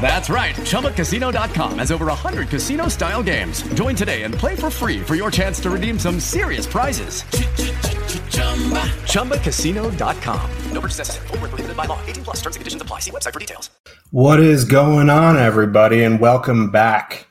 That's 0.00 0.28
right. 0.28 0.54
ChumbaCasino.com 0.56 1.78
has 1.78 1.92
over 1.92 2.06
100 2.06 2.48
casino 2.48 2.88
style 2.88 3.22
games. 3.22 3.62
Join 3.74 3.94
today 3.94 4.22
and 4.22 4.34
play 4.34 4.56
for 4.56 4.70
free 4.70 5.00
for 5.00 5.14
your 5.14 5.30
chance 5.30 5.60
to 5.60 5.70
redeem 5.70 5.98
some 5.98 6.18
serious 6.18 6.66
prizes. 6.66 7.22
ChumbaCasino.com. 9.12 10.50
No 10.72 10.80
purchase 10.80 10.98
necessary. 10.98 11.28
Where 11.28 11.38
prohibited 11.38 11.76
by 11.76 11.84
law. 11.84 12.00
18 12.06 12.24
plus 12.24 12.36
terms 12.40 12.56
and 12.56 12.60
conditions 12.60 12.82
apply. 12.82 12.98
See 12.98 13.10
website 13.12 13.32
for 13.32 13.38
details. 13.38 13.70
What 14.10 14.40
is 14.40 14.64
going 14.64 15.08
on, 15.08 15.36
everybody? 15.36 16.02
And 16.02 16.18
welcome 16.20 16.70
back 16.70 17.28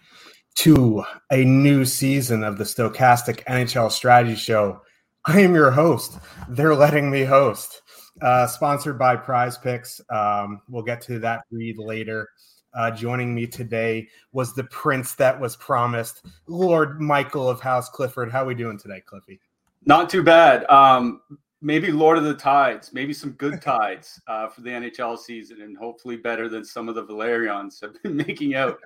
to 0.56 1.04
a 1.32 1.44
new 1.46 1.86
season 1.86 2.44
of 2.44 2.58
the 2.58 2.64
Stokastic 2.64 3.44
NHL 3.46 3.92
Strategy 3.92 4.36
Show. 4.36 4.82
I 5.26 5.42
am 5.42 5.54
your 5.54 5.72
host. 5.72 6.18
They're 6.50 6.76
letting 6.76 7.12
me 7.12 7.24
host. 7.24 7.82
Uh, 8.22 8.48
sponsored 8.48 9.00
by 9.00 9.16
Prize 9.16 9.58
Picks. 9.58 10.02
Um, 10.10 10.62
we'll 10.68 10.84
get 10.84 11.02
to 11.02 11.20
that 11.20 11.42
read 11.52 11.78
later. 11.78 12.28
Uh, 12.74 12.90
joining 12.90 13.36
me 13.36 13.46
today 13.46 14.08
was 14.32 14.54
the 14.54 14.64
prince 14.66 15.14
that 15.16 15.38
was 15.40 15.56
promised, 15.58 16.26
Lord 16.48 17.02
Michael 17.02 17.50
of 17.50 17.60
House 17.60 17.90
Clifford. 17.90 18.32
How 18.32 18.44
are 18.44 18.48
we 18.48 18.56
doing 18.56 18.78
today, 18.78 19.02
Cliffy? 19.02 19.40
Not 19.86 20.10
too 20.10 20.24
bad. 20.24 20.70
Um, 20.70 21.22
maybe 21.62 21.92
Lord 21.92 22.18
of 22.18 22.24
the 22.24 22.34
Tides, 22.34 22.94
maybe 22.94 23.14
some 23.14 23.32
good 23.32 23.62
tides 23.64 24.22
uh, 24.28 24.48
for 24.48 24.62
the 24.62 24.70
NHL 24.70 25.18
season, 25.18 25.62
and 25.62 25.78
hopefully 25.78 26.16
better 26.16 26.48
than 26.48 26.64
some 26.64 26.88
of 26.88 26.96
the 26.96 27.04
Velaryons 27.04 27.82
have 27.82 28.02
been 28.04 28.16
making 28.28 28.56
out 28.56 28.80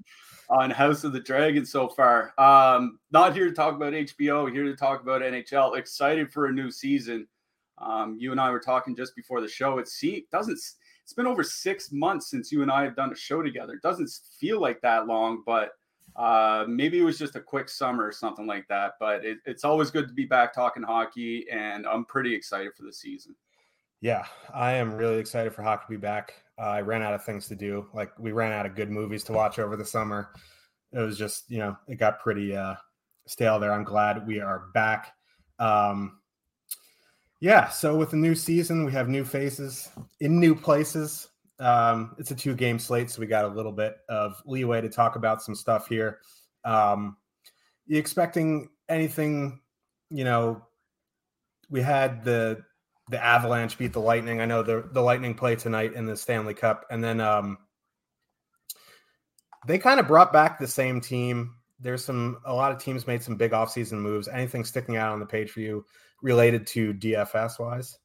on 0.49 0.69
House 0.69 1.03
of 1.03 1.13
the 1.13 1.19
Dragon 1.19 1.65
so 1.65 1.87
far. 1.87 2.33
Um, 2.39 2.99
not 3.11 3.33
here 3.33 3.45
to 3.45 3.53
talk 3.53 3.75
about 3.75 3.93
HBO, 3.93 4.51
here 4.51 4.63
to 4.63 4.75
talk 4.75 5.01
about 5.01 5.21
NHL. 5.21 5.77
Excited 5.77 6.31
for 6.31 6.47
a 6.47 6.51
new 6.51 6.71
season. 6.71 7.27
Um, 7.77 8.15
you 8.19 8.31
and 8.31 8.39
I 8.39 8.49
were 8.51 8.59
talking 8.59 8.95
just 8.95 9.15
before 9.15 9.41
the 9.41 9.47
show. 9.47 9.79
It 9.79 9.87
see, 9.87 10.27
doesn't 10.31 10.59
it's 11.05 11.13
been 11.13 11.27
over 11.27 11.43
six 11.43 11.91
months 11.91 12.31
since 12.31 12.51
you 12.51 12.63
and 12.63 12.71
I 12.71 12.83
have 12.83 12.95
done 12.95 13.11
a 13.11 13.15
show 13.15 13.43
together. 13.43 13.73
It 13.73 13.83
doesn't 13.83 14.09
feel 14.39 14.59
like 14.59 14.81
that 14.81 15.05
long, 15.05 15.43
but 15.45 15.69
uh, 16.15 16.65
maybe 16.67 16.97
it 16.97 17.03
was 17.03 17.19
just 17.19 17.35
a 17.35 17.39
quick 17.39 17.69
summer 17.69 18.07
or 18.07 18.11
something 18.11 18.47
like 18.47 18.67
that. 18.69 18.93
But 18.99 19.23
it, 19.23 19.37
it's 19.45 19.63
always 19.63 19.91
good 19.91 20.07
to 20.07 20.15
be 20.15 20.25
back 20.25 20.51
talking 20.51 20.81
hockey, 20.81 21.45
and 21.51 21.85
I'm 21.85 22.05
pretty 22.05 22.33
excited 22.33 22.71
for 22.75 22.85
the 22.85 22.91
season. 22.91 23.35
Yeah, 24.01 24.25
I 24.51 24.71
am 24.71 24.95
really 24.95 25.19
excited 25.19 25.53
for 25.53 25.61
hockey 25.61 25.85
to 25.85 25.91
be 25.91 25.97
back. 25.97 26.33
Uh, 26.57 26.69
I 26.69 26.81
ran 26.81 27.03
out 27.03 27.13
of 27.13 27.23
things 27.23 27.47
to 27.49 27.55
do. 27.55 27.87
Like 27.93 28.09
we 28.17 28.31
ran 28.31 28.51
out 28.51 28.65
of 28.65 28.73
good 28.73 28.89
movies 28.89 29.23
to 29.25 29.33
watch 29.33 29.59
over 29.59 29.75
the 29.75 29.85
summer. 29.85 30.31
It 30.91 31.01
was 31.01 31.19
just, 31.19 31.51
you 31.51 31.59
know, 31.59 31.77
it 31.87 31.99
got 31.99 32.19
pretty 32.19 32.55
uh, 32.55 32.75
stale 33.27 33.59
there. 33.59 33.71
I'm 33.71 33.83
glad 33.83 34.25
we 34.25 34.39
are 34.39 34.69
back. 34.73 35.13
Um, 35.59 36.17
yeah, 37.39 37.69
so 37.69 37.95
with 37.95 38.11
the 38.11 38.17
new 38.17 38.35
season, 38.35 38.85
we 38.85 38.91
have 38.93 39.09
new 39.09 39.25
faces 39.25 39.89
in 40.19 40.39
new 40.39 40.55
places. 40.55 41.29
Um, 41.59 42.15
it's 42.17 42.31
a 42.31 42.35
two 42.35 42.55
game 42.55 42.79
slate, 42.79 43.09
so 43.09 43.19
we 43.19 43.27
got 43.27 43.45
a 43.45 43.49
little 43.49 43.71
bit 43.71 43.97
of 44.09 44.41
leeway 44.45 44.81
to 44.81 44.89
talk 44.89 45.15
about 45.15 45.41
some 45.41 45.55
stuff 45.55 45.87
here. 45.87 46.19
Um, 46.63 47.17
you 47.85 47.97
expecting 47.97 48.69
anything? 48.89 49.61
You 50.09 50.23
know, 50.23 50.61
we 51.69 51.81
had 51.81 52.23
the 52.23 52.63
the 53.09 53.23
Avalanche 53.23 53.77
beat 53.77 53.93
the 53.93 53.99
Lightning. 53.99 54.41
I 54.41 54.45
know 54.45 54.63
the 54.63 54.89
the 54.91 55.01
Lightning 55.01 55.33
play 55.33 55.55
tonight 55.55 55.93
in 55.93 56.05
the 56.05 56.15
Stanley 56.15 56.53
Cup, 56.53 56.85
and 56.89 57.03
then 57.03 57.19
um, 57.19 57.57
they 59.67 59.77
kind 59.77 59.99
of 59.99 60.07
brought 60.07 60.33
back 60.33 60.57
the 60.57 60.67
same 60.67 61.01
team. 61.01 61.55
There's 61.79 62.03
some 62.03 62.37
a 62.45 62.53
lot 62.53 62.71
of 62.71 62.81
teams 62.81 63.07
made 63.07 63.21
some 63.21 63.35
big 63.35 63.51
offseason 63.51 63.99
moves. 63.99 64.27
Anything 64.27 64.63
sticking 64.63 64.95
out 64.95 65.11
on 65.11 65.19
the 65.19 65.25
page 65.25 65.51
for 65.51 65.59
you 65.59 65.85
related 66.21 66.65
to 66.67 66.93
DFS 66.93 67.59
wise? 67.59 67.97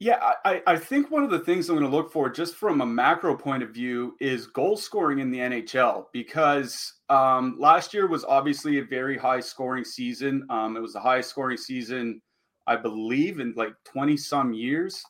Yeah, 0.00 0.32
I, 0.46 0.62
I 0.66 0.76
think 0.78 1.10
one 1.10 1.24
of 1.24 1.30
the 1.30 1.40
things 1.40 1.68
I'm 1.68 1.76
going 1.76 1.88
to 1.88 1.94
look 1.94 2.10
for, 2.10 2.30
just 2.30 2.56
from 2.56 2.80
a 2.80 2.86
macro 2.86 3.36
point 3.36 3.62
of 3.62 3.68
view, 3.68 4.16
is 4.18 4.46
goal 4.46 4.78
scoring 4.78 5.18
in 5.18 5.30
the 5.30 5.38
NHL 5.38 6.06
because 6.14 6.94
um, 7.10 7.56
last 7.58 7.92
year 7.92 8.06
was 8.06 8.24
obviously 8.24 8.78
a 8.78 8.84
very 8.84 9.18
high 9.18 9.40
scoring 9.40 9.84
season. 9.84 10.46
Um, 10.48 10.74
it 10.78 10.80
was 10.80 10.94
the 10.94 11.00
highest 11.00 11.28
scoring 11.28 11.58
season, 11.58 12.22
I 12.66 12.76
believe, 12.76 13.40
in 13.40 13.52
like 13.58 13.74
20 13.84 14.16
some 14.16 14.54
years. 14.54 15.04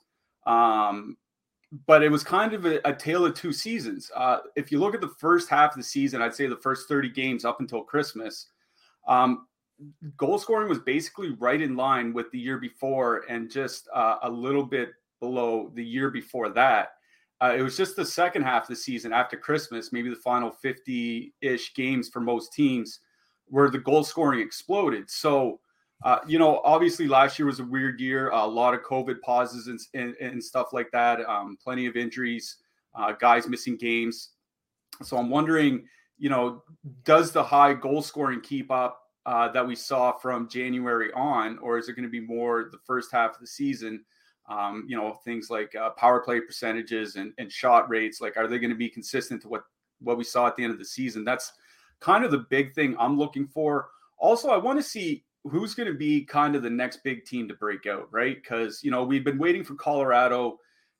Um, 0.45 1.17
but 1.87 2.03
it 2.03 2.11
was 2.11 2.25
kind 2.25 2.53
of 2.53 2.67
a, 2.67 2.81
a 2.84 2.93
tale 2.93 3.25
of 3.25 3.34
two 3.34 3.53
seasons. 3.53 4.11
Uh, 4.17 4.39
if 4.57 4.72
you 4.72 4.81
look 4.81 4.97
at 4.97 5.01
the 5.01 5.15
first 5.21 5.49
half 5.49 5.71
of 5.71 5.77
the 5.77 5.84
season, 5.84 6.21
I'd 6.21 6.34
say 6.34 6.49
the 6.49 6.57
first 6.57 6.89
30 6.89 7.11
games 7.11 7.45
up 7.45 7.61
until 7.61 7.84
Christmas, 7.84 8.49
um, 9.07 9.47
goal 10.17 10.39
scoring 10.39 10.69
was 10.69 10.79
basically 10.79 11.31
right 11.39 11.61
in 11.61 11.77
line 11.77 12.13
with 12.13 12.31
the 12.31 12.39
year 12.39 12.59
before 12.59 13.25
and 13.29 13.51
just 13.51 13.89
uh, 13.95 14.17
a 14.23 14.31
little 14.31 14.65
bit 14.65 14.91
below 15.21 15.71
the 15.75 15.85
year 15.85 16.11
before 16.11 16.49
that. 16.51 16.93
Uh, 17.43 17.55
it 17.57 17.63
was 17.63 17.77
just 17.77 17.97
the 17.97 18.05
second 18.05 18.43
half 18.43 18.65
of 18.65 18.69
the 18.69 18.77
season 18.77 19.13
after 19.13 19.37
Christmas, 19.37 19.93
maybe 19.93 20.11
the 20.11 20.17
final 20.17 20.51
50 20.51 21.33
ish 21.41 21.75
games 21.75 22.09
for 22.09 22.21
most 22.21 22.53
teams, 22.53 23.01
where 23.47 23.71
the 23.71 23.79
goal 23.79 24.05
scoring 24.05 24.41
exploded. 24.41 25.11
So, 25.11 25.61
uh, 26.05 26.19
you 26.27 26.39
know, 26.39 26.61
obviously 26.65 27.09
last 27.09 27.39
year 27.39 27.47
was 27.47 27.61
a 27.61 27.65
weird 27.65 27.99
year, 27.99 28.31
a 28.31 28.47
lot 28.47 28.75
of 28.75 28.83
COVID 28.83 29.21
pauses 29.23 29.69
and, 29.69 29.81
and, 29.95 30.15
and 30.21 30.43
stuff 30.43 30.73
like 30.73 30.91
that, 30.93 31.21
um, 31.27 31.57
plenty 31.63 31.87
of 31.87 31.97
injuries, 31.97 32.57
uh, 32.95 33.13
guys 33.13 33.49
missing 33.49 33.77
games. 33.77 34.31
So 35.03 35.17
I'm 35.17 35.31
wondering, 35.31 35.87
you 36.19 36.29
know, 36.29 36.63
does 37.05 37.33
the 37.33 37.43
high 37.43 37.73
goal 37.73 38.03
scoring 38.03 38.43
keep 38.43 38.71
up? 38.71 39.00
Uh, 39.27 39.51
that 39.53 39.67
we 39.67 39.77
saw 39.77 40.13
from 40.13 40.49
January 40.49 41.13
on, 41.13 41.59
or 41.59 41.79
is 41.79 41.89
it 41.89 41.95
going 41.95 42.05
to 42.05 42.11
be 42.11 42.21
more 42.21 42.69
the 42.71 42.79
first 42.87 43.13
half 43.13 43.35
of 43.35 43.41
the 43.41 43.47
season? 43.47 44.05
Um, 44.49 44.85
you 44.89 44.97
know, 44.97 45.19
things 45.25 45.51
like 45.51 45.75
uh, 45.77 45.91
power 45.91 46.21
play 46.21 46.41
percentages 46.41 47.17
and, 47.17 47.33
and 47.39 47.53
shot 47.53 47.89
rates. 47.89 48.21
Like, 48.21 48.37
are 48.37 48.49
they 48.49 48.59
going 48.59 48.71
to 48.71 48.77
be 48.77 48.89
consistent 48.89 49.43
to 49.43 49.49
what 49.49 49.65
what 50.01 50.17
we 50.17 50.25
saw 50.25 50.47
at 50.47 50.57
the 50.57 50.65
end 50.65 50.73
of 50.73 50.79
the 50.79 50.85
season? 50.85 51.25
That's 51.25 51.53
kind 52.01 52.25
of 52.25 52.31
the 52.31 52.47
big 52.51 52.75
thing 52.75 52.97
I'm 52.99 53.19
looking 53.19 53.47
for. 53.47 53.91
Also, 54.19 54.49
I 54.49 54.57
want 54.57 54.79
to 54.79 54.83
see 54.83 55.25
who's 55.45 55.75
going 55.75 55.89
to 55.89 55.97
be 55.97 56.25
kind 56.25 56.57
of 56.57 56.63
the 56.63 56.71
next 56.71 57.03
big 57.05 57.25
team 57.25 57.49
to 57.49 57.55
break 57.55 57.87
out, 57.87 58.09
right? 58.11 58.37
Because 58.43 58.83
you 58.83 58.91
know 58.91 59.05
we've 59.05 59.25
been 59.25 59.39
waiting 59.39 59.63
for 59.63 59.75
Colorado 59.75 60.59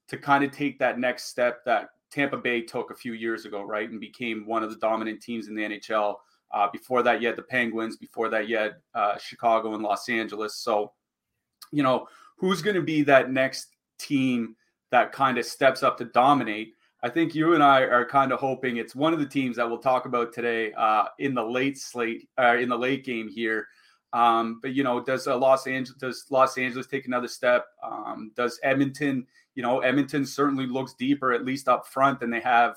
to 0.09 0.17
kind 0.17 0.45
of 0.45 0.51
take 0.51 0.79
that 0.79 0.99
next 0.99 1.25
step 1.25 1.65
that 1.65 1.91
Tampa 2.11 2.37
Bay 2.37 2.61
took 2.63 2.91
a 2.91 2.95
few 2.95 3.13
years 3.13 3.45
ago, 3.45 3.63
right, 3.63 3.89
and 3.89 4.01
became 4.01 4.47
one 4.47 4.63
of 4.63 4.71
the 4.71 4.77
dominant 4.77 5.23
teams 5.23 5.49
in 5.49 5.55
the 5.55 5.63
NHL. 5.63 6.17
Uh, 6.53 6.69
before 6.73 7.03
that, 7.03 7.21
you 7.21 7.29
had 7.29 7.37
the 7.37 7.43
Penguins. 7.43 7.97
Before 7.97 8.29
that, 8.29 8.49
you 8.49 8.57
had 8.57 8.77
uh, 8.95 9.19
Chicago 9.19 9.75
and 9.75 9.83
Los 9.83 10.09
Angeles. 10.09 10.57
So, 10.57 10.93
you 11.73 11.83
know, 11.83 12.09
who's 12.37 12.63
going 12.63 12.77
to 12.77 12.83
be 12.83 13.03
that 13.03 13.31
next 13.31 13.69
team 13.99 14.57
that 14.91 15.13
kind 15.13 15.39
of 15.39 15.45
steps 15.45 15.83
up 15.83 15.99
to 15.99 16.07
dominate? 16.07 16.75
I 17.03 17.09
think 17.09 17.35
you 17.35 17.55
and 17.55 17.63
I 17.63 17.83
are 17.83 18.05
kind 18.05 18.33
of 18.33 18.41
hoping 18.41 18.77
it's 18.77 18.95
one 18.95 19.13
of 19.13 19.21
the 19.21 19.27
teams 19.27 19.57
that 19.57 19.69
we'll 19.69 19.79
talk 19.79 20.05
about 20.05 20.33
today 20.33 20.73
uh, 20.73 21.05
in 21.19 21.35
the 21.35 21.45
late 21.45 21.79
slate, 21.79 22.29
uh, 22.39 22.57
in 22.57 22.69
the 22.69 22.77
late 22.77 23.05
game 23.05 23.29
here. 23.29 23.67
Um, 24.13 24.59
but 24.61 24.73
you 24.73 24.83
know, 24.83 25.01
does 25.01 25.27
uh, 25.27 25.37
Los 25.37 25.67
Angeles 25.67 25.99
does 25.99 26.27
Los 26.31 26.59
Angeles 26.59 26.87
take 26.87 27.07
another 27.07 27.29
step? 27.29 27.67
Um, 27.83 28.33
does 28.37 28.59
Edmonton? 28.63 29.27
You 29.55 29.63
know, 29.63 29.81
Edmonton 29.81 30.27
certainly 30.27 30.67
looks 30.67 30.95
deeper, 30.95 31.33
at 31.33 31.45
least 31.45 31.69
up 31.69 31.87
front, 31.87 32.21
than 32.21 32.31
they 32.31 32.41
have, 32.41 32.77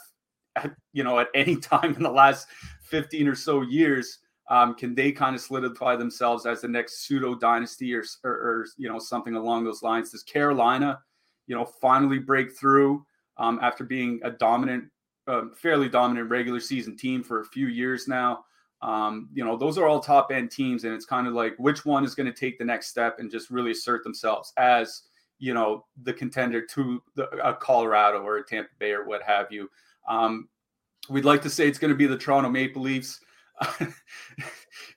at, 0.56 0.71
you 0.92 1.03
know, 1.03 1.19
at 1.19 1.30
any 1.33 1.56
time 1.59 1.95
in 1.95 2.03
the 2.03 2.12
last 2.12 2.48
15 2.83 3.27
or 3.27 3.35
so 3.35 3.62
years, 3.62 4.19
um, 4.50 4.75
can 4.75 4.94
they 4.94 5.12
kind 5.12 5.35
of 5.35 5.41
solidify 5.41 5.95
themselves 5.95 6.45
as 6.45 6.62
the 6.62 6.68
next 6.68 7.06
pseudo 7.06 7.33
dynasty 7.35 7.94
or, 7.94 8.03
or, 8.24 8.31
or, 8.31 8.65
you 8.77 8.89
know 8.89 9.00
something 9.00 9.35
along 9.35 9.63
those 9.63 9.81
lines? 9.83 10.12
Does 10.12 10.24
Carolina, 10.24 11.00
you 11.47 11.56
know, 11.56 11.65
finally 11.65 12.19
break 12.19 12.56
through 12.56 13.06
um, 13.38 13.59
after 13.62 13.83
being 13.83 14.19
a 14.24 14.31
dominant, 14.31 14.85
uh, 15.27 15.44
fairly 15.56 15.88
dominant 15.88 16.30
regular 16.30 16.59
season 16.59 16.97
team 16.97 17.24
for 17.24 17.39
a 17.39 17.45
few 17.45 17.68
years 17.68 18.07
now? 18.07 18.44
Um, 18.81 19.29
you 19.33 19.45
know, 19.45 19.56
those 19.56 19.77
are 19.77 19.88
all 19.88 20.01
top 20.01 20.29
end 20.29 20.51
teams, 20.51 20.83
and 20.83 20.94
it's 20.94 21.06
kind 21.06 21.25
of 21.25 21.33
like 21.33 21.56
which 21.57 21.86
one 21.86 22.03
is 22.03 22.15
going 22.15 22.31
to 22.31 22.38
take 22.38 22.59
the 22.59 22.65
next 22.65 22.88
step 22.88 23.19
and 23.19 23.31
just 23.31 23.50
really 23.50 23.71
assert 23.71 24.03
themselves 24.03 24.51
as 24.57 25.03
you 25.44 25.53
know, 25.53 25.86
the 26.03 26.13
contender 26.13 26.62
to 26.65 27.03
the, 27.15 27.27
a 27.45 27.53
Colorado 27.53 28.21
or 28.21 28.38
a 28.38 28.45
Tampa 28.45 28.69
Bay 28.79 28.91
or 28.91 29.06
what 29.06 29.21
have 29.24 29.51
you. 29.51 29.69
Um, 30.07 30.47
we'd 31.09 31.25
like 31.25 31.41
to 31.44 31.50
say 31.50 31.67
it's 31.67 31.79
going 31.79 31.89
to 31.91 31.97
be 31.97 32.07
the 32.07 32.17
Toronto 32.17 32.50
Maple 32.50 32.81
Leafs. 32.81 33.19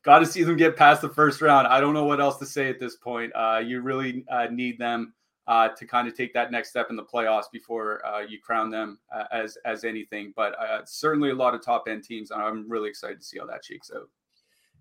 Got 0.03 0.21
to 0.21 0.27
see 0.27 0.43
them 0.43 0.57
get 0.57 0.77
past 0.77 1.03
the 1.03 1.09
first 1.09 1.43
round. 1.43 1.67
I 1.67 1.81
don't 1.81 1.95
know 1.95 2.05
what 2.05 2.21
else 2.21 2.39
to 2.39 2.47
say 2.47 2.69
at 2.69 2.79
this 2.79 2.97
point. 2.97 3.33
Uh, 3.35 3.61
you 3.65 3.81
really 3.81 4.25
uh, 4.31 4.47
need 4.51 4.79
them 4.79 5.15
uh, 5.47 5.69
to 5.77 5.87
kind 5.87 6.09
of 6.09 6.17
take 6.17 6.33
that 6.35 6.51
next 6.51 6.71
step 6.71 6.89
in 6.91 6.97
the 6.97 7.05
playoffs 7.05 7.51
before 7.53 8.05
uh, 8.07 8.21
you 8.21 8.41
crown 8.41 8.71
them 8.71 8.99
uh, 9.15 9.25
as 9.33 9.57
as 9.65 9.85
anything. 9.85 10.33
But 10.37 10.59
uh, 10.59 10.81
certainly 10.85 11.31
a 11.31 11.35
lot 11.35 11.55
of 11.55 11.65
top 11.65 11.85
end 11.89 12.05
teams, 12.05 12.31
and 12.31 12.43
I'm 12.43 12.69
really 12.69 12.89
excited 12.89 13.21
to 13.21 13.25
see 13.25 13.39
how 13.39 13.47
that 13.47 13.65
shakes 13.65 13.91
out. 13.95 14.09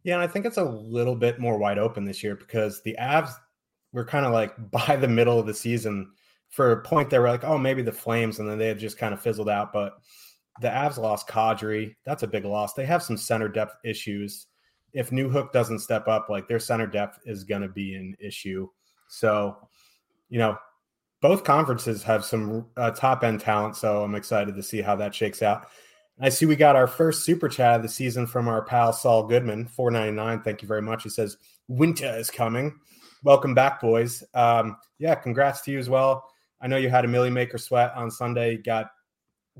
Yeah, 0.04 0.16
and 0.16 0.24
I 0.24 0.28
think 0.28 0.46
it's 0.46 0.58
a 0.58 0.64
little 0.64 1.16
bit 1.16 1.40
more 1.40 1.58
wide 1.58 1.80
open 1.80 2.06
this 2.06 2.24
year 2.24 2.36
because 2.36 2.82
the 2.84 2.96
Avs 3.00 3.32
were 3.92 4.06
kind 4.06 4.26
of 4.26 4.34
like 4.34 4.54
by 4.72 4.96
the 4.96 5.08
middle 5.08 5.40
of 5.40 5.46
the 5.46 5.54
season. 5.54 6.12
For 6.50 6.72
a 6.72 6.82
point, 6.82 7.10
they 7.10 7.20
were 7.20 7.30
like, 7.30 7.44
"Oh, 7.44 7.58
maybe 7.58 7.82
the 7.82 7.92
Flames," 7.92 8.40
and 8.40 8.50
then 8.50 8.58
they 8.58 8.68
have 8.68 8.78
just 8.78 8.98
kind 8.98 9.14
of 9.14 9.22
fizzled 9.22 9.50
out. 9.50 9.74
But 9.74 9.98
the 10.62 10.68
Avs 10.68 10.98
lost 10.98 11.28
Kadri. 11.28 11.96
That's 12.06 12.24
a 12.24 12.28
big 12.28 12.46
loss. 12.46 12.74
They 12.74 12.86
have 12.86 13.04
some 13.04 13.18
center 13.18 13.48
depth 13.48 13.78
issues. 13.84 14.48
If 14.94 15.10
Newhook 15.10 15.52
doesn't 15.52 15.80
step 15.80 16.08
up, 16.08 16.30
like 16.30 16.48
their 16.48 16.60
center 16.60 16.88
depth 16.88 17.20
is 17.26 17.44
going 17.44 17.62
to 17.62 17.68
be 17.68 17.96
an 17.96 18.16
issue. 18.20 18.70
So, 19.10 19.58
you 20.30 20.40
know, 20.40 20.58
both 21.22 21.44
conferences 21.44 22.04
have 22.04 22.24
some 22.24 22.68
uh, 22.78 22.92
top 22.92 23.24
end 23.24 23.42
talent. 23.42 23.76
So 23.76 24.04
I'm 24.04 24.16
excited 24.16 24.56
to 24.56 24.64
see 24.64 24.82
how 24.82 24.96
that 24.98 25.14
shakes 25.14 25.42
out. 25.42 25.68
I 26.20 26.30
see 26.30 26.46
we 26.46 26.56
got 26.56 26.78
our 26.78 26.88
first 26.88 27.26
super 27.26 27.50
chat 27.50 27.76
of 27.76 27.82
the 27.82 27.90
season 27.90 28.26
from 28.26 28.48
our 28.48 28.64
pal 28.64 28.94
Saul 28.94 29.28
Goodman, 29.28 29.68
499. 29.68 30.44
Thank 30.44 30.62
you 30.62 30.68
very 30.68 30.82
much. 30.82 31.04
He 31.04 31.10
says, 31.10 31.38
Winter 31.68 32.16
is 32.18 32.30
coming. 32.30 32.74
Welcome 33.24 33.54
back, 33.54 33.82
boys. 33.82 34.24
Um, 34.34 34.78
yeah, 34.98 35.16
congrats 35.16 35.62
to 35.62 35.72
you 35.72 35.80
as 35.80 35.90
well. 35.90 36.24
I 36.62 36.68
know 36.68 36.78
you 36.78 36.90
had 36.90 37.04
a 37.04 37.10
million 37.10 37.34
maker 37.34 37.58
sweat 37.58 37.92
on 37.96 38.10
Sunday, 38.10 38.58
got 38.58 38.92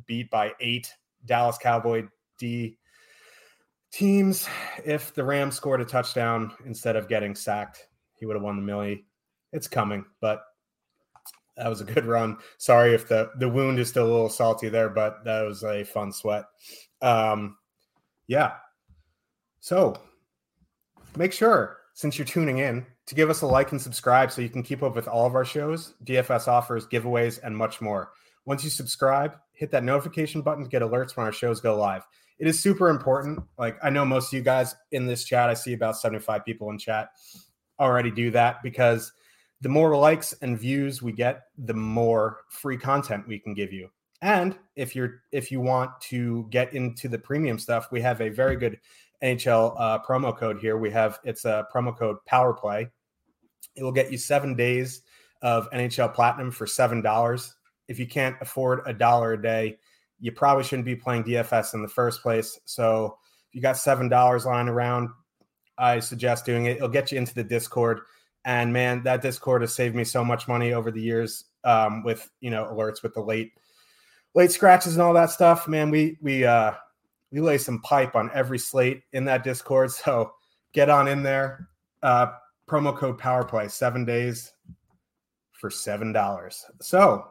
beat 0.08 0.30
by 0.30 0.54
eight 0.60 0.92
Dallas 1.26 1.58
Cowboy 1.58 2.08
D 2.38 2.78
teams. 3.92 4.48
If 4.86 5.14
the 5.14 5.24
Rams 5.24 5.56
scored 5.56 5.82
a 5.82 5.86
touchdown 5.86 6.54
instead 6.66 6.96
of 6.96 7.08
getting 7.08 7.36
sacked, 7.36 7.88
he 8.16 8.26
would 8.26 8.36
have 8.36 8.44
won 8.44 8.58
the 8.58 8.62
millie. 8.62 9.06
It's 9.52 9.68
coming, 9.68 10.06
but 10.20 10.44
that 11.58 11.70
was 11.70 11.82
a 11.82 11.86
good 11.86 12.06
run. 12.06 12.38
Sorry 12.58 12.94
if 12.94 13.08
the 13.08 13.32
the 13.38 13.50
wound 13.50 13.80
is 13.80 13.90
still 13.90 14.06
a 14.06 14.12
little 14.12 14.30
salty 14.30 14.70
there, 14.70 14.90
but 14.90 15.24
that 15.24 15.42
was 15.44 15.64
a 15.64 15.84
fun 15.84 16.12
sweat. 16.12 16.46
Um, 17.02 17.58
yeah. 18.28 18.54
So 19.62 19.96
make 21.16 21.32
sure 21.32 21.78
since 21.94 22.18
you're 22.18 22.26
tuning 22.26 22.58
in 22.58 22.86
to 23.08 23.16
give 23.16 23.30
us 23.30 23.42
a 23.42 23.48
like 23.48 23.72
and 23.72 23.82
subscribe 23.82 24.32
so 24.32 24.42
you 24.42 24.50
can 24.50 24.64
keep 24.64 24.84
up 24.84 24.96
with 24.96 25.08
all 25.08 25.26
of 25.26 25.36
our 25.36 25.46
shows, 25.46 25.94
DFS 26.04 26.48
offers, 26.48 26.86
giveaways, 26.88 27.40
and 27.42 27.56
much 27.56 27.80
more. 27.80 28.12
Once 28.46 28.64
you 28.64 28.70
subscribe, 28.70 29.38
hit 29.56 29.72
that 29.72 29.84
notification 29.84 30.42
button 30.42 30.64
to 30.64 30.70
get 30.70 30.82
alerts 30.82 31.16
when 31.16 31.26
our 31.26 31.32
shows 31.32 31.62
go 31.62 31.78
live. 31.78 32.04
It 32.38 32.48
is 32.48 32.60
super 32.60 32.90
important. 32.90 33.40
Like 33.58 33.78
I 33.84 33.90
know 33.90 34.06
most 34.06 34.34
of 34.34 34.38
you 34.38 34.44
guys 34.44 34.76
in 34.92 35.06
this 35.06 35.24
chat, 35.24 35.50
I 35.50 35.54
see 35.54 35.74
about 35.74 35.98
75 35.98 36.44
people 36.44 36.70
in 36.70 36.78
chat 36.78 37.10
already 37.80 38.12
do 38.12 38.32
that 38.32 38.62
because 38.64 39.12
the 39.62 39.70
more 39.70 39.96
likes 39.96 40.34
and 40.42 40.60
views 40.60 41.02
we 41.02 41.12
get, 41.12 41.44
the 41.58 41.74
more 41.74 42.42
free 42.50 42.78
content 42.78 43.28
we 43.28 43.40
can 43.40 43.54
give 43.54 43.72
you. 43.72 43.90
And 44.22 44.58
if 44.76 44.96
you're 44.96 45.22
if 45.32 45.52
you 45.52 45.62
want 45.62 45.92
to 46.02 46.48
get 46.50 46.74
into 46.74 47.08
the 47.08 47.18
premium 47.18 47.60
stuff, 47.60 47.92
we 47.92 48.02
have 48.02 48.22
a 48.22 48.30
very 48.30 48.56
good 48.56 48.80
NHL 49.24 49.76
uh, 49.78 50.00
promo 50.04 50.36
code 50.36 50.60
here. 50.60 50.78
We 50.78 50.92
have 50.92 51.20
it's 51.24 51.46
a 51.46 51.68
promo 51.74 51.98
code 51.98 52.18
Power 52.26 52.54
Play. 52.54 52.90
It 53.76 53.84
will 53.84 53.92
get 53.92 54.12
you 54.12 54.18
seven 54.18 54.56
days 54.56 55.02
of 55.42 55.70
NHL 55.72 56.14
Platinum 56.14 56.52
for 56.52 56.66
seven 56.66 57.02
dollars. 57.02 57.55
If 57.88 58.00
you 58.00 58.08
can't 58.08 58.36
afford 58.42 58.82
a 58.86 58.94
dollar 58.94 59.34
a 59.34 59.42
day, 59.42 59.78
you 60.20 60.32
probably 60.32 60.64
shouldn't 60.64 60.86
be 60.86 60.96
playing 60.96 61.24
DFS 61.24 61.74
in 61.74 61.82
the 61.82 61.88
first 61.88 62.22
place. 62.22 62.60
So 62.66 63.18
if 63.50 63.56
you 63.56 63.62
got 63.62 63.78
seven 63.78 64.10
dollars 64.10 64.46
lying 64.46 64.68
around, 64.68 65.10
I 65.78 66.00
suggest 66.00 66.46
doing 66.46 66.66
it. 66.66 66.78
It'll 66.78 66.88
get 66.88 67.12
you 67.12 67.18
into 67.18 67.34
the 67.34 67.44
Discord. 67.44 68.02
And 68.46 68.72
man, 68.72 69.04
that 69.04 69.22
Discord 69.22 69.62
has 69.62 69.74
saved 69.74 69.96
me 69.96 70.04
so 70.04 70.24
much 70.24 70.48
money 70.48 70.74
over 70.74 70.92
the 70.92 71.02
years 71.02 71.46
um, 71.64 72.04
with 72.04 72.30
you 72.42 72.52
know 72.52 72.66
alerts 72.66 73.04
with 73.04 73.14
the 73.14 73.22
late 73.22 73.54
late 74.36 74.52
scratches 74.52 74.94
and 74.94 75.02
all 75.02 75.14
that 75.14 75.32
stuff. 75.32 75.68
Man, 75.68 75.90
we 75.90 76.18
we 76.22 76.46
uh, 76.46 76.74
we 77.32 77.42
lay 77.42 77.58
some 77.58 77.82
pipe 77.82 78.16
on 78.16 78.30
every 78.34 78.60
slate 78.60 79.04
in 79.14 79.26
that 79.26 79.44
Discord. 79.44 79.92
So 79.92 80.32
get 80.74 80.90
on 80.90 81.08
in 81.08 81.24
there. 81.24 81.70
Uh, 82.04 82.28
promo 82.70 82.96
code 82.96 83.20
PowerPlay 83.20 83.70
seven 83.70 84.06
days 84.06 84.54
for 85.52 85.70
seven 85.70 86.14
dollars. 86.14 86.64
So 86.82 87.26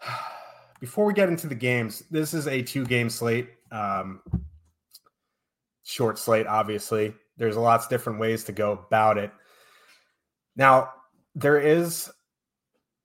before 0.80 1.04
we 1.04 1.12
get 1.12 1.28
into 1.28 1.46
the 1.46 1.54
games, 1.54 2.02
this 2.10 2.34
is 2.34 2.46
a 2.46 2.62
two 2.62 2.84
game 2.84 3.10
slate. 3.10 3.48
Um, 3.70 4.20
short 5.86 6.18
slate, 6.18 6.46
obviously. 6.46 7.14
There's 7.36 7.56
lots 7.56 7.84
of 7.86 7.90
different 7.90 8.18
ways 8.18 8.44
to 8.44 8.52
go 8.52 8.72
about 8.72 9.18
it. 9.18 9.30
Now, 10.56 10.90
there 11.34 11.58
is, 11.58 12.10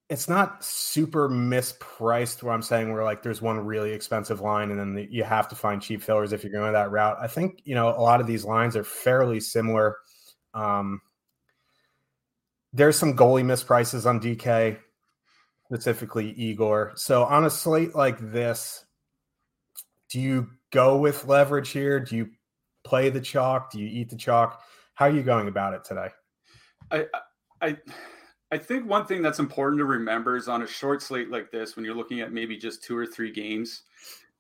it's 0.09 0.27
not 0.27 0.63
super 0.63 1.29
mispriced 1.29 2.41
where 2.41 2.53
I'm 2.53 2.61
saying 2.61 2.91
where 2.91 3.03
like 3.03 3.23
there's 3.23 3.41
one 3.41 3.59
really 3.59 3.91
expensive 3.91 4.41
line 4.41 4.71
and 4.71 4.79
then 4.79 4.95
the, 4.95 5.07
you 5.11 5.23
have 5.23 5.47
to 5.49 5.55
find 5.55 5.81
cheap 5.81 6.01
fillers 6.01 6.33
if 6.33 6.43
you're 6.43 6.51
going 6.51 6.73
that 6.73 6.91
route. 6.91 7.17
I 7.21 7.27
think, 7.27 7.61
you 7.65 7.75
know, 7.75 7.89
a 7.89 8.01
lot 8.01 8.21
of 8.21 8.27
these 8.27 8.45
lines 8.45 8.75
are 8.75 8.83
fairly 8.83 9.39
similar. 9.39 9.97
Um, 10.53 11.01
there's 12.73 12.97
some 12.97 13.15
goalie 13.15 13.43
misprices 13.43 14.05
on 14.05 14.19
DK, 14.19 14.77
specifically 15.71 16.31
Igor. 16.31 16.91
So 16.95 17.23
on 17.23 17.45
a 17.45 17.49
slate 17.49 17.95
like 17.95 18.19
this, 18.19 18.85
do 20.09 20.19
you 20.19 20.49
go 20.73 20.97
with 20.97 21.25
leverage 21.27 21.69
here? 21.69 21.97
Do 22.01 22.17
you 22.17 22.29
play 22.83 23.09
the 23.09 23.21
chalk? 23.21 23.71
Do 23.71 23.79
you 23.79 23.87
eat 23.87 24.09
the 24.09 24.17
chalk? 24.17 24.61
How 24.95 25.05
are 25.05 25.11
you 25.11 25.23
going 25.23 25.47
about 25.47 25.73
it 25.73 25.85
today? 25.85 26.09
I 26.91 27.05
I 27.61 27.77
I 28.51 28.57
think 28.57 28.85
one 28.85 29.05
thing 29.05 29.21
that's 29.21 29.39
important 29.39 29.79
to 29.79 29.85
remember 29.85 30.35
is 30.35 30.49
on 30.49 30.61
a 30.61 30.67
short 30.67 31.01
slate 31.01 31.31
like 31.31 31.51
this, 31.51 31.77
when 31.77 31.85
you're 31.85 31.95
looking 31.95 32.19
at 32.19 32.33
maybe 32.33 32.57
just 32.57 32.83
two 32.83 32.97
or 32.97 33.05
three 33.05 33.31
games, 33.31 33.83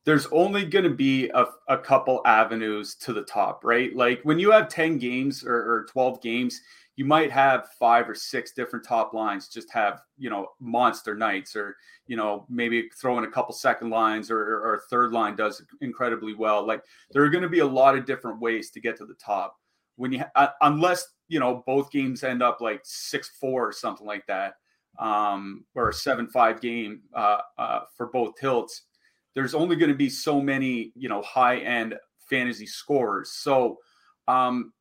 there's 0.03 0.27
only 0.33 0.65
going 0.65 0.83
to 0.83 0.89
be 0.89 1.29
a, 1.29 1.45
a 1.69 1.77
couple 1.77 2.21
avenues 2.25 2.95
to 2.95 3.13
the 3.13 3.21
top, 3.21 3.63
right? 3.63 3.95
Like 3.95 4.19
when 4.23 4.37
you 4.37 4.51
have 4.51 4.67
10 4.67 4.97
games 4.97 5.45
or, 5.45 5.55
or 5.55 5.85
12 5.89 6.21
games, 6.21 6.59
you 6.97 7.05
might 7.05 7.31
have 7.31 7.69
five 7.79 8.09
or 8.09 8.15
six 8.15 8.51
different 8.51 8.85
top 8.85 9.13
lines 9.13 9.47
just 9.47 9.71
have 9.71 10.01
you 10.17 10.29
know 10.29 10.47
monster 10.59 11.15
nights 11.15 11.55
or 11.55 11.75
you 12.07 12.17
know 12.17 12.45
maybe 12.49 12.89
throw 12.99 13.17
in 13.17 13.23
a 13.23 13.31
couple 13.31 13.53
second 13.53 13.89
lines 13.89 14.29
or, 14.29 14.39
or, 14.39 14.81
third 14.89 15.11
line 15.11 15.35
does 15.35 15.63
incredibly 15.81 16.33
well. 16.33 16.65
Like 16.65 16.83
there 17.11 17.23
are 17.23 17.29
going 17.29 17.43
to 17.43 17.49
be 17.49 17.59
a 17.59 17.65
lot 17.65 17.97
of 17.97 18.05
different 18.05 18.39
ways 18.39 18.69
to 18.71 18.81
get 18.81 18.97
to 18.97 19.05
the 19.05 19.15
top 19.15 19.55
when 19.95 20.11
you 20.11 20.23
uh, 20.35 20.47
unless 20.61 21.07
you 21.27 21.39
know 21.39 21.63
both 21.65 21.91
games 21.91 22.23
end 22.23 22.41
up 22.41 22.59
like 22.59 22.81
six 22.83 23.29
four 23.39 23.67
or 23.67 23.71
something 23.71 24.07
like 24.07 24.25
that 24.27 24.55
um 24.99 25.63
or 25.75 25.89
a 25.89 25.93
seven 25.93 26.27
five 26.27 26.59
game 26.59 27.01
uh, 27.15 27.37
uh 27.57 27.81
for 27.95 28.07
both 28.07 28.35
tilts 28.35 28.83
there's 29.35 29.53
only 29.53 29.75
going 29.75 29.91
to 29.91 29.95
be 29.95 30.09
so 30.09 30.41
many 30.41 30.91
you 30.95 31.07
know 31.07 31.21
high 31.21 31.57
end 31.57 31.95
fantasy 32.29 32.65
scorers 32.65 33.31
so 33.31 33.77
um 34.27 34.73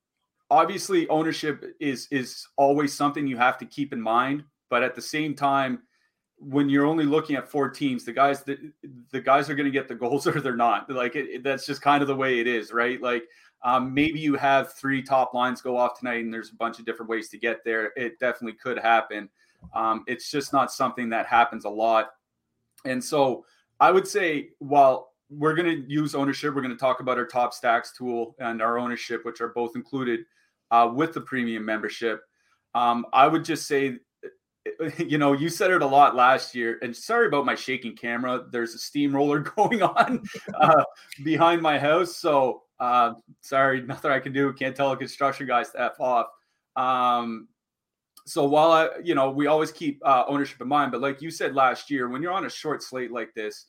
obviously 0.51 1.09
ownership 1.09 1.65
is 1.81 2.09
is 2.11 2.47
always 2.57 2.93
something 2.93 3.27
you 3.27 3.37
have 3.37 3.59
to 3.59 3.65
keep 3.65 3.93
in 3.93 4.01
mind 4.01 4.45
but 4.69 4.83
at 4.83 4.95
the 4.95 5.03
same 5.03 5.35
time 5.35 5.81
when 6.41 6.71
you're 6.71 6.87
only 6.87 7.05
looking 7.05 7.37
at 7.37 7.49
four 7.49 7.69
teams 7.69 8.05
the 8.05 8.13
guys 8.13 8.43
that 8.45 8.59
the 9.11 9.21
guys 9.21 9.51
are 9.51 9.55
going 9.55 9.67
to 9.67 9.71
get 9.71 9.89
the 9.89 9.95
goals 9.95 10.27
or 10.27 10.41
they're 10.41 10.57
not. 10.57 10.91
Like 10.91 11.15
it, 11.15 11.29
it, 11.29 11.45
that's 11.45 11.67
just 11.67 11.83
kind 11.83 12.03
of 12.03 12.09
the 12.09 12.17
way 12.17 12.41
it 12.41 12.47
is 12.47 12.73
right? 12.73 13.01
Like 13.01 13.25
um, 13.63 13.93
maybe 13.93 14.19
you 14.19 14.37
have 14.37 14.73
three 14.73 15.03
top 15.03 15.35
lines 15.35 15.61
go 15.61 15.77
off 15.77 15.99
tonight 15.99 16.25
and 16.25 16.33
there's 16.33 16.51
a 16.51 16.57
bunch 16.57 16.79
of 16.79 16.87
different 16.87 17.11
ways 17.11 17.29
to 17.29 17.39
get 17.39 17.63
there. 17.63 17.93
It 17.95 18.19
definitely 18.19 18.57
could 18.61 18.79
happen. 18.79 19.29
Um, 19.75 20.05
it's 20.07 20.31
just 20.31 20.55
not 20.55 20.73
something 20.73 21.11
that 21.11 21.27
happens 21.27 21.67
a 21.67 21.71
lot. 21.71 22.11
And 22.85 23.03
so 23.05 23.45
i 23.79 23.91
would 23.91 24.07
say 24.07 24.51
while 24.59 25.13
we're 25.31 25.55
going 25.55 25.67
to 25.67 25.91
use 25.91 26.15
ownership 26.15 26.55
we're 26.55 26.61
going 26.61 26.75
to 26.75 26.81
talk 26.81 27.01
about 27.01 27.17
our 27.19 27.27
top 27.27 27.55
stacks 27.55 27.93
tool 27.97 28.37
and 28.39 28.61
our 28.61 28.79
ownership 28.79 29.25
which 29.25 29.41
are 29.41 29.49
both 29.49 29.75
included 29.75 30.21
uh, 30.71 30.91
with 30.95 31.13
the 31.13 31.21
premium 31.21 31.65
membership. 31.65 32.23
Um, 32.75 33.07
I 33.13 33.27
would 33.27 33.45
just 33.45 33.67
say, 33.67 33.99
you 34.99 35.19
know, 35.19 35.33
you 35.33 35.49
said 35.49 35.71
it 35.71 35.83
a 35.83 35.87
lot 35.87 36.15
last 36.15 36.55
year, 36.55 36.79
and 36.83 36.97
sorry 36.97 37.27
about 37.27 37.47
my 37.47 37.55
shaking 37.55 37.97
camera. 37.97 38.45
There's 38.51 38.75
a 38.75 38.79
steamroller 38.79 39.41
going 39.57 39.83
on 39.83 40.23
uh, 40.55 40.85
behind 41.25 41.63
my 41.63 41.79
house, 41.79 42.17
so 42.17 42.63
uh, 42.79 43.15
sorry, 43.41 43.83
nothing 43.83 44.11
I 44.11 44.21
can 44.21 44.33
do. 44.33 44.53
Can't 44.53 44.75
tell 44.75 44.93
a 44.93 44.97
construction 44.97 45.47
guys 45.47 45.71
to 45.71 45.83
f 45.83 46.01
off. 46.01 46.27
Um, 46.77 47.49
so 48.27 48.45
while 48.45 48.71
I, 48.71 48.89
you 49.03 49.15
know, 49.15 49.31
we 49.31 49.47
always 49.47 49.73
keep 49.73 50.01
uh, 50.05 50.25
ownership 50.29 50.61
in 50.61 50.69
mind, 50.69 50.93
but 50.93 51.01
like 51.01 51.21
you 51.21 51.31
said 51.31 51.55
last 51.55 51.91
year, 51.91 52.09
when 52.09 52.23
you're 52.23 52.33
on 52.33 52.47
a 52.47 52.51
short 52.51 52.83
slate 52.83 53.11
like 53.11 53.35
this, 53.35 53.67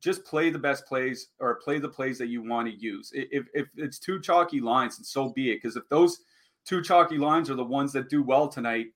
just 0.00 0.24
play 0.24 0.50
the 0.50 0.58
best 0.58 0.86
plays 0.86 1.28
or 1.40 1.56
play 1.56 1.78
the 1.78 1.88
plays 1.88 2.18
that 2.18 2.28
you 2.28 2.42
want 2.42 2.68
to 2.68 2.74
use. 2.74 3.10
If, 3.14 3.46
if 3.54 3.66
it's 3.76 3.98
two 3.98 4.20
chalky 4.20 4.60
lines, 4.60 4.98
and 4.98 5.06
so 5.06 5.30
be 5.30 5.50
it. 5.50 5.62
Because 5.62 5.76
if 5.76 5.88
those 5.88 6.20
two 6.64 6.82
chalky 6.82 7.18
lines 7.18 7.50
are 7.50 7.54
the 7.54 7.64
ones 7.64 7.92
that 7.92 8.08
do 8.08 8.22
well 8.22 8.48
tonight, 8.48 8.86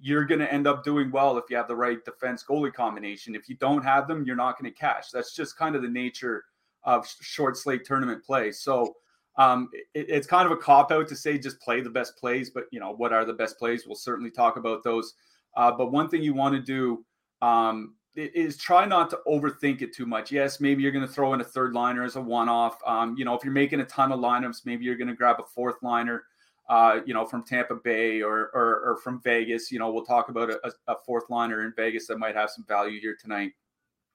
you're 0.00 0.24
going 0.24 0.40
to 0.40 0.52
end 0.52 0.66
up 0.66 0.84
doing 0.84 1.10
well 1.10 1.38
if 1.38 1.44
you 1.48 1.56
have 1.56 1.68
the 1.68 1.76
right 1.76 2.04
defense 2.04 2.44
goalie 2.48 2.72
combination. 2.72 3.34
If 3.34 3.48
you 3.48 3.56
don't 3.56 3.84
have 3.84 4.08
them, 4.08 4.24
you're 4.26 4.36
not 4.36 4.58
going 4.58 4.72
to 4.72 4.78
cash. 4.78 5.10
That's 5.10 5.34
just 5.34 5.56
kind 5.56 5.76
of 5.76 5.82
the 5.82 5.88
nature 5.88 6.44
of 6.84 7.06
short 7.20 7.56
slate 7.56 7.84
tournament 7.84 8.24
play. 8.24 8.52
So 8.52 8.96
um, 9.36 9.68
it, 9.94 10.06
it's 10.08 10.26
kind 10.26 10.46
of 10.46 10.52
a 10.52 10.56
cop 10.56 10.92
out 10.92 11.08
to 11.08 11.16
say 11.16 11.38
just 11.38 11.60
play 11.60 11.80
the 11.80 11.90
best 11.90 12.16
plays, 12.16 12.50
but 12.50 12.64
you 12.70 12.80
know 12.80 12.92
what 12.92 13.12
are 13.12 13.24
the 13.24 13.32
best 13.32 13.58
plays? 13.58 13.86
We'll 13.86 13.96
certainly 13.96 14.30
talk 14.30 14.56
about 14.56 14.82
those. 14.82 15.14
Uh, 15.56 15.72
but 15.72 15.92
one 15.92 16.08
thing 16.08 16.22
you 16.22 16.34
want 16.34 16.54
to 16.54 16.60
do 16.60 17.04
um, 17.40 17.94
is 18.16 18.56
try 18.56 18.84
not 18.84 19.10
to 19.10 19.18
overthink 19.26 19.82
it 19.82 19.94
too 19.94 20.06
much. 20.06 20.30
Yes, 20.30 20.60
maybe 20.60 20.82
you're 20.82 20.92
going 20.92 21.06
to 21.06 21.12
throw 21.12 21.34
in 21.34 21.40
a 21.40 21.44
third 21.44 21.74
liner 21.74 22.04
as 22.04 22.16
a 22.16 22.20
one 22.20 22.48
off. 22.48 22.78
Um, 22.86 23.16
you 23.18 23.24
know, 23.24 23.34
if 23.34 23.44
you're 23.44 23.52
making 23.52 23.80
a 23.80 23.84
ton 23.84 24.12
of 24.12 24.20
lineups, 24.20 24.64
maybe 24.64 24.84
you're 24.84 24.96
going 24.96 25.08
to 25.08 25.14
grab 25.14 25.36
a 25.40 25.44
fourth 25.44 25.76
liner. 25.82 26.24
Uh, 26.66 27.00
you 27.04 27.12
know, 27.12 27.26
from 27.26 27.42
Tampa 27.44 27.74
Bay 27.74 28.22
or, 28.22 28.50
or, 28.54 28.80
or 28.86 28.98
from 29.04 29.20
Vegas. 29.20 29.70
You 29.70 29.78
know, 29.78 29.92
we'll 29.92 30.06
talk 30.06 30.30
about 30.30 30.48
a, 30.48 30.72
a, 30.88 30.96
fourth 31.04 31.24
liner 31.28 31.62
in 31.62 31.74
Vegas 31.76 32.06
that 32.06 32.18
might 32.18 32.34
have 32.34 32.48
some 32.48 32.64
value 32.66 32.98
here 32.98 33.14
tonight. 33.20 33.52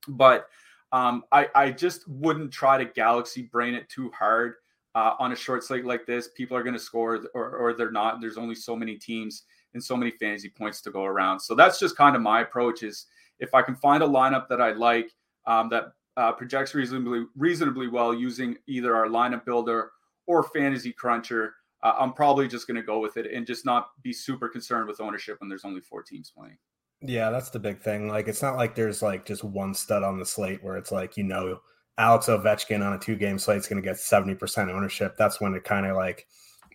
But 0.08 0.48
um, 0.92 1.24
I, 1.32 1.48
I 1.54 1.70
just 1.70 2.08
wouldn't 2.08 2.52
try 2.52 2.80
to 2.80 2.86
galaxy 2.86 3.44
brain 3.44 3.76
it 3.76 3.88
too 3.88 4.10
hard 4.18 4.56
uh, 4.96 5.14
on 5.20 5.32
a 5.32 5.36
short 5.36 5.64
slate 5.64 5.86
like 5.86 6.06
this. 6.06 6.30
People 6.30 6.58
are 6.58 6.64
going 6.64 6.74
to 6.74 6.80
score 6.80 7.24
or, 7.34 7.56
or 7.56 7.74
they're 7.74 7.92
not. 7.92 8.20
There's 8.20 8.38
only 8.38 8.56
so 8.56 8.76
many 8.76 8.96
teams 8.96 9.44
and 9.74 9.84
so 9.84 9.96
many 9.96 10.12
fantasy 10.12 10.50
points 10.50 10.82
to 10.82 10.92
go 10.92 11.06
around. 11.06 11.40
So 11.40 11.56
that's 11.56 11.80
just 11.80 11.96
kind 11.96 12.16
of 12.16 12.22
my 12.22 12.42
approach 12.42 12.84
is 12.84 13.06
if 13.40 13.54
I 13.54 13.62
can 13.62 13.76
find 13.76 14.04
a 14.04 14.08
lineup 14.08 14.48
that 14.48 14.62
I 14.62 14.72
like 14.72 15.12
um, 15.46 15.70
that 15.70 15.94
uh, 16.18 16.32
projects 16.34 16.74
reasonably 16.74 17.26
reasonably 17.38 17.88
well 17.88 18.14
using 18.14 18.58
either 18.68 18.96
our 18.96 19.08
lineup 19.08 19.46
builder 19.46 19.92
or 20.28 20.44
fantasy 20.44 20.92
cruncher, 20.92 21.54
uh, 21.84 21.94
I'm 22.00 22.14
probably 22.14 22.48
just 22.48 22.68
going 22.68 22.76
to 22.76 22.84
go 22.84 23.00
with 23.00 23.18
it 23.18 23.32
and 23.34 23.46
just 23.46 23.66
not 23.66 23.90
be 24.02 24.14
super 24.14 24.50
concerned 24.50 24.88
with 24.88 25.00
ownership 25.02 25.40
when 25.40 25.50
there's 25.50 25.66
only 25.66 25.82
four 25.82 26.04
teams 26.04 26.32
playing. 26.36 26.58
Yeah, 27.02 27.30
that's 27.30 27.50
the 27.50 27.60
big 27.60 27.80
thing. 27.80 28.10
Like, 28.10 28.28
it's 28.28 28.42
not 28.42 28.58
like 28.58 28.76
there's 28.76 29.02
like 29.02 29.26
just 29.26 29.44
one 29.44 29.74
stud 29.74 30.04
on 30.04 30.20
the 30.20 30.26
slate 30.26 30.64
where 30.64 30.76
it's 30.76 30.92
like, 30.92 31.16
you 31.16 31.24
know, 31.24 31.62
Alex 31.98 32.28
Ovechkin 32.28 32.86
on 32.86 32.94
a 32.94 33.00
two 33.00 33.16
game 33.16 33.40
slate 33.40 33.60
is 33.60 33.68
going 33.68 33.82
to 33.82 33.88
get 33.88 33.98
70% 33.98 34.74
ownership. 34.74 35.16
That's 35.18 35.40
when 35.40 35.54
it 35.54 35.64
kind 35.64 35.86
of 35.86 35.96
like, 35.96 36.28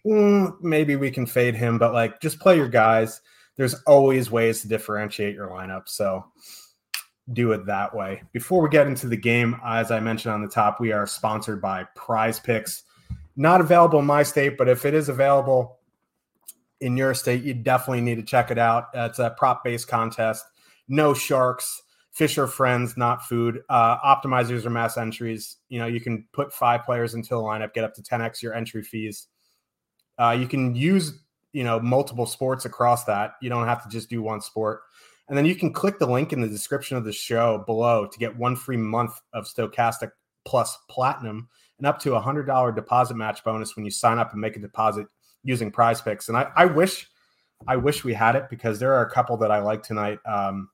mm, 0.06 0.54
maybe 0.61 0.96
we 0.96 1.11
can 1.11 1.26
fade 1.26 1.54
him, 1.54 1.78
but 1.78 1.92
like 1.92 2.20
just 2.20 2.40
play 2.40 2.56
your 2.56 2.68
guys. 2.68 3.20
There's 3.56 3.75
always 3.87 4.30
ways 4.30 4.62
to 4.62 4.68
differentiate 4.68 5.34
your 5.34 5.49
lineup. 5.49 5.88
So 5.88 6.25
do 7.32 7.52
it 7.52 7.66
that 7.66 7.94
way. 7.94 8.23
Before 8.32 8.62
we 8.62 8.68
get 8.68 8.87
into 8.87 9.06
the 9.06 9.16
game, 9.16 9.58
as 9.64 9.90
I 9.90 10.00
mentioned 10.00 10.34
on 10.34 10.42
the 10.42 10.49
top, 10.49 10.80
we 10.80 10.92
are 10.92 11.06
sponsored 11.06 11.62
by 11.62 11.84
Prize 11.94 12.38
Picks. 12.38 12.82
Not 13.37 13.61
available 13.61 13.99
in 13.99 14.07
my 14.07 14.23
state, 14.23 14.57
but 14.57 14.69
if 14.69 14.85
it 14.85 14.95
is 14.95 15.09
available 15.09 15.79
in 16.81 16.97
your 16.97 17.14
state, 17.14 17.43
you 17.43 17.55
definitely 17.55 18.00
need 18.00 18.17
to 18.17 18.23
check 18.23 18.50
it 18.50 18.59
out. 18.59 18.88
It's 18.95 19.19
a 19.19 19.35
prop 19.37 19.64
based 19.64 19.88
contest. 19.88 20.45
No 20.88 21.14
sharks. 21.14 21.83
Fish 22.12 22.38
are 22.38 22.47
friends, 22.47 22.97
not 22.97 23.26
food. 23.26 23.62
Uh, 23.69 23.99
optimizers 23.99 24.64
are 24.64 24.71
mass 24.71 24.97
entries. 24.97 25.57
You 25.69 25.81
know, 25.81 25.87
you 25.87 26.00
can 26.00 26.29
put 26.33 26.53
five 26.53 26.85
players 26.85 27.14
into 27.14 27.35
a 27.35 27.38
lineup, 27.38 27.75
get 27.75 27.83
up 27.83 27.93
to 27.95 28.03
10x 28.03 28.41
your 28.41 28.55
entry 28.55 28.85
fees. 28.85 29.26
Uh, 30.17 30.37
you 30.38 30.47
can 30.47 30.76
use, 30.76 31.25
you 31.53 31.64
know, 31.64 31.81
multiple 31.81 32.26
sports 32.26 32.67
across 32.67 33.03
that. 33.05 33.33
You 33.43 33.50
don't 33.50 33.67
have 33.67 33.83
to 33.83 33.88
just 33.88 34.09
do 34.09 34.23
one 34.23 34.41
sport. 34.41 34.83
And 35.29 35.37
then 35.37 35.45
you 35.45 35.57
can 35.57 35.73
click 35.73 35.99
the 35.99 36.07
link 36.07 36.33
in 36.33 36.41
the 36.41 36.47
description 36.47 36.97
of 36.97 37.05
the 37.05 37.12
show 37.12 37.64
below 37.67 38.07
to 38.07 38.19
get 38.19 38.37
one 38.37 38.55
free 38.55 38.76
month 38.76 39.21
of 39.33 39.47
Stokastic 39.47 40.11
Plus 40.45 40.79
Platinum 40.88 41.49
up 41.87 41.99
to 42.00 42.14
a 42.14 42.21
hundred 42.21 42.47
dollar 42.47 42.73
deposit 42.73 43.17
match 43.17 43.45
bonus 43.45 43.76
when 43.76 43.85
you 43.85 43.91
sign 43.91 44.19
up 44.19 44.33
and 44.33 44.41
make 44.41 44.57
a 44.57 44.61
deposit 44.61 45.07
using 45.43 45.71
Prize 45.71 46.00
Picks. 46.00 46.29
And 46.29 46.37
I, 46.37 46.50
I 46.57 46.64
wish, 46.64 47.09
I 47.67 47.76
wish 47.76 48.05
we 48.05 48.14
had 48.14 48.37
it 48.37 48.47
because 48.50 48.79
there 48.79 48.95
are 48.95 49.07
a 49.07 49.11
couple 49.11 49.37
that 49.38 49.50
I 49.50 49.61
like 49.61 49.83
tonight. 49.83 50.19
Um, 50.26 50.71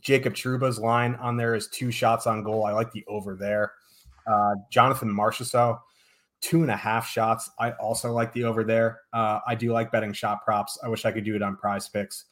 Jacob 0.00 0.34
Trouba's 0.34 0.78
line 0.78 1.14
on 1.16 1.36
there 1.36 1.54
is 1.54 1.68
two 1.68 1.90
shots 1.90 2.26
on 2.26 2.42
goal. 2.42 2.64
I 2.64 2.72
like 2.72 2.92
the 2.92 3.04
over 3.06 3.34
there. 3.34 3.72
Uh, 4.26 4.54
Jonathan 4.70 5.08
Marchessault, 5.08 5.80
two 6.40 6.62
and 6.62 6.70
a 6.70 6.76
half 6.76 7.08
shots. 7.08 7.50
I 7.58 7.72
also 7.72 8.12
like 8.12 8.32
the 8.32 8.44
over 8.44 8.64
there. 8.64 9.00
Uh, 9.12 9.40
I 9.46 9.54
do 9.54 9.72
like 9.72 9.90
betting 9.90 10.12
shot 10.12 10.44
props. 10.44 10.78
I 10.84 10.88
wish 10.88 11.04
I 11.04 11.12
could 11.12 11.24
do 11.24 11.34
it 11.34 11.42
on 11.42 11.56
Prize 11.56 11.88
Picks, 11.88 12.26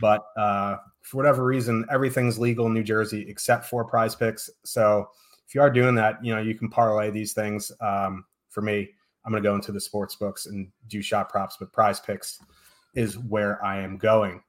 but 0.00 0.22
uh, 0.36 0.76
for 1.02 1.16
whatever 1.16 1.44
reason, 1.44 1.84
everything's 1.90 2.38
legal 2.38 2.66
in 2.66 2.74
New 2.74 2.82
Jersey 2.84 3.26
except 3.28 3.64
for 3.64 3.84
Prize 3.84 4.14
Picks. 4.14 4.48
So 4.64 5.08
if 5.48 5.54
you 5.54 5.62
are 5.62 5.70
doing 5.70 5.94
that, 5.94 6.22
you 6.22 6.34
know 6.34 6.40
you 6.40 6.54
can 6.54 6.68
parlay 6.68 7.10
these 7.10 7.32
things. 7.32 7.72
Um, 7.80 8.26
for 8.50 8.60
me, 8.60 8.90
I'm 9.24 9.32
going 9.32 9.42
to 9.42 9.48
go 9.48 9.54
into 9.54 9.72
the 9.72 9.80
sports 9.80 10.14
books 10.14 10.46
and 10.46 10.68
do 10.88 11.00
shot 11.00 11.30
props, 11.30 11.56
but 11.58 11.72
Prize 11.72 12.00
Picks 12.00 12.38
is 12.94 13.18
where 13.18 13.64
I 13.64 13.80
am 13.80 13.96
going 13.96 14.42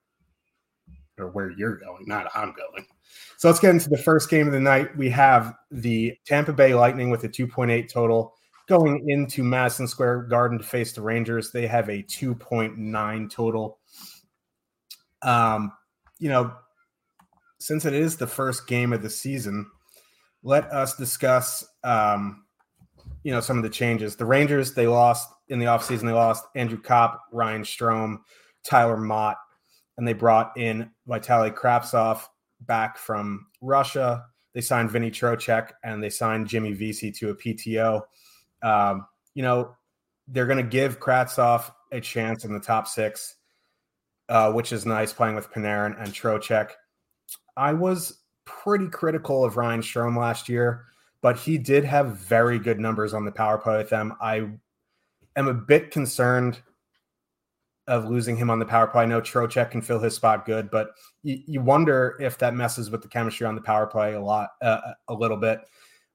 or 1.17 1.29
where 1.29 1.51
you're 1.51 1.77
going, 1.77 2.05
not 2.05 2.27
I'm 2.35 2.53
going. 2.53 2.85
So 3.37 3.47
let's 3.47 3.59
get 3.59 3.71
into 3.71 3.89
the 3.89 3.97
first 3.97 4.29
game 4.29 4.47
of 4.47 4.53
the 4.53 4.59
night. 4.59 4.95
We 4.97 5.09
have 5.09 5.55
the 5.71 6.17
Tampa 6.25 6.53
Bay 6.53 6.73
Lightning 6.73 7.09
with 7.09 7.23
a 7.23 7.29
2.8 7.29 7.89
total 7.89 8.33
going 8.67 9.09
into 9.09 9.43
Madison 9.43 9.87
Square 9.87 10.23
Garden 10.23 10.57
to 10.57 10.63
face 10.63 10.93
the 10.93 11.01
Rangers. 11.01 11.51
They 11.51 11.65
have 11.67 11.89
a 11.89 12.03
2.9 12.03 13.31
total. 13.31 13.79
Um, 15.21 15.71
you 16.19 16.29
know, 16.29 16.53
since 17.59 17.85
it 17.85 17.93
is 17.93 18.17
the 18.17 18.27
first 18.27 18.67
game 18.67 18.93
of 18.93 19.01
the 19.01 19.09
season, 19.09 19.65
let 20.43 20.65
us 20.71 20.95
discuss 20.95 21.65
um, 21.83 22.43
you 23.23 23.31
know, 23.31 23.39
some 23.39 23.57
of 23.57 23.63
the 23.63 23.69
changes. 23.69 24.15
The 24.15 24.25
Rangers, 24.25 24.73
they 24.73 24.87
lost 24.87 25.29
in 25.49 25.59
the 25.59 25.65
offseason, 25.65 26.03
they 26.03 26.11
lost 26.11 26.45
Andrew 26.55 26.79
Copp, 26.79 27.21
Ryan 27.31 27.63
Strome, 27.63 28.17
Tyler 28.63 28.97
Motte, 28.97 29.37
and 29.97 30.07
they 30.07 30.13
brought 30.13 30.55
in 30.57 30.89
Vitaly 31.07 31.53
Kravtsov 31.53 32.21
back 32.61 32.97
from 32.97 33.47
Russia. 33.61 34.25
They 34.53 34.61
signed 34.61 34.91
Vinny 34.91 35.11
Trocheck 35.11 35.71
and 35.83 36.01
they 36.01 36.09
signed 36.09 36.47
Jimmy 36.47 36.73
Vesey 36.73 37.11
to 37.13 37.29
a 37.29 37.35
PTO. 37.35 38.01
Um, 38.63 39.05
you 39.33 39.43
know, 39.43 39.75
they're 40.27 40.47
going 40.47 40.63
to 40.63 40.69
give 40.69 40.99
Kravtsov 40.99 41.71
a 41.91 41.99
chance 41.99 42.45
in 42.45 42.53
the 42.53 42.59
top 42.59 42.87
six, 42.87 43.35
uh, 44.29 44.51
which 44.51 44.71
is 44.71 44.85
nice 44.85 45.11
playing 45.11 45.35
with 45.35 45.51
Panarin 45.51 46.01
and 46.01 46.13
Trocheck. 46.13 46.71
I 47.57 47.73
was 47.73 48.18
pretty 48.63 48.87
critical 48.87 49.45
of 49.45 49.57
Ryan 49.57 49.81
Strome 49.81 50.17
last 50.17 50.49
year, 50.49 50.85
but 51.21 51.37
he 51.37 51.57
did 51.57 51.83
have 51.85 52.17
very 52.17 52.59
good 52.59 52.79
numbers 52.79 53.13
on 53.13 53.25
the 53.25 53.31
power 53.31 53.57
play 53.57 53.77
with 53.77 53.89
them. 53.89 54.15
I 54.21 54.49
am 55.35 55.47
a 55.47 55.53
bit 55.53 55.91
concerned 55.91 56.59
of 57.87 58.05
losing 58.05 58.37
him 58.37 58.49
on 58.49 58.59
the 58.59 58.65
power 58.65 58.87
play. 58.87 59.03
I 59.03 59.05
know 59.07 59.19
Trocheck 59.19 59.71
can 59.71 59.81
fill 59.81 59.99
his 59.99 60.15
spot 60.15 60.45
good, 60.45 60.69
but 60.69 60.91
you, 61.23 61.39
you 61.47 61.61
wonder 61.61 62.15
if 62.19 62.37
that 62.37 62.53
messes 62.53 62.91
with 62.91 63.01
the 63.01 63.07
chemistry 63.07 63.47
on 63.47 63.55
the 63.55 63.61
power 63.61 63.87
play 63.87 64.13
a 64.13 64.21
lot, 64.21 64.49
uh, 64.61 64.79
a 65.07 65.13
little 65.13 65.37
bit, 65.37 65.61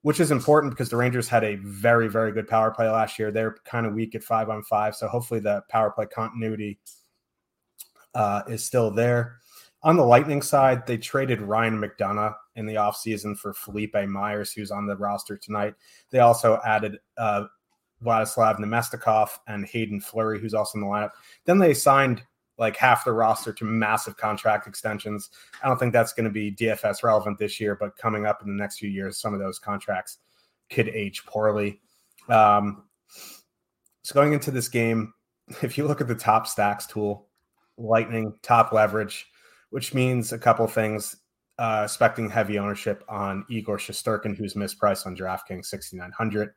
which 0.03 0.21
is 0.21 0.31
important 0.31 0.73
because 0.73 0.89
the 0.89 0.97
Rangers 0.97 1.29
had 1.29 1.43
a 1.43 1.57
very, 1.57 2.09
very 2.09 2.31
good 2.31 2.47
power 2.47 2.71
play 2.71 2.89
last 2.89 3.19
year. 3.19 3.33
They're 3.33 3.57
kind 3.65 3.87
of 3.87 3.95
weak 3.95 4.15
at 4.15 4.23
five 4.23 4.49
on 4.51 4.63
five, 4.63 4.95
so 4.95 5.09
hopefully 5.09 5.41
the 5.41 5.63
power 5.69 5.91
play 5.91 6.07
continuity 6.07 6.79
uh, 8.15 8.43
is 8.49 8.65
still 8.65 8.93
there. 8.93 9.39
On 9.85 9.97
the 9.97 10.05
Lightning 10.05 10.41
side, 10.41 10.87
they 10.87 10.97
traded 10.97 11.43
Ryan 11.43 11.79
McDonagh 11.79 12.35
in 12.57 12.65
the 12.65 12.77
offseason 12.77 13.37
for 13.37 13.53
Philippe 13.53 14.07
Myers, 14.07 14.51
who's 14.51 14.71
on 14.71 14.87
the 14.87 14.97
roster 14.97 15.37
tonight. 15.37 15.75
They 16.11 16.21
also 16.21 16.59
added 16.65 16.99
uh, 17.19 17.45
Vladislav 18.03 18.59
Namestnikov 18.59 19.29
and 19.47 19.67
Haydn 19.67 20.01
Fleury, 20.01 20.41
who's 20.41 20.55
also 20.55 20.79
in 20.79 20.81
the 20.81 20.87
lineup. 20.87 21.11
Then 21.45 21.59
they 21.59 21.75
signed 21.75 22.23
like 22.57 22.77
half 22.77 23.05
the 23.05 23.13
roster 23.13 23.53
to 23.53 23.65
massive 23.67 24.17
contract 24.17 24.67
extensions. 24.67 25.29
I 25.63 25.69
don't 25.69 25.79
think 25.79 25.93
that's 25.93 26.15
going 26.15 26.25
to 26.25 26.31
be 26.31 26.51
DFS 26.53 27.03
relevant 27.03 27.39
this 27.39 27.61
year, 27.61 27.77
but 27.79 27.97
coming 27.99 28.25
up 28.25 28.41
in 28.43 28.49
the 28.49 28.61
next 28.61 28.79
few 28.79 28.89
years, 28.89 29.19
some 29.19 29.35
of 29.35 29.41
those 29.41 29.59
contracts 29.59 30.19
could 30.71 30.89
age 30.89 31.27
poorly. 31.27 31.81
Um, 32.31 32.85
so 34.03 34.15
going 34.15 34.33
into 34.33 34.51
this 34.51 34.69
game, 34.69 35.13
if 35.63 35.77
you 35.77 35.87
look 35.87 36.01
at 36.01 36.09
the 36.09 36.15
top 36.15 36.47
stacks 36.47 36.87
tool, 36.87 37.29
Lightning 37.77 38.33
top 38.43 38.73
leverage, 38.73 39.27
which 39.75 39.93
means 39.93 40.33
a 40.33 40.39
couple 40.39 40.69
things. 40.69 41.17
Uh, 41.59 41.83
expecting 41.85 42.31
heavy 42.31 42.61
ownership 42.61 43.03
on 43.09 43.45
Igor 43.49 43.77
Shesterkin, 43.77 44.37
who's 44.37 44.55
mispriced 44.55 45.05
on 45.05 45.17
DraftKings 45.17 45.67
6,900. 45.67 46.51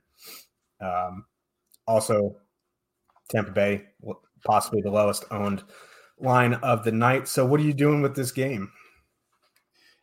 Um, 0.81 1.25
also, 1.88 2.36
Tampa 3.29 3.51
Bay, 3.51 3.86
possibly 4.45 4.81
the 4.81 4.91
lowest 4.91 5.25
owned 5.31 5.63
line 6.19 6.55
of 6.55 6.83
the 6.83 6.91
night. 6.91 7.27
So, 7.27 7.43
what 7.43 7.59
are 7.59 7.63
you 7.63 7.74
doing 7.74 8.03
with 8.03 8.15
this 8.15 8.31
game? 8.31 8.71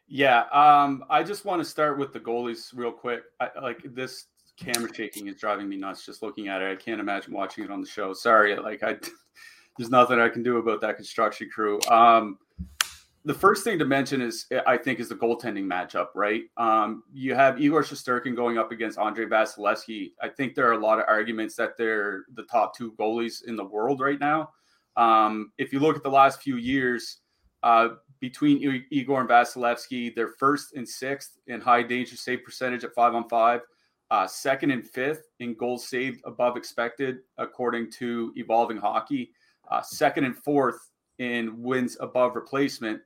Yeah, 0.08 0.44
um, 0.52 1.04
I 1.08 1.22
just 1.22 1.44
want 1.44 1.62
to 1.62 1.68
start 1.68 1.98
with 1.98 2.12
the 2.12 2.20
goalies 2.20 2.72
real 2.74 2.92
quick. 2.92 3.22
I, 3.40 3.50
like 3.62 3.82
this 3.94 4.26
camera 4.56 4.92
shaking 4.92 5.28
is 5.28 5.36
driving 5.36 5.68
me 5.68 5.76
nuts 5.76 6.04
just 6.04 6.22
looking 6.22 6.48
at 6.48 6.62
it. 6.62 6.70
I 6.70 6.76
can't 6.76 7.00
imagine 7.00 7.32
watching 7.32 7.62
it 7.62 7.70
on 7.70 7.80
the 7.80 7.86
show. 7.86 8.12
Sorry, 8.12 8.56
like 8.56 8.82
I, 8.82 8.96
there's 9.78 9.90
nothing 9.90 10.18
I 10.18 10.28
can 10.28 10.42
do 10.42 10.56
about 10.56 10.80
that 10.80 10.96
construction 10.96 11.48
crew. 11.52 11.80
Um, 11.88 12.38
the 13.24 13.34
first 13.34 13.64
thing 13.64 13.78
to 13.78 13.84
mention 13.84 14.20
is 14.20 14.46
I 14.66 14.76
think 14.76 15.00
is 15.00 15.08
the 15.08 15.14
goaltending 15.14 15.64
matchup, 15.64 16.08
right? 16.14 16.42
Um, 16.56 17.04
you 17.12 17.34
have 17.34 17.60
Igor 17.60 17.82
Shesterkin 17.82 18.36
going 18.36 18.58
up 18.58 18.70
against 18.70 18.98
Andrei 18.98 19.26
Vasilevskiy. 19.26 20.12
I 20.20 20.28
think 20.28 20.54
there 20.54 20.68
are 20.68 20.72
a 20.72 20.78
lot 20.78 20.98
of 20.98 21.06
arguments 21.08 21.56
that 21.56 21.76
they're 21.78 22.24
the 22.34 22.42
top 22.44 22.76
two 22.76 22.92
goalies 22.92 23.44
in 23.46 23.56
the 23.56 23.64
world 23.64 24.00
right 24.00 24.20
now. 24.20 24.50
Um, 24.96 25.52
if 25.58 25.72
you 25.72 25.80
look 25.80 25.96
at 25.96 26.02
the 26.02 26.10
last 26.10 26.42
few 26.42 26.56
years, 26.56 27.18
uh, 27.62 27.94
between 28.24 28.84
Igor 28.90 29.20
and 29.20 29.28
Vasilevskiy. 29.28 30.14
They're 30.14 30.28
first 30.38 30.74
and 30.74 30.88
sixth 30.88 31.38
in 31.46 31.60
high 31.60 31.82
danger 31.82 32.16
save 32.16 32.42
percentage 32.42 32.82
at 32.82 32.94
five 32.94 33.14
on 33.14 33.28
five, 33.28 33.60
uh, 34.10 34.26
second 34.26 34.70
and 34.70 34.82
fifth 34.82 35.28
in 35.40 35.54
goals 35.54 35.88
saved 35.88 36.22
above 36.24 36.56
expected, 36.56 37.18
according 37.36 37.90
to 37.92 38.32
Evolving 38.36 38.78
Hockey, 38.78 39.32
uh, 39.70 39.82
second 39.82 40.24
and 40.24 40.36
fourth 40.36 40.90
in 41.18 41.62
wins 41.62 41.98
above 42.00 42.34
replacement. 42.34 43.00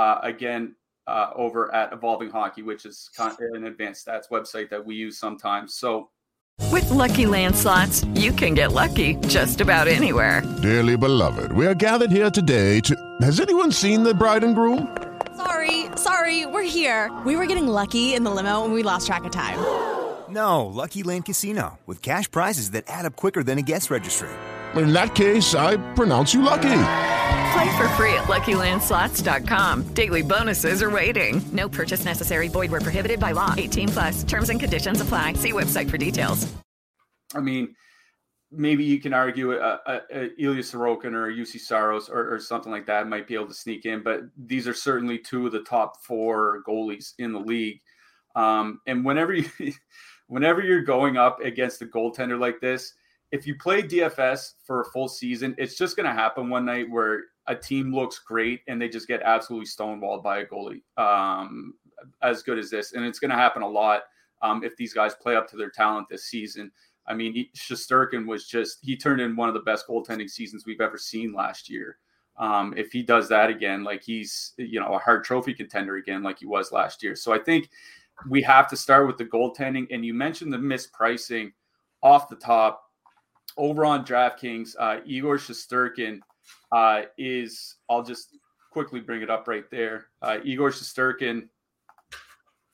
Uh, 0.00 0.18
again, 0.22 0.74
uh, 1.06 1.28
over 1.36 1.74
at 1.74 1.92
Evolving 1.92 2.30
Hockey, 2.30 2.62
which 2.62 2.86
is 2.86 3.10
an 3.18 3.66
advanced 3.66 4.06
stats 4.06 4.30
website 4.30 4.70
that 4.70 4.82
we 4.82 4.94
use 4.94 5.18
sometimes. 5.18 5.74
So, 5.74 6.08
with 6.72 6.84
LuckyLand 6.84 7.54
Slots, 7.54 8.04
you 8.14 8.32
can 8.32 8.54
get 8.54 8.72
lucky 8.72 9.16
just 9.28 9.60
about 9.60 9.88
anywhere. 9.88 10.40
Dearly 10.62 10.96
beloved, 10.96 11.52
we 11.52 11.66
are 11.66 11.74
gathered 11.74 12.10
here 12.10 12.30
today 12.30 12.80
to. 12.80 12.96
Has 13.20 13.40
anyone 13.40 13.70
seen 13.72 14.02
the 14.02 14.14
bride 14.14 14.42
and 14.42 14.54
groom? 14.54 14.96
Sorry, 15.36 15.84
sorry, 15.96 16.46
we're 16.46 16.70
here. 16.78 17.10
We 17.26 17.36
were 17.36 17.44
getting 17.44 17.68
lucky 17.68 18.14
in 18.14 18.24
the 18.24 18.30
limo 18.30 18.64
and 18.64 18.72
we 18.72 18.82
lost 18.82 19.06
track 19.06 19.24
of 19.24 19.32
time. 19.32 19.58
No, 20.30 20.64
Lucky 20.64 21.02
Land 21.02 21.26
Casino, 21.26 21.78
with 21.84 22.00
cash 22.00 22.30
prizes 22.30 22.70
that 22.70 22.84
add 22.88 23.04
up 23.04 23.16
quicker 23.16 23.42
than 23.42 23.58
a 23.58 23.62
guest 23.62 23.90
registry. 23.90 24.30
In 24.76 24.94
that 24.94 25.14
case, 25.14 25.54
I 25.54 25.76
pronounce 25.92 26.32
you 26.32 26.40
lucky. 26.40 27.18
Play 27.52 27.76
for 27.76 27.88
free 27.90 28.14
at 28.14 28.24
LuckyLandSlots.com. 28.24 29.94
Daily 29.94 30.22
bonuses 30.22 30.82
are 30.82 30.90
waiting. 30.90 31.42
No 31.52 31.68
purchase 31.68 32.04
necessary. 32.04 32.48
Void 32.48 32.70
where 32.70 32.80
prohibited 32.80 33.18
by 33.18 33.32
law. 33.32 33.54
18 33.56 33.88
plus. 33.88 34.22
Terms 34.24 34.50
and 34.50 34.60
conditions 34.60 35.00
apply. 35.00 35.32
See 35.34 35.52
website 35.52 35.90
for 35.90 35.98
details. 35.98 36.52
I 37.34 37.40
mean, 37.40 37.74
maybe 38.50 38.84
you 38.84 39.00
can 39.00 39.14
argue 39.14 39.52
a, 39.52 39.80
a, 39.86 40.00
a 40.12 40.42
Ilya 40.42 40.62
Sorokin 40.62 41.14
or 41.14 41.30
Juuse 41.32 41.60
Saros 41.60 42.08
or, 42.08 42.34
or, 42.34 42.40
something 42.40 42.72
like 42.72 42.86
that 42.86 43.08
might 43.08 43.28
be 43.28 43.34
able 43.34 43.46
to 43.46 43.54
sneak 43.54 43.84
in, 43.86 44.02
but 44.02 44.22
these 44.36 44.66
are 44.66 44.74
certainly 44.74 45.18
two 45.18 45.46
of 45.46 45.52
the 45.52 45.62
top 45.62 46.02
four 46.02 46.62
goalies 46.66 47.12
in 47.18 47.32
the 47.32 47.38
league. 47.38 47.80
Um, 48.34 48.80
and 48.86 49.04
whenever 49.04 49.34
you, 49.34 49.48
whenever 50.26 50.60
you're 50.62 50.82
going 50.82 51.16
up 51.16 51.40
against 51.40 51.82
a 51.82 51.86
goaltender 51.86 52.38
like 52.38 52.60
this, 52.60 52.94
if 53.32 53.46
you 53.46 53.54
play 53.54 53.82
DFS 53.82 54.54
for 54.64 54.80
a 54.80 54.84
full 54.86 55.08
season, 55.08 55.54
it's 55.56 55.76
just 55.76 55.96
going 55.96 56.06
to 56.06 56.12
happen 56.12 56.50
one 56.50 56.64
night 56.64 56.90
where 56.90 57.24
a 57.50 57.54
team 57.56 57.92
looks 57.92 58.20
great 58.20 58.60
and 58.68 58.80
they 58.80 58.88
just 58.88 59.08
get 59.08 59.20
absolutely 59.22 59.66
stonewalled 59.66 60.22
by 60.22 60.38
a 60.38 60.46
goalie 60.46 60.82
um, 60.96 61.74
as 62.22 62.42
good 62.42 62.58
as 62.58 62.70
this. 62.70 62.92
And 62.92 63.04
it's 63.04 63.18
going 63.18 63.32
to 63.32 63.36
happen 63.36 63.62
a 63.62 63.68
lot 63.68 64.02
um, 64.40 64.62
if 64.62 64.76
these 64.76 64.94
guys 64.94 65.16
play 65.16 65.34
up 65.34 65.48
to 65.50 65.56
their 65.56 65.68
talent 65.68 66.06
this 66.08 66.26
season. 66.26 66.70
I 67.08 67.14
mean, 67.14 67.48
Shesterkin 67.56 68.24
was 68.24 68.46
just, 68.46 68.78
he 68.82 68.96
turned 68.96 69.20
in 69.20 69.34
one 69.34 69.48
of 69.48 69.54
the 69.54 69.60
best 69.60 69.88
goaltending 69.88 70.30
seasons 70.30 70.64
we've 70.64 70.80
ever 70.80 70.96
seen 70.96 71.32
last 71.32 71.68
year. 71.68 71.98
Um, 72.38 72.72
if 72.76 72.92
he 72.92 73.02
does 73.02 73.28
that 73.30 73.50
again, 73.50 73.82
like 73.82 74.04
he's, 74.04 74.52
you 74.56 74.78
know, 74.78 74.94
a 74.94 74.98
Hart 74.98 75.24
Trophy 75.24 75.52
contender 75.52 75.96
again, 75.96 76.22
like 76.22 76.38
he 76.38 76.46
was 76.46 76.70
last 76.70 77.02
year. 77.02 77.16
So 77.16 77.32
I 77.32 77.38
think 77.38 77.68
we 78.28 78.42
have 78.42 78.68
to 78.70 78.76
start 78.76 79.08
with 79.08 79.18
the 79.18 79.24
goaltending. 79.24 79.88
And 79.90 80.04
you 80.06 80.14
mentioned 80.14 80.52
the 80.52 80.56
mispricing 80.56 81.52
off 82.00 82.28
the 82.28 82.36
top 82.36 82.84
over 83.56 83.84
on 83.84 84.06
DraftKings, 84.06 84.76
uh, 84.78 85.00
Igor 85.04 85.36
Shesterkin 85.36 86.20
uh, 86.72 87.02
is, 87.18 87.76
I'll 87.88 88.02
just 88.02 88.36
quickly 88.70 89.00
bring 89.00 89.22
it 89.22 89.30
up 89.30 89.48
right 89.48 89.68
there. 89.70 90.06
Uh, 90.22 90.38
Igor 90.44 90.70
Shesterkin 90.70 91.48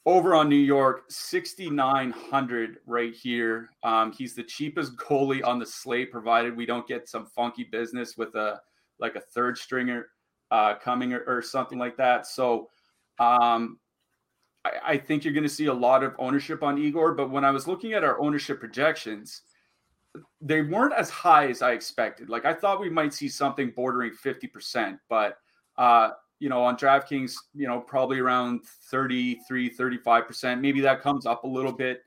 over 0.07 0.35
on 0.37 0.49
New 0.49 0.55
York, 0.55 1.05
6,900 1.09 2.79
right 2.87 3.13
here. 3.13 3.71
Um, 3.83 4.13
he's 4.13 4.35
the 4.35 4.45
cheapest 4.45 4.97
goalie 4.97 5.45
on 5.45 5.59
the 5.59 5.67
slate, 5.67 6.13
provided 6.13 6.57
we 6.57 6.65
don't 6.65 6.87
get 6.87 7.09
some 7.09 7.27
funky 7.27 7.65
business 7.65 8.17
with 8.17 8.35
a 8.37 8.61
like 8.99 9.17
a 9.17 9.21
third 9.21 9.59
stringer 9.59 10.07
uh, 10.51 10.75
coming 10.77 11.13
or, 11.13 11.23
or, 11.27 11.43
something 11.43 11.79
like 11.79 11.99
that. 11.99 12.27
So 12.27 12.71
um, 13.19 13.79
I, 14.65 14.71
I 14.87 14.97
think 14.97 15.25
you're 15.25 15.35
going 15.35 15.43
to 15.43 15.51
see 15.51 15.67
a 15.67 15.75
lot 15.75 16.03
of 16.03 16.15
ownership 16.19 16.63
on 16.63 16.79
Igor. 16.79 17.13
But 17.13 17.31
when 17.31 17.45
I 17.45 17.51
was 17.51 17.67
looking 17.67 17.93
at 17.93 18.05
our 18.05 18.19
ownership 18.21 18.61
projections, 18.61 19.43
they 20.41 20.63
weren't 20.63 20.95
as 20.95 21.11
high 21.11 21.49
as 21.49 21.63
I 21.63 21.73
expected. 21.73 22.29
Like 22.29 22.45
I 22.45 22.55
thought 22.55 22.81
we 22.81 22.91
might 22.91 23.15
see 23.15 23.29
something 23.29 23.71
bordering 23.71 24.13
50%, 24.13 24.99
but 25.09 25.39
uh, 25.79 26.11
you 26.39 26.49
know, 26.49 26.63
on 26.63 26.77
DraftKings, 26.77 27.35
you 27.55 27.67
know, 27.67 27.81
probably 27.81 28.19
around 28.19 28.61
33, 28.91 29.71
35%. 29.71 30.61
Maybe 30.61 30.81
that 30.81 31.01
comes 31.01 31.27
up 31.27 31.45
a 31.45 31.49
little 31.49 31.73
bit 31.73 32.03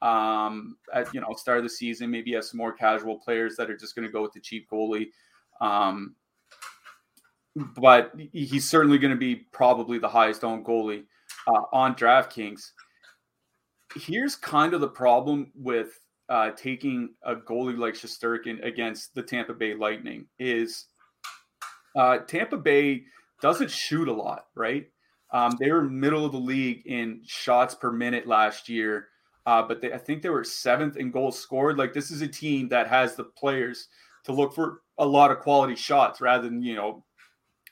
um, 0.00 0.76
at, 0.94 1.12
you 1.12 1.20
know, 1.20 1.32
start 1.36 1.58
of 1.58 1.64
the 1.64 1.70
season. 1.70 2.10
Maybe 2.10 2.30
you 2.30 2.36
have 2.36 2.44
some 2.44 2.58
more 2.58 2.72
casual 2.72 3.18
players 3.18 3.56
that 3.56 3.70
are 3.70 3.76
just 3.76 3.94
going 3.94 4.06
to 4.06 4.12
go 4.12 4.22
with 4.22 4.32
the 4.32 4.40
cheap 4.40 4.68
goalie. 4.70 5.08
Um, 5.60 6.14
but 7.54 8.12
he's 8.32 8.68
certainly 8.68 8.98
going 8.98 9.12
to 9.12 9.18
be 9.18 9.34
probably 9.52 9.98
the 9.98 10.08
highest 10.08 10.44
owned 10.44 10.64
goalie 10.64 11.04
uh, 11.46 11.62
on 11.72 11.94
DraftKings. 11.94 12.70
Here's 13.94 14.36
kind 14.36 14.74
of 14.74 14.80
the 14.80 14.88
problem 14.88 15.52
with 15.54 15.98
uh, 16.32 16.50
taking 16.52 17.10
a 17.24 17.36
goalie 17.36 17.76
like 17.76 17.92
Shesterkin 17.92 18.64
against 18.64 19.14
the 19.14 19.22
Tampa 19.22 19.52
Bay 19.52 19.74
Lightning 19.74 20.24
is 20.38 20.86
uh, 21.94 22.18
Tampa 22.20 22.56
Bay 22.56 23.02
doesn't 23.42 23.70
shoot 23.70 24.08
a 24.08 24.12
lot, 24.12 24.46
right? 24.54 24.86
Um, 25.30 25.52
they 25.60 25.70
were 25.70 25.82
middle 25.82 26.24
of 26.24 26.32
the 26.32 26.38
league 26.38 26.86
in 26.86 27.20
shots 27.26 27.74
per 27.74 27.92
minute 27.92 28.26
last 28.26 28.70
year, 28.70 29.08
uh, 29.44 29.62
but 29.62 29.82
they, 29.82 29.92
I 29.92 29.98
think 29.98 30.22
they 30.22 30.30
were 30.30 30.42
seventh 30.42 30.96
in 30.96 31.10
goals 31.10 31.38
scored. 31.38 31.76
Like 31.76 31.92
this 31.92 32.10
is 32.10 32.22
a 32.22 32.28
team 32.28 32.66
that 32.70 32.88
has 32.88 33.14
the 33.14 33.24
players 33.24 33.88
to 34.24 34.32
look 34.32 34.54
for 34.54 34.80
a 34.96 35.06
lot 35.06 35.30
of 35.30 35.40
quality 35.40 35.76
shots 35.76 36.22
rather 36.22 36.44
than 36.48 36.62
you 36.62 36.76
know 36.76 37.04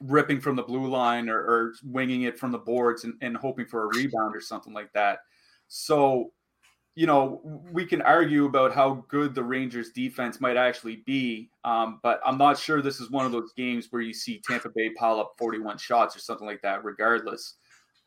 ripping 0.02 0.38
from 0.40 0.56
the 0.56 0.62
blue 0.62 0.86
line 0.86 1.30
or, 1.30 1.38
or 1.38 1.72
winging 1.82 2.22
it 2.22 2.38
from 2.38 2.52
the 2.52 2.58
boards 2.58 3.04
and, 3.04 3.14
and 3.22 3.38
hoping 3.38 3.64
for 3.64 3.84
a 3.84 3.96
rebound 3.96 4.36
or 4.36 4.40
something 4.42 4.74
like 4.74 4.92
that. 4.92 5.20
So 5.68 6.32
you 6.94 7.06
know, 7.06 7.40
we 7.72 7.86
can 7.86 8.02
argue 8.02 8.46
about 8.46 8.74
how 8.74 9.04
good 9.08 9.34
the 9.34 9.42
Rangers 9.42 9.90
defense 9.90 10.40
might 10.40 10.56
actually 10.56 10.96
be, 11.06 11.50
um, 11.64 12.00
but 12.02 12.20
I'm 12.26 12.36
not 12.36 12.58
sure 12.58 12.82
this 12.82 13.00
is 13.00 13.10
one 13.10 13.24
of 13.24 13.32
those 13.32 13.52
games 13.56 13.86
where 13.90 14.02
you 14.02 14.12
see 14.12 14.42
Tampa 14.44 14.70
Bay 14.74 14.90
pile 14.90 15.20
up 15.20 15.34
41 15.38 15.78
shots 15.78 16.16
or 16.16 16.18
something 16.18 16.46
like 16.46 16.62
that, 16.62 16.84
regardless. 16.84 17.56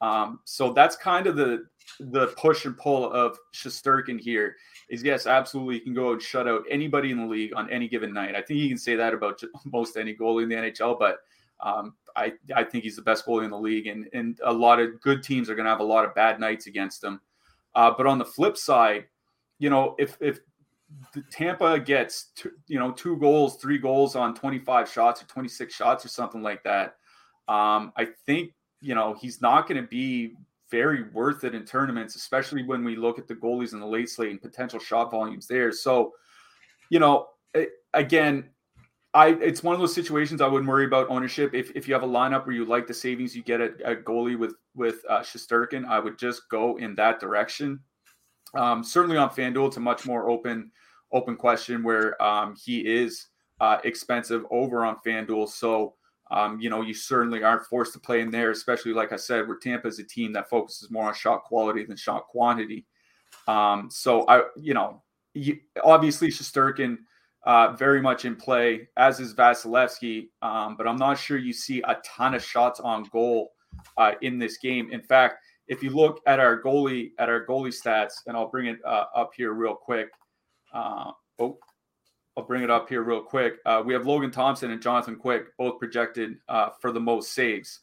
Um, 0.01 0.41
so 0.43 0.73
that's 0.73 0.97
kind 0.97 1.27
of 1.27 1.37
the 1.37 1.65
the 1.99 2.27
push 2.37 2.65
and 2.65 2.77
pull 2.77 3.11
of 3.13 3.37
Shesterkin 3.53 4.19
here. 4.19 4.57
Is 4.89 5.01
yes, 5.01 5.27
absolutely, 5.27 5.75
he 5.75 5.79
can 5.79 5.93
go 5.93 6.11
and 6.11 6.21
shut 6.21 6.45
out 6.45 6.65
anybody 6.69 7.11
in 7.11 7.19
the 7.19 7.25
league 7.25 7.53
on 7.55 7.69
any 7.69 7.87
given 7.87 8.13
night. 8.13 8.35
I 8.35 8.41
think 8.41 8.59
you 8.59 8.67
can 8.67 8.77
say 8.77 8.97
that 8.97 9.13
about 9.13 9.41
most 9.65 9.95
any 9.95 10.13
goalie 10.13 10.43
in 10.43 10.49
the 10.49 10.55
NHL, 10.55 10.99
but 10.99 11.19
um, 11.61 11.93
I 12.17 12.33
I 12.53 12.65
think 12.65 12.83
he's 12.83 12.97
the 12.97 13.01
best 13.01 13.25
goalie 13.25 13.45
in 13.45 13.51
the 13.51 13.57
league, 13.57 13.87
and 13.87 14.09
and 14.11 14.37
a 14.43 14.51
lot 14.51 14.79
of 14.79 14.99
good 14.99 15.23
teams 15.23 15.49
are 15.49 15.55
going 15.55 15.65
to 15.65 15.71
have 15.71 15.79
a 15.79 15.85
lot 15.85 16.03
of 16.03 16.13
bad 16.13 16.37
nights 16.37 16.67
against 16.67 17.01
him. 17.01 17.21
Uh, 17.75 17.91
but 17.95 18.05
on 18.05 18.17
the 18.17 18.25
flip 18.25 18.57
side, 18.57 19.05
you 19.59 19.69
know, 19.69 19.95
if 19.97 20.17
if 20.19 20.39
Tampa 21.31 21.79
gets 21.79 22.31
two, 22.35 22.51
you 22.67 22.79
know 22.79 22.91
two 22.91 23.17
goals, 23.17 23.57
three 23.57 23.77
goals 23.77 24.15
on 24.15 24.35
25 24.35 24.89
shots 24.89 25.21
or 25.21 25.25
26 25.25 25.73
shots 25.73 26.05
or 26.05 26.09
something 26.09 26.41
like 26.41 26.63
that, 26.63 26.95
um, 27.47 27.91
I 27.97 28.07
think 28.25 28.51
you 28.81 28.95
know 28.95 29.15
he's 29.19 29.41
not 29.41 29.67
going 29.67 29.81
to 29.81 29.87
be 29.87 30.33
very 30.73 31.03
worth 31.11 31.43
it 31.43 31.53
in 31.53 31.65
tournaments, 31.65 32.15
especially 32.15 32.63
when 32.63 32.83
we 32.83 32.95
look 32.95 33.19
at 33.19 33.27
the 33.27 33.35
goalies 33.35 33.73
in 33.73 33.79
the 33.79 33.85
late 33.85 34.09
slate 34.09 34.31
and 34.31 34.41
potential 34.41 34.79
shot 34.79 35.11
volumes 35.11 35.45
there. 35.45 35.71
So, 35.71 36.13
you 36.89 36.97
know, 36.97 37.27
again, 37.93 38.49
I 39.13 39.29
it's 39.41 39.61
one 39.61 39.75
of 39.75 39.79
those 39.79 39.93
situations 39.93 40.41
I 40.41 40.47
wouldn't 40.47 40.69
worry 40.69 40.85
about 40.85 41.09
ownership. 41.09 41.53
If 41.53 41.71
if 41.75 41.87
you 41.87 41.93
have 41.93 42.03
a 42.03 42.07
lineup 42.07 42.45
where 42.45 42.55
you 42.55 42.65
like 42.65 42.87
the 42.87 42.93
savings 42.93 43.35
you 43.35 43.43
get 43.43 43.61
at, 43.61 43.79
at 43.81 44.03
goalie 44.03 44.37
with 44.37 44.55
with 44.75 45.03
uh, 45.07 45.19
Shesterkin, 45.19 45.85
I 45.85 45.99
would 45.99 46.17
just 46.17 46.49
go 46.49 46.77
in 46.77 46.95
that 46.95 47.19
direction. 47.19 47.79
Um, 48.55 48.83
certainly 48.83 49.17
on 49.17 49.29
FanDuel, 49.29 49.67
it's 49.67 49.77
a 49.77 49.81
much 49.81 50.05
more 50.05 50.29
open 50.29 50.71
open 51.11 51.35
question 51.35 51.83
where 51.83 52.21
um, 52.21 52.55
he 52.55 52.79
is 52.79 53.27
uh, 53.59 53.77
expensive 53.83 54.45
over 54.49 54.83
on 54.83 54.97
FanDuel. 55.05 55.47
So 55.47 55.93
um, 56.31 56.59
you 56.59 56.71
know 56.71 56.81
you 56.81 56.95
certainly 56.95 57.43
aren't 57.43 57.67
forced 57.67 57.93
to 57.93 57.99
play 57.99 58.21
in 58.21 58.31
there, 58.31 58.49
especially 58.49 58.93
like 58.93 59.11
I 59.11 59.17
said, 59.17 59.47
where 59.47 59.57
Tampa 59.57 59.87
is 59.87 59.99
a 59.99 60.03
team 60.03 60.33
that 60.33 60.49
focuses 60.49 60.89
more 60.89 61.07
on 61.07 61.13
shot 61.13 61.43
quality 61.43 61.85
than 61.85 61.97
shot 61.97 62.27
quantity. 62.27 62.85
Um, 63.47 63.89
so 63.91 64.27
I 64.27 64.43
you 64.57 64.73
know 64.73 65.03
you, 65.35 65.59
obviously 65.83 66.29
Shesterkin– 66.29 66.97
uh, 67.45 67.73
very 67.73 68.01
much 68.01 68.25
in 68.25 68.35
play, 68.35 68.87
as 68.97 69.19
is 69.19 69.33
Vasilevskiy. 69.33 70.29
Um, 70.41 70.75
but 70.77 70.87
I'm 70.87 70.97
not 70.97 71.17
sure 71.17 71.37
you 71.37 71.53
see 71.53 71.81
a 71.81 71.97
ton 72.05 72.33
of 72.35 72.43
shots 72.43 72.79
on 72.79 73.03
goal 73.11 73.51
uh, 73.97 74.13
in 74.21 74.39
this 74.39 74.57
game. 74.57 74.89
In 74.91 75.01
fact, 75.01 75.43
if 75.67 75.83
you 75.83 75.89
look 75.89 76.21
at 76.25 76.39
our 76.39 76.61
goalie 76.61 77.11
at 77.19 77.29
our 77.29 77.45
goalie 77.45 77.73
stats, 77.73 78.13
and 78.27 78.37
I'll 78.37 78.49
bring 78.49 78.67
it 78.67 78.79
uh, 78.85 79.05
up 79.15 79.31
here 79.35 79.53
real 79.53 79.75
quick. 79.75 80.09
Uh, 80.73 81.11
oh, 81.39 81.57
I'll 82.35 82.45
bring 82.45 82.63
it 82.63 82.71
up 82.71 82.89
here 82.89 83.03
real 83.03 83.21
quick. 83.21 83.55
Uh, 83.65 83.83
we 83.85 83.93
have 83.93 84.07
Logan 84.07 84.31
Thompson 84.31 84.71
and 84.71 84.81
Jonathan 84.81 85.15
Quick 85.15 85.55
both 85.57 85.77
projected 85.77 86.37
uh, 86.49 86.69
for 86.81 86.91
the 86.91 86.99
most 86.99 87.33
saves. 87.33 87.81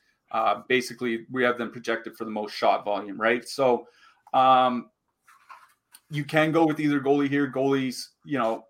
basically, 0.68 1.27
we 1.31 1.44
have 1.44 1.57
them 1.57 1.70
projected 1.70 2.16
for 2.16 2.25
the 2.25 2.31
most 2.31 2.55
shot 2.55 2.85
volume, 2.85 3.20
right? 3.20 3.46
So. 3.46 3.87
Um, 4.33 4.90
you 6.12 6.25
can 6.25 6.51
go 6.51 6.66
with 6.66 6.81
either 6.81 7.01
goalie 7.01 7.29
here. 7.29 7.51
Goalies, 7.51 8.09
you 8.25 8.37
know, 8.37 8.64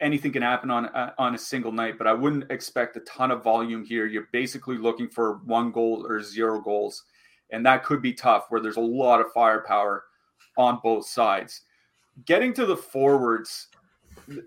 anything 0.00 0.32
can 0.32 0.42
happen 0.42 0.70
on 0.70 0.86
uh, 0.86 1.12
on 1.18 1.34
a 1.34 1.38
single 1.38 1.72
night, 1.72 1.98
but 1.98 2.06
I 2.06 2.12
wouldn't 2.12 2.50
expect 2.50 2.96
a 2.96 3.00
ton 3.00 3.30
of 3.30 3.44
volume 3.44 3.84
here. 3.84 4.06
You're 4.06 4.28
basically 4.32 4.78
looking 4.78 5.08
for 5.08 5.40
one 5.44 5.70
goal 5.70 6.06
or 6.08 6.22
zero 6.22 6.60
goals, 6.60 7.04
and 7.50 7.64
that 7.66 7.84
could 7.84 8.02
be 8.02 8.12
tough 8.12 8.46
where 8.48 8.60
there's 8.60 8.76
a 8.76 8.80
lot 8.80 9.20
of 9.20 9.32
firepower 9.32 10.04
on 10.56 10.80
both 10.82 11.06
sides. 11.06 11.62
Getting 12.24 12.52
to 12.54 12.66
the 12.66 12.76
forwards, 12.76 13.68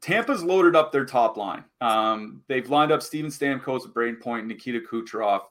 Tampa's 0.00 0.42
loaded 0.42 0.76
up 0.76 0.92
their 0.92 1.04
top 1.04 1.36
line. 1.36 1.64
Um, 1.80 2.42
they've 2.48 2.68
lined 2.68 2.92
up 2.92 3.02
Steven 3.02 3.30
Stamkos, 3.30 3.92
Brayden 3.92 4.20
Point, 4.20 4.46
Nikita 4.46 4.80
Kucherov. 4.80 5.42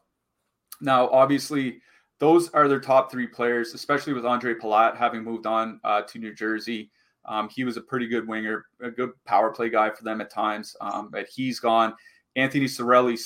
Now, 0.81 1.10
obviously, 1.10 1.81
those 2.19 2.49
are 2.49 2.67
their 2.67 2.79
top 2.79 3.12
three 3.12 3.27
players, 3.27 3.73
especially 3.73 4.13
with 4.13 4.23
Ondrej 4.23 4.60
Palat 4.60 4.95
having 4.95 5.23
moved 5.23 5.45
on 5.45 5.79
uh, 5.84 6.01
to 6.03 6.19
New 6.19 6.34
Jersey. 6.34 6.91
Um, 7.25 7.49
he 7.49 7.63
was 7.63 7.77
a 7.77 7.81
pretty 7.81 8.07
good 8.07 8.27
winger, 8.27 8.65
a 8.81 8.89
good 8.89 9.12
power 9.25 9.51
play 9.51 9.69
guy 9.69 9.89
for 9.91 10.03
them 10.03 10.21
at 10.21 10.31
times, 10.31 10.75
um, 10.81 11.10
but 11.12 11.27
he's 11.34 11.60
gone. 11.60 11.93
Anthony 12.36 12.65
Cirelli 12.65 13.17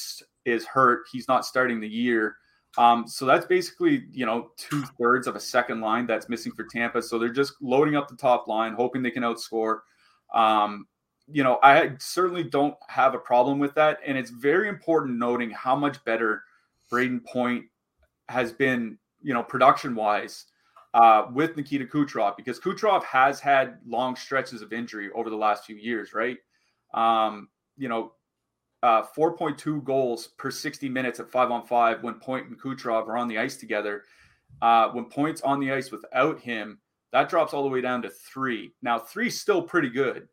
is 0.46 0.66
hurt. 0.66 1.06
He's 1.12 1.28
not 1.28 1.46
starting 1.46 1.80
the 1.80 1.88
year. 1.88 2.38
Um, 2.78 3.08
so 3.08 3.26
that's 3.26 3.46
basically, 3.46 4.06
you 4.12 4.26
know, 4.26 4.52
two 4.58 4.84
thirds 5.00 5.28
of 5.28 5.36
a 5.36 5.40
second 5.40 5.80
line 5.80 6.08
that's 6.08 6.28
missing 6.28 6.52
for 6.52 6.66
Tampa. 6.66 7.02
So 7.02 7.18
they're 7.18 7.30
just 7.30 7.54
loading 7.62 7.96
up 7.96 8.10
the 8.10 8.18
top 8.18 8.48
line, 8.48 8.74
hoping 8.74 9.02
they 9.02 9.12
can 9.12 9.24
outscore. 9.24 9.80
Um, 10.34 10.88
you 11.32 11.44
know, 11.44 11.60
I 11.64 11.94
certainly 12.00 12.44
don't 12.44 12.76
have 12.90 13.16
a 13.16 13.20
problem 13.20 13.60
with 13.60 13.74
that. 13.76 14.00
And 14.06 14.18
it's 14.18 14.30
very 14.30 14.68
important 14.68 15.18
noting 15.18 15.52
how 15.52 15.76
much 15.76 16.04
better 16.04 16.44
Brayden 16.92 17.24
Point 17.26 17.66
has 18.28 18.52
been, 18.52 18.98
you 19.22 19.34
know, 19.34 19.42
production 19.42 19.96
wise 19.96 20.46
uh, 20.96 21.28
with 21.34 21.58
Nikita 21.58 21.86
Kucherov 21.86 22.38
because 22.38 22.58
Kucherov 22.58 23.04
has 23.04 23.42
had 23.42 23.80
long 23.86 24.16
stretches 24.16 24.62
of 24.62 24.72
injury 24.72 25.12
over 25.14 25.30
the 25.30 25.36
last 25.36 25.66
few 25.66 25.76
years, 25.76 26.14
right? 26.14 26.38
Um, 26.94 27.50
you 27.78 27.90
know, 27.90 28.14
uh, 28.82 29.04
4.2 29.18 29.84
goals 29.84 30.28
per 30.38 30.50
60 30.50 30.88
minutes 30.88 31.20
at 31.20 31.30
five 31.30 31.52
on 31.52 31.66
five 31.66 32.02
when 32.02 32.14
Point 32.16 32.48
and 32.48 32.60
Kucherov 32.60 33.08
are 33.10 33.18
on 33.18 33.28
the 33.28 33.38
ice 33.38 33.58
together. 33.58 34.04
Uh, 34.62 34.90
when 34.92 35.06
Point's 35.06 35.42
on 35.42 35.60
the 35.60 35.70
ice 35.70 35.92
without 35.92 36.40
him, 36.40 36.80
that 37.12 37.28
drops 37.28 37.54
all 37.54 37.64
the 37.64 37.70
way 37.70 37.82
down 37.82 38.02
to 38.04 38.10
three. 38.10 38.74
Now, 38.82 38.98
three 38.98 39.30
still 39.30 39.62
pretty 39.62 39.90
good, 39.90 40.30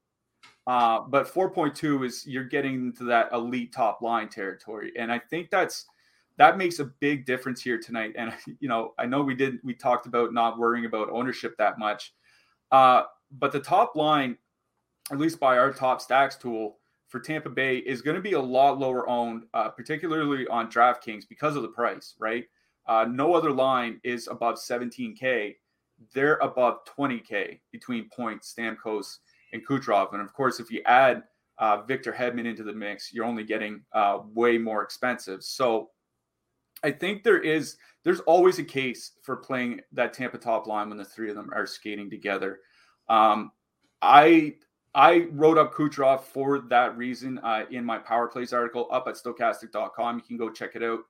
uh, 0.68 1.00
but 1.08 1.26
4.2 1.26 2.06
is 2.06 2.24
you're 2.24 2.44
getting 2.44 2.74
into 2.74 3.02
that 3.04 3.32
elite 3.32 3.72
top 3.72 4.00
line 4.00 4.28
territory, 4.28 4.92
and 4.96 5.10
I 5.10 5.18
think 5.18 5.50
that's 5.50 5.86
that 6.38 6.58
makes 6.58 6.78
a 6.78 6.84
big 6.84 7.26
difference 7.26 7.62
here 7.62 7.78
tonight. 7.78 8.14
And 8.16 8.32
you 8.60 8.68
know, 8.68 8.94
I 8.98 9.06
know 9.06 9.22
we 9.22 9.34
did 9.34 9.58
we 9.62 9.74
talked 9.74 10.06
about 10.06 10.32
not 10.32 10.58
worrying 10.58 10.86
about 10.86 11.10
ownership 11.10 11.56
that 11.58 11.78
much, 11.78 12.14
uh, 12.70 13.04
but 13.38 13.52
the 13.52 13.60
top 13.60 13.96
line, 13.96 14.36
at 15.10 15.18
least 15.18 15.40
by 15.40 15.58
our 15.58 15.72
top 15.72 16.00
stacks 16.00 16.36
tool 16.36 16.78
for 17.08 17.20
Tampa 17.20 17.50
Bay, 17.50 17.78
is 17.78 18.02
going 18.02 18.16
to 18.16 18.22
be 18.22 18.32
a 18.32 18.40
lot 18.40 18.78
lower 18.78 19.08
owned, 19.08 19.44
uh, 19.54 19.68
particularly 19.68 20.46
on 20.48 20.70
DraftKings 20.70 21.28
because 21.28 21.56
of 21.56 21.62
the 21.62 21.68
price. 21.68 22.14
Right, 22.18 22.44
uh, 22.86 23.06
no 23.08 23.34
other 23.34 23.50
line 23.50 24.00
is 24.04 24.28
above 24.28 24.56
17k. 24.56 25.56
They're 26.14 26.38
above 26.38 26.78
20k 26.98 27.60
between 27.70 28.08
Point, 28.08 28.42
Stamkos, 28.42 29.18
and 29.52 29.64
Kucherov. 29.64 30.12
And 30.14 30.22
of 30.22 30.32
course, 30.32 30.58
if 30.58 30.68
you 30.68 30.82
add 30.84 31.22
uh, 31.58 31.82
Victor 31.82 32.12
Hedman 32.12 32.46
into 32.46 32.64
the 32.64 32.72
mix, 32.72 33.12
you're 33.12 33.24
only 33.24 33.44
getting 33.44 33.82
uh, 33.92 34.18
way 34.34 34.58
more 34.58 34.82
expensive. 34.82 35.44
So 35.44 35.90
I 36.82 36.90
think 36.90 37.22
there 37.22 37.40
is 37.40 37.76
there's 38.04 38.20
always 38.20 38.58
a 38.58 38.64
case 38.64 39.12
for 39.22 39.36
playing 39.36 39.80
that 39.92 40.12
Tampa 40.12 40.38
top 40.38 40.66
line 40.66 40.88
when 40.88 40.98
the 40.98 41.04
three 41.04 41.30
of 41.30 41.36
them 41.36 41.50
are 41.54 41.66
skating 41.66 42.10
together. 42.10 42.60
Um, 43.08 43.52
I 44.00 44.54
I 44.94 45.28
wrote 45.30 45.58
up 45.58 45.72
Kucherov 45.74 46.22
for 46.22 46.60
that 46.68 46.96
reason 46.96 47.38
uh, 47.38 47.64
in 47.70 47.84
my 47.84 47.98
power 47.98 48.28
plays 48.28 48.52
article 48.52 48.88
up 48.90 49.06
at 49.08 49.14
stokastic.com. 49.14 50.16
You 50.16 50.22
can 50.22 50.36
go 50.36 50.50
check 50.50 50.74
it 50.74 50.82
out 50.82 51.00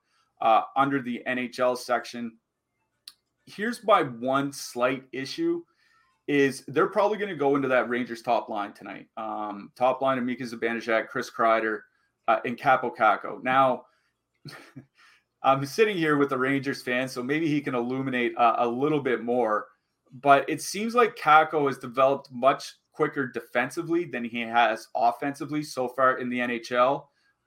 uh, 0.41 0.61
under 0.75 1.01
the 1.01 1.21
NHL 1.27 1.77
section. 1.77 2.37
Here's 3.45 3.83
my 3.83 4.03
one 4.03 4.53
slight 4.53 5.03
issue 5.11 5.63
is 6.27 6.63
they're 6.67 6.87
probably 6.87 7.17
going 7.17 7.29
to 7.29 7.35
go 7.35 7.57
into 7.57 7.67
that 7.67 7.89
Rangers 7.89 8.21
top 8.21 8.47
line 8.47 8.71
tonight. 8.71 9.07
Um, 9.17 9.71
top 9.75 10.01
line 10.01 10.17
of 10.17 10.23
Mika 10.23 10.43
Zibanejad, 10.43 11.09
Chris 11.09 11.29
Kreider, 11.29 11.81
uh, 12.29 12.39
and 12.45 12.57
Kaapo 12.57 12.95
Kakko. 12.95 13.43
Now, 13.43 13.83
I'm 15.43 15.65
sitting 15.65 15.97
here 15.97 16.17
with 16.17 16.29
the 16.29 16.37
Rangers 16.37 16.81
fan, 16.81 17.07
so 17.07 17.21
maybe 17.21 17.47
he 17.47 17.59
can 17.59 17.75
illuminate 17.75 18.35
uh, 18.37 18.55
a 18.59 18.67
little 18.67 19.01
bit 19.01 19.23
more. 19.23 19.67
But 20.21 20.49
it 20.49 20.61
seems 20.61 20.95
like 20.95 21.17
Kakko 21.17 21.67
has 21.67 21.77
developed 21.77 22.31
much 22.31 22.75
quicker 22.93 23.27
defensively 23.27 24.05
than 24.05 24.23
he 24.23 24.41
has 24.41 24.87
offensively 24.95 25.63
so 25.63 25.87
far 25.87 26.19
in 26.19 26.29
the 26.29 26.39
NHL. 26.39 27.05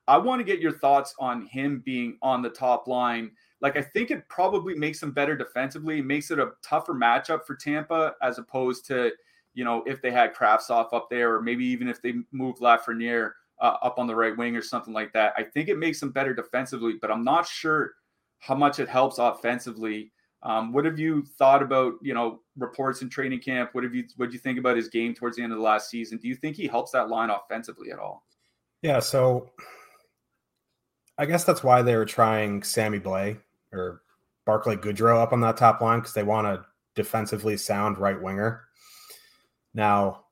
I 0.09 0.19
want 0.19 0.41
to 0.41 0.45
get 0.45 0.61
your 0.61 0.79
thoughts 0.79 1.15
on 1.19 1.47
him 1.47 1.83
being 1.85 2.19
on 2.23 2.43
the 2.43 2.51
top 2.51 2.87
line. 2.87 3.31
Like, 3.61 3.77
I 3.77 3.83
think 3.83 4.11
it 4.11 4.29
probably 4.29 4.75
makes 4.75 5.03
him 5.03 5.13
better 5.13 5.37
defensively, 5.37 6.03
makes 6.03 6.31
it 6.31 6.39
a 6.39 6.51
tougher 6.63 6.93
matchup 6.93 7.47
for 7.47 7.57
Tampa 7.57 8.15
as 8.23 8.39
opposed 8.39 8.85
to, 8.87 9.13
you 9.55 9.65
know, 9.65 9.83
if 9.87 10.03
they 10.03 10.11
had 10.11 10.35
Kravtsov 10.35 10.93
up 10.93 11.09
there, 11.09 11.35
or 11.35 11.41
maybe 11.41 11.65
even 11.65 11.89
if 11.89 12.03
they 12.03 12.15
moved 12.31 12.61
Lafreniere 12.61 13.33
uh, 13.61 13.77
up 13.83 13.99
on 13.99 14.07
the 14.07 14.15
right 14.15 14.37
wing 14.37 14.57
or 14.57 14.63
something 14.63 14.93
like 14.93 15.13
that. 15.13 15.33
I 15.37 15.43
think 15.43 15.69
it 15.69 15.79
makes 15.79 16.01
them 16.01 16.11
better 16.11 16.35
defensively, 16.35 16.95
but 17.01 17.11
I'm 17.11 17.25
not 17.25 17.47
sure 17.47 17.95
how 18.39 18.55
much 18.55 18.79
it 18.79 18.89
helps 18.89 19.19
offensively. 19.19 20.13
Um, 20.43 20.73
what 20.73 20.85
have 20.85 20.99
you 20.99 21.25
thought 21.39 21.63
about, 21.63 21.95
you 22.03 22.15
know, 22.15 22.41
reports 22.57 23.03
in 23.03 23.09
training 23.09 23.41
camp? 23.41 23.71
What 23.73 23.85
have 23.85 23.95
you 23.95 24.05
what 24.17 24.29
do 24.29 24.33
you 24.35 24.39
think 24.39 24.59
about 24.59 24.77
his 24.77 24.89
game 24.89 25.15
towards 25.15 25.37
the 25.37 25.43
end 25.43 25.53
of 25.53 25.59
the 25.59 25.65
last 25.65 25.91
season? 25.91 26.19
Do 26.19 26.29
you 26.29 26.37
think 26.37 26.57
he 26.57 26.67
helps 26.67 26.93
that 26.93 27.09
line 27.09 27.31
offensively 27.31 27.91
at 27.91 27.99
all? 27.99 28.25
Yeah, 28.83 29.01
so 29.01 29.51
I 31.19 31.27
guess 31.27 31.45
that's 31.45 31.65
why 31.65 31.83
they 31.83 31.97
were 31.97 32.05
trying 32.05 32.63
Sammy 32.63 33.01
Blais 33.01 33.39
or 33.73 34.03
Barclay 34.45 34.77
Goodrow 34.77 35.21
up 35.21 35.33
on 35.33 35.41
that 35.41 35.57
top 35.57 35.81
line 35.81 36.01
because 36.01 36.15
they 36.15 36.23
want 36.23 36.47
a 36.47 36.65
defensively 36.95 37.57
sound 37.57 37.99
right 37.99 38.21
winger. 38.21 38.65
Now, 39.75 40.25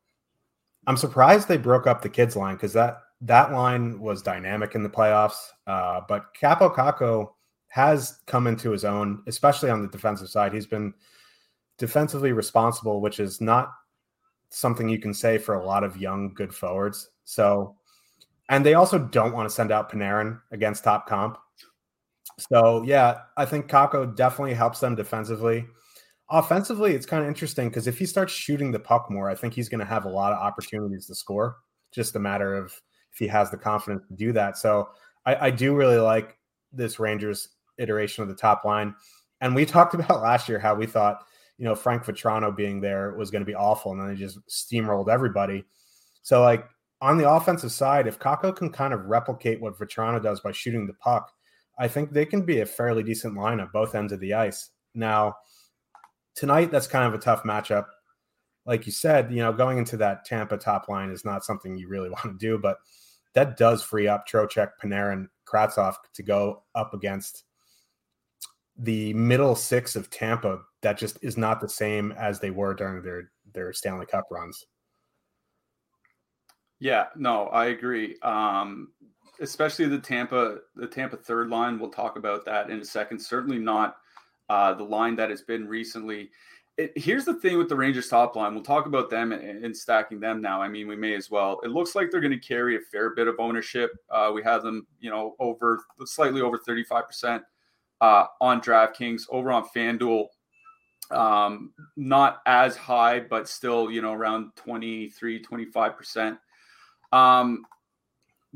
I'm 0.87 0.96
surprised 0.96 1.48
they 1.48 1.56
broke 1.56 1.87
up 1.87 2.02
the 2.02 2.08
kids 2.08 2.37
line 2.37 2.56
because 2.56 2.74
that 2.74 3.03
that 3.24 3.52
line 3.52 3.98
was 3.98 4.22
dynamic 4.22 4.74
in 4.74 4.82
the 4.82 4.88
playoffs. 4.88 5.48
Uh, 5.66 6.00
but 6.08 6.26
Kaapo 6.40 6.74
Kakko 6.74 7.30
has 7.68 8.20
come 8.26 8.46
into 8.46 8.70
his 8.70 8.84
own, 8.84 9.22
especially 9.26 9.70
on 9.70 9.82
the 9.82 9.88
defensive 9.88 10.28
side. 10.28 10.52
He's 10.52 10.66
been 10.66 10.94
defensively 11.78 12.32
responsible, 12.32 13.00
which 13.00 13.18
is 13.18 13.40
not 13.40 13.72
something 14.50 14.88
you 14.88 15.00
can 15.00 15.14
say 15.14 15.38
for 15.38 15.54
a 15.54 15.64
lot 15.64 15.82
of 15.82 15.96
young, 15.96 16.32
good 16.34 16.54
forwards. 16.54 17.10
So, 17.24 17.74
and 18.50 18.64
they 18.64 18.74
also 18.74 18.98
don't 18.98 19.32
want 19.32 19.48
to 19.48 19.54
send 19.54 19.72
out 19.72 19.90
Panarin 19.90 20.40
against 20.52 20.84
top 20.84 21.08
comp. 21.08 21.38
So, 22.38 22.82
yeah, 22.82 23.20
I 23.37 23.44
think 23.46 23.68
Kakko 23.68 24.14
definitely 24.14 24.54
helps 24.54 24.80
them 24.80 24.94
defensively. 24.94 25.66
Offensively, 26.30 26.94
it's 26.94 27.06
kind 27.06 27.22
of 27.22 27.28
interesting 27.28 27.68
because 27.68 27.87
if 27.87 27.98
he 27.98 28.06
starts 28.06 28.32
shooting 28.32 28.70
the 28.70 28.78
puck 28.78 29.10
more, 29.10 29.30
I 29.30 29.34
think 29.34 29.54
he's 29.54 29.68
going 29.68 29.80
to 29.80 29.87
have 29.87 30.04
a 30.04 30.10
lot 30.10 30.32
of 30.32 30.38
opportunities 30.38 31.06
to 31.06 31.14
score. 31.14 31.56
Just 31.92 32.16
a 32.16 32.18
matter 32.18 32.54
of 32.54 32.72
if 33.14 33.18
he 33.18 33.27
has 33.29 33.50
the 33.50 33.57
confidence 33.57 34.03
to 34.09 34.14
do 34.14 34.33
that. 34.33 34.59
So 34.59 34.90
I, 35.24 35.46
I 35.46 35.50
do 35.50 35.74
really 35.74 35.98
like 35.98 36.37
this 36.72 36.98
Rangers 36.98 37.48
iteration 37.79 38.22
of 38.22 38.29
the 38.29 38.35
top 38.35 38.64
line. 38.64 38.94
And 39.40 39.55
we 39.55 39.64
talked 39.66 39.94
about 39.94 40.22
last 40.22 40.48
year 40.48 40.59
how 40.59 40.74
we 40.74 40.87
thought, 40.87 41.24
you 41.57 41.64
know, 41.64 41.77
Frank 41.77 42.05
Vatrano 42.05 42.55
being 42.55 42.81
there 42.81 43.14
was 43.14 43.31
going 43.31 43.42
to 43.42 43.46
be 43.46 43.55
awful, 43.55 43.92
and 43.92 44.00
then 44.00 44.09
they 44.09 44.16
just 44.16 44.40
steamrolled 44.48 45.09
everybody. 45.09 45.64
So, 46.22 46.42
like 46.42 46.66
on 47.00 47.16
the 47.16 47.31
offensive 47.31 47.70
side, 47.70 48.09
if 48.09 48.18
Kakko 48.18 48.57
can 48.57 48.70
kind 48.70 48.92
of 48.92 49.07
replicate 49.07 49.61
what 49.61 49.79
Vatrano 49.79 50.20
does 50.20 50.40
by 50.40 50.50
shooting 50.50 50.88
the 50.88 50.94
puck, 50.94 51.31
I 51.79 51.87
think 51.87 52.11
they 52.11 52.27
can 52.27 52.44
be 52.44 52.61
a 52.61 52.66
fairly 52.66 53.05
decent 53.05 53.37
line 53.37 53.61
at 53.61 53.72
both 53.72 53.94
ends 53.94 54.12
of 54.12 54.18
the 54.18 54.35
ice. 54.35 54.70
Now, 54.96 55.37
tonight, 56.35 56.72
that's 56.72 56.88
kind 56.88 57.07
of 57.07 57.14
a 57.14 57.22
tough 57.22 57.44
matchup 57.44 57.87
like 58.66 58.87
you 58.87 58.92
said, 58.92 59.31
you 59.31 59.38
know, 59.38 59.53
going 59.53 59.79
into 59.79 59.96
that 59.98 60.24
Tampa 60.24 60.57
top 60.57 60.88
line 60.88 61.11
is 61.11 61.24
not 61.24 61.44
something 61.44 61.77
you 61.77 61.88
really 61.88 62.11
want 62.24 62.24
to 62.24 62.37
do, 62.38 62.59
but 62.59 62.79
that 63.35 63.57
does 63.57 63.83
free 63.83 64.09
up 64.09 64.27
Trocheck, 64.27 64.70
Panarin, 64.83 65.29
Kravtsov 65.47 65.97
to 66.14 66.23
go 66.23 66.62
up 66.75 66.94
against 66.94 67.44
the 68.77 69.12
middle 69.14 69.55
six 69.55 69.97
of 69.97 70.11
Tampa. 70.11 70.61
That 70.83 70.99
just 70.99 71.18
is 71.23 71.37
not 71.37 71.61
the 71.61 71.68
same 71.68 72.12
as 72.12 72.40
they 72.40 72.51
were 72.51 72.75
during 72.75 73.03
their 73.03 73.31
their 73.53 73.73
Stanley 73.73 74.07
Cup 74.07 74.27
runs. 74.31 74.64
Yeah, 76.81 77.07
no, 77.16 77.47
I 77.47 77.66
agree. 77.66 78.16
Um, 78.23 78.92
especially 79.40 79.87
the 79.87 79.99
Tampa, 79.99 80.59
the 80.75 80.87
Tampa 80.87 81.16
third 81.16 81.49
line. 81.49 81.79
We'll 81.79 81.90
talk 81.90 82.16
about 82.16 82.44
that 82.47 82.70
in 82.70 82.81
a 82.81 82.85
second. 82.85 83.20
Certainly 83.20 83.59
not 83.59 83.97
uh, 84.49 84.75
the 84.75 84.85
line 84.85 85.16
that 85.16 85.31
has 85.31 85.42
been 85.42 85.66
recently 85.68 86.31
it, 86.76 86.92
here's 86.96 87.24
the 87.24 87.34
thing 87.34 87.58
with 87.58 87.68
the 87.68 87.76
Rangers 87.76 88.08
top 88.08 88.34
line. 88.34 88.54
We'll 88.54 88.64
talk 88.64 88.87
about 88.87 89.08
them 89.08 89.32
and, 89.32 89.76
stacking 89.76 90.18
them 90.18 90.40
now. 90.40 90.60
I 90.60 90.68
mean, 90.68 90.88
we 90.88 90.96
may 90.96 91.14
as 91.14 91.30
well. 91.30 91.60
It 91.62 91.70
looks 91.70 91.94
like 91.94 92.10
they're 92.10 92.20
going 92.20 92.32
to 92.32 92.38
carry 92.38 92.76
a 92.76 92.80
fair 92.80 93.14
bit 93.14 93.28
of 93.28 93.37
ownership. 93.38 93.92
Uh, 94.10 94.32
we 94.34 94.42
have 94.42 94.62
them, 94.62 94.87
you 95.00 95.10
know, 95.10 95.37
over 95.38 95.84
slightly 96.04 96.40
over 96.40 96.58
35% 96.58 97.42
uh, 98.00 98.24
on 98.40 98.60
DraftKings. 98.60 99.22
Over 99.30 99.52
on 99.52 99.64
FanDuel, 99.74 100.26
Um, 101.10 101.72
not 101.96 102.40
as 102.46 102.76
high, 102.76 103.20
but 103.20 103.48
still, 103.48 103.90
you 103.90 104.02
know, 104.02 104.12
around 104.12 104.50
23, 104.56 105.44
25%. 105.44 106.38
Um, 107.12 107.64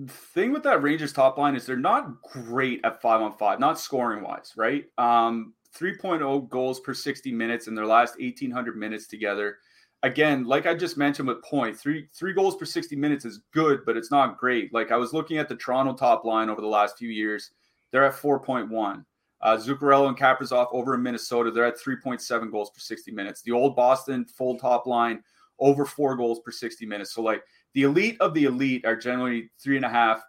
thing 0.09 0.52
with 0.52 0.62
that 0.64 0.83
Rangers 0.83 1.12
top 1.12 1.38
line 1.38 1.54
is 1.57 1.66
they're 1.66 1.76
not 1.76 2.22
great 2.22 2.81
at 2.85 3.00
five 3.02 3.20
on 3.20 3.37
five, 3.37 3.61
not 3.61 3.78
scoring 3.78 4.22
wise, 4.24 4.54
right? 4.57 4.87
Um, 4.96 5.54
3.0 5.79 6.49
goals 6.49 6.81
per 6.81 6.95
60 6.95 7.33
minutes 7.33 7.69
in 7.69 7.75
their 7.75 7.87
last 7.87 8.19
1800 8.19 8.77
minutes 8.77 9.07
together. 9.07 9.59
Again, 10.03 10.45
like 10.45 10.67
I 10.67 10.75
just 10.75 10.97
mentioned 10.97 11.29
with 11.29 11.43
point, 11.43 11.79
three 11.79 12.09
three 12.14 12.33
goals 12.33 12.57
per 12.57 12.64
60 12.64 12.95
minutes 12.97 13.25
is 13.25 13.41
good, 13.53 13.81
but 13.85 13.97
it's 13.97 14.11
not 14.11 14.38
great. 14.38 14.73
Like 14.73 14.93
I 14.93 14.97
was 14.97 15.12
looking 15.12 15.38
at 15.38 15.49
the 15.49 15.57
Toronto 15.57 15.95
top 15.95 16.25
line 16.25 16.49
over 16.49 16.61
the 16.61 16.67
last 16.67 16.99
few 16.99 17.09
years, 17.09 17.51
they're 17.91 18.05
at 18.05 18.14
4.1. 18.14 19.05
Uh, 19.41 19.57
Zuccarello 19.57 20.09
and 20.09 20.17
Kaprizov 20.17 20.69
over 20.73 20.95
in 20.95 21.03
Minnesota, 21.03 21.51
they're 21.51 21.64
at 21.64 21.79
3.7 21.79 22.51
goals 22.51 22.71
per 22.71 22.81
60 22.81 23.11
minutes. 23.12 23.43
The 23.43 23.53
old 23.53 23.77
Boston 23.77 24.25
full 24.25 24.59
top 24.59 24.87
line 24.87 25.23
over 25.61 25.85
four 25.85 26.17
goals 26.17 26.41
per 26.41 26.51
60 26.51 26.87
minutes. 26.87 27.12
So 27.12 27.23
like 27.23 27.43
the 27.75 27.83
elite 27.83 28.17
of 28.21 28.35
the 28.35 28.45
elite 28.45 28.85
are 28.85 28.97
generally 28.97 29.51
three 29.61 29.77
and 29.77 29.85
a 29.85 29.88
half, 29.88 30.23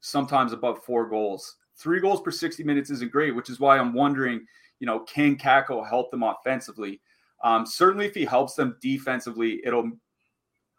sometimes 0.00 0.52
above 0.52 0.84
four 0.84 1.08
goals. 1.08 1.56
Three 1.76 2.00
goals 2.00 2.22
per 2.22 2.30
60 2.30 2.64
minutes 2.64 2.90
isn't 2.90 3.12
great, 3.12 3.34
which 3.34 3.50
is 3.50 3.60
why 3.60 3.78
I'm 3.78 3.92
wondering, 3.92 4.46
you 4.80 4.86
know, 4.86 5.00
can 5.00 5.36
Kakko 5.36 5.88
help 5.88 6.10
them 6.10 6.22
offensively? 6.22 7.00
Um, 7.42 7.66
certainly, 7.66 8.06
if 8.06 8.14
he 8.14 8.24
helps 8.24 8.54
them 8.54 8.76
defensively, 8.80 9.60
it'll 9.64 9.90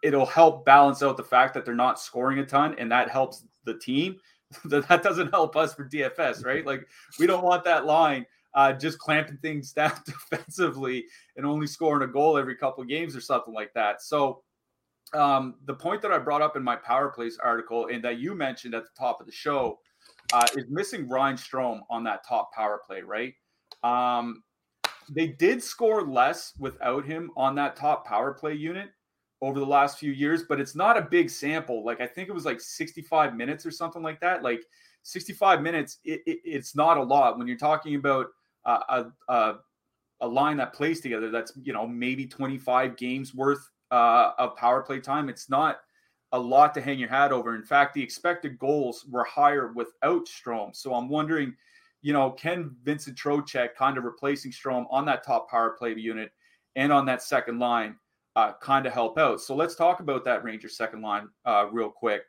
it'll 0.04 0.26
help 0.26 0.66
balance 0.66 1.02
out 1.02 1.18
the 1.18 1.24
fact 1.24 1.54
that 1.54 1.66
they're 1.66 1.76
not 1.76 2.00
scoring 2.00 2.40
a 2.40 2.46
ton, 2.46 2.76
and 2.78 2.92
that 2.92 3.10
helps 3.10 3.46
the 3.64 3.78
team. 3.78 4.18
that 4.66 5.04
doesn't 5.04 5.32
help 5.32 5.56
us 5.56 5.74
for 5.74 5.88
DFS, 5.88 6.46
right? 6.46 6.66
Like 6.66 6.88
we 7.20 7.28
don't 7.28 7.44
want 7.44 7.64
that 7.66 7.86
line 7.86 8.26
uh, 8.58 8.74
just 8.74 8.98
clamping 8.98 9.38
things 9.38 9.72
down 9.74 9.94
defensively 10.06 11.06
and 11.38 11.46
only 11.46 11.68
scoring 11.68 12.08
a 12.08 12.12
goal 12.12 12.38
every 12.38 12.56
couple 12.56 12.84
games 12.84 13.16
or 13.16 13.22
something 13.22 13.54
like 13.54 13.74
that. 13.74 14.02
So 14.02 14.44
um, 15.14 15.56
the 15.66 15.74
point 15.74 16.02
that 16.02 16.12
I 16.12 16.18
brought 16.18 16.42
up 16.42 16.58
in 16.58 16.64
my 16.64 16.76
power 16.76 17.10
plays 17.10 17.38
article 17.38 17.88
and 17.88 18.04
that 18.04 18.20
you 18.20 18.36
mentioned 18.36 18.74
at 18.74 18.84
the 18.84 18.92
top 18.98 19.22
of 19.22 19.26
the 19.26 19.32
show 19.32 19.80
uh, 20.34 20.46
is 20.56 20.66
missing 20.70 21.08
Ryan 21.08 21.38
Strome 21.38 21.82
on 21.90 22.04
that 22.04 22.28
top 22.28 22.52
power 22.52 22.82
play, 22.86 23.02
right? 23.02 23.34
Um, 23.84 24.44
they 25.10 25.28
did 25.28 25.64
score 25.64 26.06
less 26.06 26.54
without 26.60 27.06
him 27.06 27.32
on 27.38 27.56
that 27.56 27.76
top 27.76 28.06
power 28.06 28.34
play 28.34 28.54
unit 28.54 28.90
over 29.42 29.60
the 29.60 29.66
last 29.66 30.00
few 30.00 30.12
years, 30.12 30.44
but 30.44 30.60
it's 30.60 30.76
not 30.76 30.98
a 30.98 31.02
big 31.02 31.30
sample. 31.30 31.86
Like 31.86 32.02
I 32.02 32.08
think 32.08 32.28
it 32.30 32.34
was 32.34 32.46
like 32.46 32.60
65 32.60 33.36
minutes 33.36 33.66
or 33.66 33.72
something 33.72 34.02
like 34.02 34.20
that. 34.22 34.44
Like 34.44 34.64
65 35.04 35.62
minutes, 35.62 36.00
it, 36.04 36.22
it, 36.26 36.40
it's 36.44 36.76
not 36.76 36.98
a 36.98 37.04
lot 37.04 37.38
when 37.38 37.48
you're 37.48 37.58
talking 37.58 37.96
about 37.96 38.28
uh, 38.66 38.80
a, 39.30 39.32
a, 39.34 39.56
a 40.22 40.28
line 40.28 40.58
that 40.58 40.74
plays 40.74 41.00
together. 41.00 41.30
That's 41.30 41.54
you 41.62 41.74
know 41.74 41.88
maybe 41.88 42.26
25 42.26 42.98
games 42.98 43.34
worth 43.34 43.70
uh, 43.92 44.32
of 44.38 44.56
power 44.56 44.82
play 44.82 45.00
time. 45.00 45.30
It's 45.30 45.50
not 45.50 45.80
a 46.34 46.40
lot 46.40 46.74
to 46.74 46.82
hang 46.82 47.00
your 47.00 47.10
hat 47.10 47.32
over. 47.32 47.56
In 47.56 47.64
fact, 47.64 47.94
the 47.94 48.04
expected 48.04 48.60
goals 48.60 49.06
were 49.10 49.24
higher 49.24 49.72
without 49.74 50.26
Strome. 50.26 50.76
So 50.76 50.94
I'm 50.94 51.08
wondering, 51.08 51.56
you 52.08 52.14
know, 52.14 52.32
can 52.32 52.74
Vincent 52.86 53.18
Trocheck 53.18 53.76
kind 53.76 53.98
of 53.98 54.06
replacing 54.06 54.54
Strome 54.54 54.86
on 54.90 55.04
that 55.08 55.26
top 55.26 55.52
power 55.52 55.72
play 55.72 55.94
unit 55.94 56.32
and 56.78 56.94
on 56.94 57.06
that 57.08 57.22
second 57.22 57.60
line 57.60 57.98
uh, 58.38 58.54
kind 58.62 58.86
of 58.86 58.94
help 58.94 59.18
out? 59.18 59.42
So 59.42 59.54
let's 59.54 59.76
talk 59.76 60.00
about 60.00 60.24
that 60.24 60.42
Ranger 60.42 60.70
second 60.70 61.02
line 61.02 61.28
uh, 61.44 61.66
real 61.70 61.90
quick. 61.90 62.22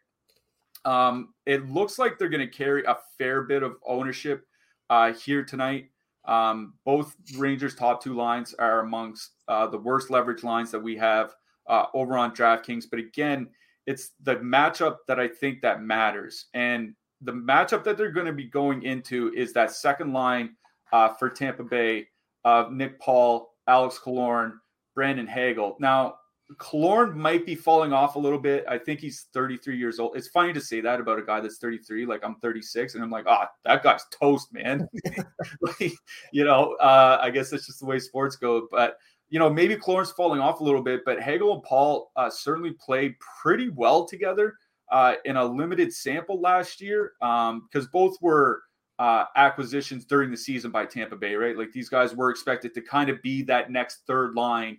Um, 0.84 1.32
it 1.46 1.70
looks 1.70 1.96
like 1.96 2.18
they're 2.18 2.28
going 2.28 2.44
to 2.44 2.52
carry 2.52 2.82
a 2.86 2.96
fair 3.18 3.42
bit 3.42 3.62
of 3.62 3.76
ownership 3.86 4.48
uh, 4.90 5.12
here 5.12 5.44
tonight. 5.44 5.90
Um, 6.24 6.74
both 6.84 7.14
Rangers' 7.36 7.76
top 7.76 8.02
two 8.02 8.14
lines 8.14 8.54
are 8.54 8.80
amongst 8.80 9.30
uh, 9.46 9.68
the 9.68 9.78
worst 9.78 10.10
leverage 10.10 10.42
lines 10.42 10.72
that 10.72 10.82
we 10.82 10.96
have 10.96 11.36
uh, 11.68 11.84
over 11.94 12.18
on 12.18 12.34
DraftKings. 12.34 12.86
But 12.90 12.98
again, 12.98 13.46
it's 13.86 14.10
the 14.24 14.38
matchup 14.38 14.96
that 15.06 15.20
I 15.20 15.28
think 15.28 15.60
that 15.62 15.82
matters. 15.82 16.46
And 16.52 16.96
the 17.22 17.32
matchup 17.32 17.84
that 17.84 17.96
they're 17.96 18.12
going 18.12 18.26
to 18.26 18.32
be 18.32 18.44
going 18.44 18.82
into 18.82 19.32
is 19.34 19.52
that 19.52 19.72
second 19.72 20.12
line 20.12 20.56
uh, 20.92 21.08
for 21.08 21.28
Tampa 21.28 21.64
Bay 21.64 22.06
of 22.44 22.72
Nick 22.72 23.00
Paul, 23.00 23.54
Alex 23.66 23.98
Killorn, 24.02 24.52
Brandon 24.94 25.26
Hagel. 25.26 25.76
Now, 25.80 26.16
Killorn 26.56 27.14
might 27.14 27.44
be 27.44 27.54
falling 27.54 27.92
off 27.92 28.16
a 28.16 28.18
little 28.18 28.38
bit. 28.38 28.64
I 28.66 28.78
think 28.78 29.00
he's 29.00 29.26
33 29.34 29.76
years 29.76 29.98
old. 29.98 30.16
It's 30.16 30.28
funny 30.28 30.52
to 30.54 30.60
say 30.60 30.80
that 30.80 30.98
about 30.98 31.18
a 31.18 31.22
guy 31.22 31.40
that's 31.40 31.58
33. 31.58 32.06
Like 32.06 32.24
I'm 32.24 32.36
36, 32.36 32.94
and 32.94 33.04
I'm 33.04 33.10
like, 33.10 33.26
ah, 33.28 33.48
oh, 33.48 33.54
that 33.64 33.82
guy's 33.82 34.04
toast, 34.18 34.52
man. 34.52 34.88
like, 35.60 35.92
you 36.32 36.44
know, 36.44 36.74
uh, 36.80 37.18
I 37.20 37.30
guess 37.30 37.50
that's 37.50 37.66
just 37.66 37.80
the 37.80 37.86
way 37.86 37.98
sports 37.98 38.36
go. 38.36 38.66
But 38.70 38.96
you 39.28 39.38
know, 39.38 39.50
maybe 39.50 39.76
Killorn's 39.76 40.10
falling 40.12 40.40
off 40.40 40.60
a 40.60 40.64
little 40.64 40.82
bit, 40.82 41.02
but 41.04 41.20
Hagel 41.20 41.52
and 41.52 41.62
Paul 41.62 42.10
uh, 42.16 42.30
certainly 42.30 42.72
played 42.72 43.14
pretty 43.42 43.68
well 43.68 44.06
together 44.06 44.54
uh, 44.90 45.14
in 45.24 45.36
a 45.36 45.44
limited 45.44 45.92
sample 45.92 46.40
last 46.40 46.80
year 46.80 47.12
because 47.20 47.84
um, 47.84 47.90
both 47.92 48.16
were 48.20 48.62
uh, 48.98 49.24
acquisitions 49.36 50.04
during 50.04 50.30
the 50.30 50.36
season 50.36 50.70
by 50.70 50.84
Tampa 50.84 51.16
Bay, 51.16 51.34
right? 51.34 51.56
Like 51.56 51.72
these 51.72 51.88
guys 51.88 52.14
were 52.14 52.30
expected 52.30 52.74
to 52.74 52.80
kind 52.80 53.10
of 53.10 53.22
be 53.22 53.42
that 53.42 53.70
next 53.70 54.02
third 54.06 54.34
line 54.34 54.78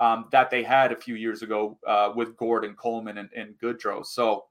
um, 0.00 0.26
that 0.32 0.50
they 0.50 0.62
had 0.62 0.92
a 0.92 0.96
few 0.96 1.14
years 1.14 1.42
ago 1.42 1.78
uh, 1.86 2.12
with 2.14 2.36
Gourde, 2.36 2.74
Coleman, 2.76 3.18
and, 3.18 3.28
and 3.36 3.54
Goodrow. 3.62 4.04
So 4.04 4.46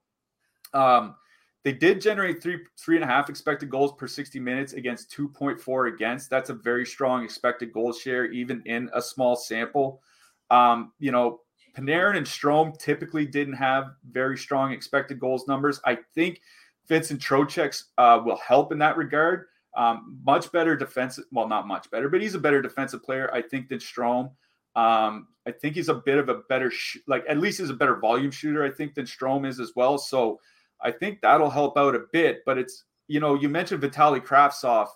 um, 0.74 1.16
they 1.64 1.74
did 1.74 2.00
generate 2.00 2.42
three 2.42 2.60
three 2.78 2.96
and 2.96 3.04
a 3.04 3.08
half 3.08 3.30
expected 3.30 3.70
goals 3.70 3.92
per 3.98 4.08
60 4.08 4.40
minutes 4.40 4.74
against 4.74 5.12
2.4 5.12 5.94
against. 5.94 6.30
That's 6.30 6.50
a 6.50 6.54
very 6.54 6.86
strong 6.86 7.24
expected 7.24 7.74
goal 7.74 7.92
share, 7.92 8.26
even 8.26 8.62
in 8.66 8.90
a 8.94 9.02
small 9.02 9.36
sample. 9.36 10.02
Um, 10.50 10.94
you 11.00 11.12
know, 11.12 11.42
Panarin 11.80 12.18
and 12.18 12.26
Strome 12.26 12.78
typically 12.78 13.26
didn't 13.26 13.54
have 13.54 13.92
very 14.12 14.38
strong 14.38 14.72
expected 14.74 15.20
goals 15.20 15.48
numbers. 15.48 15.80
I 15.86 15.98
think 16.14 16.42
Vincent 16.88 17.22
Trocheck 17.22 17.82
uh, 17.98 18.22
will 18.26 18.38
help 18.38 18.72
in 18.72 18.80
that 18.80 18.98
regard. 18.98 19.46
Um, 19.78 20.20
much 20.26 20.52
better 20.52 20.76
defensive, 20.76 21.26
well, 21.32 21.48
not 21.48 21.68
much 21.68 21.90
better, 21.92 22.10
but 22.10 22.22
he's 22.22 22.36
a 22.36 22.40
better 22.40 22.62
defensive 22.62 23.04
player, 23.04 23.34
I 23.34 23.42
think, 23.42 23.70
than 23.70 23.80
Strome. 23.80 24.32
Um, 24.76 25.28
I 25.48 25.52
think 25.52 25.76
he's 25.76 25.90
a 25.90 25.96
bit 25.96 26.18
of 26.18 26.28
a 26.30 26.40
better, 26.50 26.72
sh- 26.72 26.98
like 27.08 27.24
at 27.30 27.38
least 27.38 27.60
he's 27.60 27.70
a 27.70 27.76
better 27.76 27.96
volume 27.96 28.32
shooter, 28.32 28.64
I 28.64 28.72
think, 28.72 28.96
than 28.96 29.06
Strome 29.06 29.48
is 29.48 29.60
as 29.60 29.74
well. 29.76 29.98
So 29.98 30.40
I 30.82 30.92
think 30.92 31.22
that'll 31.22 31.50
help 31.50 31.78
out 31.78 31.96
a 31.96 32.06
bit. 32.12 32.42
But 32.46 32.58
it's, 32.58 32.86
you 33.08 33.20
know, 33.20 33.36
you 33.36 33.48
mentioned 33.48 33.82
Vitali 33.82 34.20
Kravtsov 34.20 34.88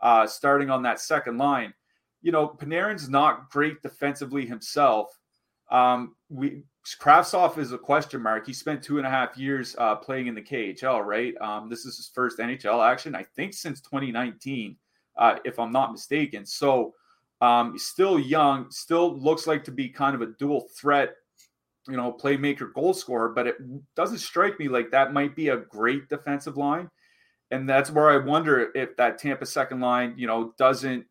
uh, 0.00 0.26
starting 0.26 0.70
on 0.70 0.82
that 0.82 1.00
second 1.00 1.38
line. 1.38 1.72
You 2.22 2.32
know, 2.32 2.48
Panarin's 2.48 3.08
not 3.08 3.50
great 3.50 3.80
defensively 3.82 4.44
himself. 4.44 5.16
Um, 5.70 6.14
we 6.28 6.62
Kravtsov 7.00 7.58
is 7.58 7.72
a 7.72 7.78
question 7.78 8.22
mark. 8.22 8.46
He 8.46 8.52
spent 8.52 8.82
two 8.82 8.98
and 8.98 9.06
a 9.06 9.10
half 9.10 9.36
years 9.36 9.74
uh, 9.78 9.96
playing 9.96 10.28
in 10.28 10.34
the 10.34 10.42
KHL, 10.42 11.04
right? 11.04 11.34
Um, 11.40 11.68
this 11.68 11.84
is 11.84 11.96
his 11.96 12.08
first 12.14 12.38
NHL 12.38 12.86
action, 12.86 13.16
I 13.16 13.24
think, 13.34 13.54
since 13.54 13.80
2019, 13.80 14.76
uh, 15.18 15.38
if 15.44 15.58
I'm 15.58 15.72
not 15.72 15.90
mistaken. 15.90 16.46
So, 16.46 16.94
um, 17.40 17.76
still 17.76 18.20
young, 18.20 18.70
still 18.70 19.18
looks 19.18 19.48
like 19.48 19.64
to 19.64 19.72
be 19.72 19.88
kind 19.88 20.14
of 20.14 20.22
a 20.22 20.26
dual 20.38 20.68
threat 20.78 21.16
you 21.88 21.96
know, 21.96 22.12
playmaker 22.12 22.72
goal 22.72 22.94
scorer, 22.94 23.28
but 23.28 23.46
it 23.46 23.56
doesn't 23.94 24.18
strike 24.18 24.58
me 24.58 24.68
like 24.68 24.90
that 24.90 25.12
might 25.12 25.36
be 25.36 25.48
a 25.48 25.56
great 25.56 26.08
defensive 26.08 26.56
line. 26.56 26.90
And 27.50 27.68
that's 27.68 27.90
where 27.90 28.10
I 28.10 28.24
wonder 28.24 28.72
if 28.74 28.96
that 28.96 29.18
Tampa 29.18 29.46
second 29.46 29.80
line, 29.80 30.14
you 30.16 30.26
know, 30.26 30.52
doesn't 30.58 31.06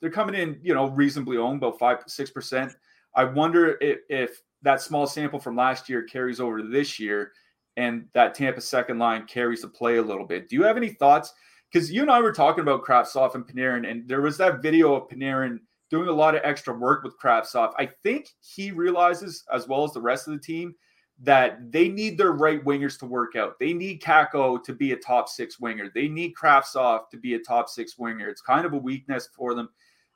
they're 0.00 0.10
coming 0.10 0.34
in, 0.34 0.58
you 0.62 0.74
know, 0.74 0.88
reasonably 0.88 1.36
owned, 1.36 1.58
about 1.58 1.78
five, 1.78 1.98
six 2.06 2.30
percent. 2.30 2.72
I 3.14 3.24
wonder 3.24 3.76
if, 3.80 3.98
if 4.08 4.42
that 4.62 4.80
small 4.80 5.06
sample 5.06 5.40
from 5.40 5.56
last 5.56 5.88
year 5.88 6.02
carries 6.02 6.40
over 6.40 6.58
to 6.58 6.68
this 6.68 6.98
year 6.98 7.32
and 7.76 8.06
that 8.14 8.34
Tampa 8.34 8.60
second 8.60 8.98
line 8.98 9.26
carries 9.26 9.62
the 9.62 9.68
play 9.68 9.96
a 9.96 10.02
little 10.02 10.26
bit. 10.26 10.48
Do 10.48 10.56
you 10.56 10.62
have 10.64 10.76
any 10.76 10.90
thoughts? 10.90 11.32
Because 11.72 11.90
you 11.90 12.02
and 12.02 12.10
I 12.10 12.20
were 12.20 12.32
talking 12.32 12.62
about 12.62 12.84
Kravtsov 12.84 13.34
and 13.34 13.46
Panarin, 13.46 13.88
and 13.88 14.08
there 14.08 14.20
was 14.20 14.36
that 14.38 14.60
video 14.60 14.94
of 14.94 15.08
Panarin 15.08 15.58
doing 15.88 16.08
a 16.08 16.12
lot 16.12 16.34
of 16.34 16.40
extra 16.44 16.74
work 16.74 17.04
with 17.04 17.18
Kravtsov. 17.18 17.72
I 17.78 17.90
think 18.02 18.28
he 18.40 18.70
realizes, 18.70 19.44
as 19.52 19.68
well 19.68 19.84
as 19.84 19.92
the 19.92 20.00
rest 20.00 20.26
of 20.26 20.34
the 20.34 20.40
team, 20.40 20.74
that 21.22 21.70
they 21.70 21.88
need 21.88 22.16
their 22.16 22.32
right 22.32 22.64
wingers 22.64 22.98
to 22.98 23.06
work 23.06 23.36
out. 23.36 23.58
They 23.58 23.72
need 23.72 24.02
Kakko 24.02 24.62
to 24.64 24.72
be 24.72 24.92
a 24.92 24.96
top 24.96 25.28
six 25.28 25.60
winger. 25.60 25.90
They 25.94 26.08
need 26.08 26.34
Kravtsov 26.34 27.08
to 27.10 27.16
be 27.18 27.34
a 27.34 27.38
top 27.38 27.68
six 27.68 27.98
winger. 27.98 28.28
It's 28.28 28.40
kind 28.40 28.64
of 28.64 28.72
a 28.72 28.78
weakness 28.78 29.28
for 29.36 29.54
them. 29.54 29.68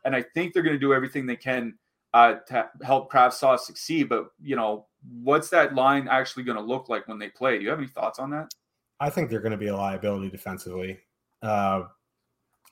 And 0.05 0.17
I 0.17 0.23
think 0.23 0.53
they're 0.53 0.63
going 0.63 0.77
to 0.77 0.81
do 0.81 0.95
everything 0.95 1.27
they 1.27 1.37
can 1.37 1.75
uh, 2.15 2.37
to 2.47 2.71
help 2.83 3.13
Kravtsov 3.13 3.59
succeed. 3.59 4.09
But, 4.09 4.29
you 4.43 4.57
know, 4.57 4.87
what's 5.23 5.51
that 5.51 5.75
line 5.75 6.09
actually 6.09 6.45
going 6.45 6.57
to 6.57 6.65
look 6.65 6.89
like 6.89 7.07
when 7.07 7.19
they 7.19 7.29
play? 7.29 7.59
Do 7.59 7.65
you 7.65 7.71
have 7.71 7.79
any 7.79 7.89
thoughts 7.89 8.19
on 8.19 8.31
that? 8.31 8.51
I 9.01 9.11
think 9.11 9.29
they're 9.29 9.41
going 9.41 9.53
to 9.53 9.59
be 9.59 9.69
a 9.69 9.77
liability 9.77 10.31
defensively. 10.31 11.01
Uh, 11.43 11.83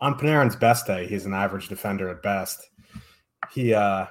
on 0.00 0.18
Panarin's 0.18 0.57
best 0.57 0.87
day, 0.87 1.07
he's 1.07 1.26
an 1.26 1.35
average 1.35 1.68
defender 1.68 2.09
at 2.09 2.22
best 2.22 2.70
he 3.50 3.74
uh 3.74 4.07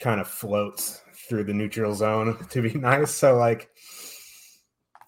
kind 0.00 0.20
of 0.20 0.26
floats 0.26 1.00
through 1.28 1.44
the 1.44 1.54
neutral 1.54 1.94
zone 1.94 2.36
to 2.50 2.62
be 2.62 2.74
nice. 2.74 3.12
So 3.12 3.36
like 3.36 3.70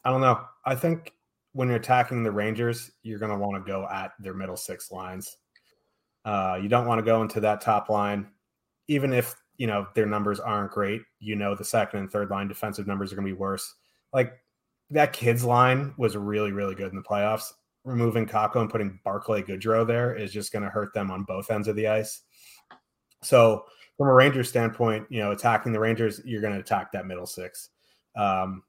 I 0.05 0.11
don't 0.11 0.21
know. 0.21 0.41
I 0.65 0.75
think 0.75 1.13
when 1.53 1.69
you're 1.69 1.79
attacking 1.79 2.23
the 2.23 2.31
Rangers, 2.31 2.91
you're 3.03 3.19
going 3.19 3.31
to 3.31 3.39
want 3.39 3.65
to 3.65 3.71
go 3.71 3.89
at 3.89 4.13
their 4.19 4.35
middle 4.35 4.57
six 4.57 4.91
lines. 4.91 5.37
Uh, 6.25 6.59
you 6.61 6.69
don't 6.69 6.87
want 6.87 6.99
to 6.99 7.05
go 7.05 7.23
into 7.23 7.41
that 7.41 7.61
top 7.61 7.89
line, 7.89 8.29
even 8.89 9.13
if 9.13 9.35
you 9.57 9.67
know 9.67 9.87
their 9.95 10.07
numbers 10.07 10.41
aren't 10.41 10.73
great. 10.73 11.03
You 11.21 11.37
know 11.37 11.55
the 11.55 11.65
second 11.65 12.01
and 12.01 12.11
third 12.11 12.31
line 12.31 12.49
defensive 12.49 12.87
numbers 12.87 13.13
are 13.13 13.17
going 13.17 13.27
to 13.27 13.35
be 13.35 13.39
worse. 13.39 13.75
Like 14.13 14.33
that 14.91 15.13
kids 15.13 15.45
line 15.45 15.95
was 15.97 16.17
really 16.17 16.53
really 16.53 16.75
good 16.75 16.91
in 16.91 16.97
the 16.97 17.03
playoffs. 17.03 17.53
Removing 17.85 18.27
Kakko 18.27 18.57
and 18.57 18.71
putting 18.71 18.99
Barclay 19.05 19.43
Goodrow 19.43 19.87
there 19.87 20.15
is 20.15 20.33
just 20.33 20.53
going 20.53 20.63
to 20.63 20.71
hurt 20.71 20.95
them 20.95 21.11
on 21.11 21.25
both 21.25 21.51
ends 21.51 21.69
of 21.69 21.77
the 21.77 21.89
ice. 21.89 22.23
So 23.23 23.65
from 23.99 24.09
a 24.09 24.13
Rangers 24.13 24.49
standpoint, 24.49 25.07
you 25.11 25.21
know, 25.21 25.33
attacking 25.33 25.73
the 25.73 25.81
Rangers, 25.81 26.21
you're 26.25 26.41
going 26.41 26.55
to 26.55 26.61
attack 26.61 26.93
that 26.93 27.07
middle 27.07 27.27
six. 27.27 27.69
Um, 28.17 28.63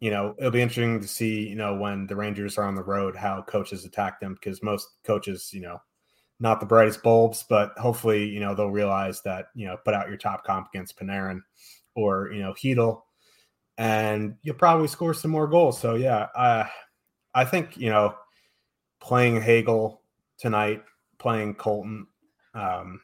you 0.00 0.10
know, 0.10 0.34
it'll 0.38 0.50
be 0.50 0.60
interesting 0.60 1.00
to 1.00 1.08
see, 1.08 1.48
you 1.48 1.56
know, 1.56 1.74
when 1.76 2.06
the 2.06 2.16
Rangers 2.16 2.58
are 2.58 2.64
on 2.64 2.74
the 2.74 2.82
road, 2.82 3.16
how 3.16 3.42
coaches 3.42 3.84
attack 3.84 4.20
them 4.20 4.34
because 4.34 4.62
most 4.62 4.88
coaches, 5.04 5.50
you 5.52 5.62
know, 5.62 5.80
not 6.38 6.60
the 6.60 6.66
brightest 6.66 7.02
bulbs, 7.02 7.44
but 7.48 7.72
hopefully, 7.78 8.28
you 8.28 8.40
know, 8.40 8.54
they'll 8.54 8.70
realize 8.70 9.22
that, 9.22 9.46
you 9.54 9.66
know, 9.66 9.76
put 9.84 9.94
out 9.94 10.08
your 10.08 10.18
top 10.18 10.44
comp 10.44 10.68
against 10.68 10.98
Panarin 10.98 11.40
or, 11.94 12.30
you 12.32 12.42
know, 12.42 12.52
Chytil, 12.52 13.02
and 13.78 14.36
you'll 14.42 14.56
probably 14.56 14.88
score 14.88 15.14
some 15.14 15.30
more 15.30 15.46
goals. 15.46 15.80
So, 15.80 15.94
yeah, 15.94 16.26
uh, 16.34 16.66
I 17.34 17.44
think, 17.44 17.76
you 17.76 17.90
know, 17.90 18.14
playing 19.00 19.40
Hagel 19.40 20.02
tonight, 20.38 20.82
playing 21.18 21.54
Colton. 21.54 22.06
Um, 22.54 23.00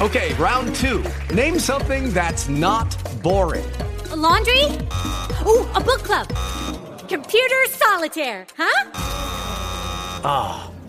okay, 0.00 0.34
round 0.34 0.74
two. 0.74 1.04
Name 1.34 1.58
something 1.58 2.10
that's 2.10 2.48
not 2.48 2.94
boring. 3.22 3.64
A 4.10 4.16
laundry? 4.16 4.64
Ooh, 5.46 5.66
a 5.74 5.80
book 5.80 6.02
club. 6.02 6.28
Computer 7.08 7.64
solitaire, 7.68 8.46
huh? 8.56 8.90
Ah. 10.22 10.66
Oh. 10.66 10.69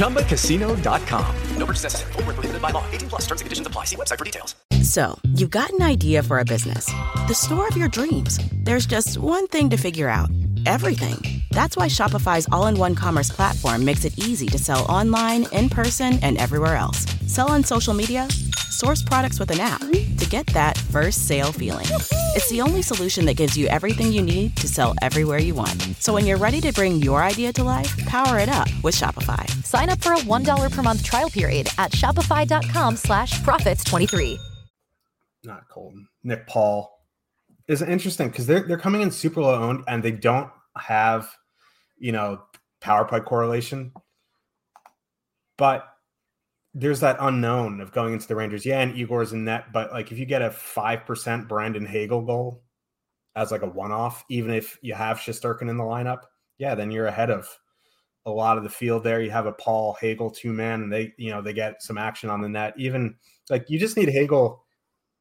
ChumbaCasino.com. 0.00 1.36
No 1.56 1.66
purchase 1.66 1.84
necessary. 1.84 2.12
Full 2.12 2.22
prohibited 2.22 2.60
by 2.60 2.70
law. 2.70 2.84
18 2.90 3.08
plus 3.08 3.22
terms 3.22 3.40
and 3.40 3.46
conditions 3.46 3.66
apply. 3.66 3.84
See 3.84 3.96
website 3.96 4.18
for 4.18 4.24
details. 4.24 4.54
So, 4.82 5.18
you've 5.34 5.50
got 5.50 5.70
an 5.70 5.82
idea 5.82 6.22
for 6.22 6.38
a 6.38 6.44
business 6.44 6.86
the 7.28 7.34
store 7.34 7.68
of 7.68 7.76
your 7.76 7.88
dreams. 7.88 8.38
There's 8.64 8.86
just 8.86 9.18
one 9.18 9.46
thing 9.46 9.70
to 9.70 9.76
figure 9.76 10.08
out 10.08 10.30
everything. 10.66 11.42
That's 11.50 11.76
why 11.76 11.86
Shopify's 11.86 12.48
all 12.50 12.66
in 12.66 12.78
one 12.78 12.94
commerce 12.94 13.30
platform 13.30 13.84
makes 13.84 14.04
it 14.04 14.18
easy 14.18 14.46
to 14.48 14.58
sell 14.58 14.84
online, 14.86 15.46
in 15.52 15.68
person, 15.68 16.18
and 16.22 16.38
everywhere 16.38 16.76
else. 16.76 17.06
Sell 17.26 17.50
on 17.50 17.62
social 17.64 17.94
media, 17.94 18.28
source 18.70 19.02
products 19.02 19.38
with 19.38 19.50
an 19.50 19.60
app 19.60 19.80
to 19.80 20.26
get 20.28 20.46
that 20.48 20.76
first 20.78 21.28
sale 21.28 21.52
feeling. 21.52 21.86
It's 22.32 22.48
the 22.48 22.60
only 22.60 22.80
solution 22.80 23.24
that 23.26 23.34
gives 23.34 23.58
you 23.58 23.66
everything 23.66 24.12
you 24.12 24.22
need 24.22 24.54
to 24.58 24.68
sell 24.68 24.94
everywhere 25.02 25.38
you 25.38 25.52
want. 25.52 25.82
So 25.98 26.12
when 26.14 26.26
you're 26.26 26.38
ready 26.38 26.60
to 26.60 26.72
bring 26.72 27.02
your 27.02 27.24
idea 27.24 27.52
to 27.54 27.64
life, 27.64 27.96
power 28.06 28.38
it 28.38 28.48
up 28.48 28.68
with 28.84 28.94
Shopify. 28.94 29.50
Sign 29.64 29.88
up 29.88 30.00
for 30.00 30.12
a 30.12 30.18
$1 30.18 30.70
per 30.70 30.82
month 30.82 31.02
trial 31.02 31.28
period 31.28 31.66
at 31.76 31.90
shopify.com 31.90 32.94
slash 32.94 33.42
profits 33.42 33.82
23. 33.82 34.38
Not 35.42 35.68
Colton. 35.68 36.06
Nick 36.22 36.46
Paul 36.46 37.00
is 37.66 37.82
interesting 37.82 38.28
because 38.28 38.46
they're 38.46 38.60
they're 38.60 38.78
coming 38.78 39.00
in 39.00 39.10
super 39.10 39.42
low 39.42 39.60
owned 39.62 39.82
and 39.88 40.00
they 40.00 40.12
don't 40.12 40.50
have, 40.76 41.28
you 41.98 42.12
know, 42.12 42.42
power 42.80 43.04
play 43.04 43.20
correlation. 43.20 43.92
But 45.58 45.84
there's 46.74 47.00
that 47.00 47.16
unknown 47.20 47.80
of 47.80 47.92
going 47.92 48.12
into 48.12 48.28
the 48.28 48.36
Rangers. 48.36 48.64
Yeah, 48.64 48.80
and 48.80 48.96
Igor's 48.96 49.32
in 49.32 49.44
net, 49.44 49.72
but 49.72 49.92
like 49.92 50.12
if 50.12 50.18
you 50.18 50.26
get 50.26 50.42
a 50.42 50.50
five 50.50 51.04
percent 51.04 51.48
Brandon 51.48 51.84
Hagel 51.84 52.22
goal 52.22 52.62
as 53.34 53.50
like 53.50 53.62
a 53.62 53.66
one 53.66 53.92
off, 53.92 54.24
even 54.30 54.52
if 54.52 54.78
you 54.82 54.94
have 54.94 55.18
Shesterkin 55.18 55.68
in 55.68 55.76
the 55.76 55.84
lineup, 55.84 56.22
yeah, 56.58 56.74
then 56.74 56.90
you're 56.90 57.06
ahead 57.06 57.30
of 57.30 57.48
a 58.26 58.30
lot 58.30 58.58
of 58.58 58.64
the 58.64 58.70
field 58.70 59.02
there. 59.02 59.20
You 59.20 59.30
have 59.30 59.46
a 59.46 59.52
Paul 59.52 59.96
Hagel 60.00 60.30
two 60.30 60.52
man, 60.52 60.82
and 60.82 60.92
they 60.92 61.12
you 61.16 61.30
know 61.30 61.42
they 61.42 61.52
get 61.52 61.82
some 61.82 61.98
action 61.98 62.30
on 62.30 62.40
the 62.40 62.48
net. 62.48 62.74
Even 62.76 63.16
like 63.48 63.68
you 63.68 63.78
just 63.78 63.96
need 63.96 64.08
Hagel 64.08 64.64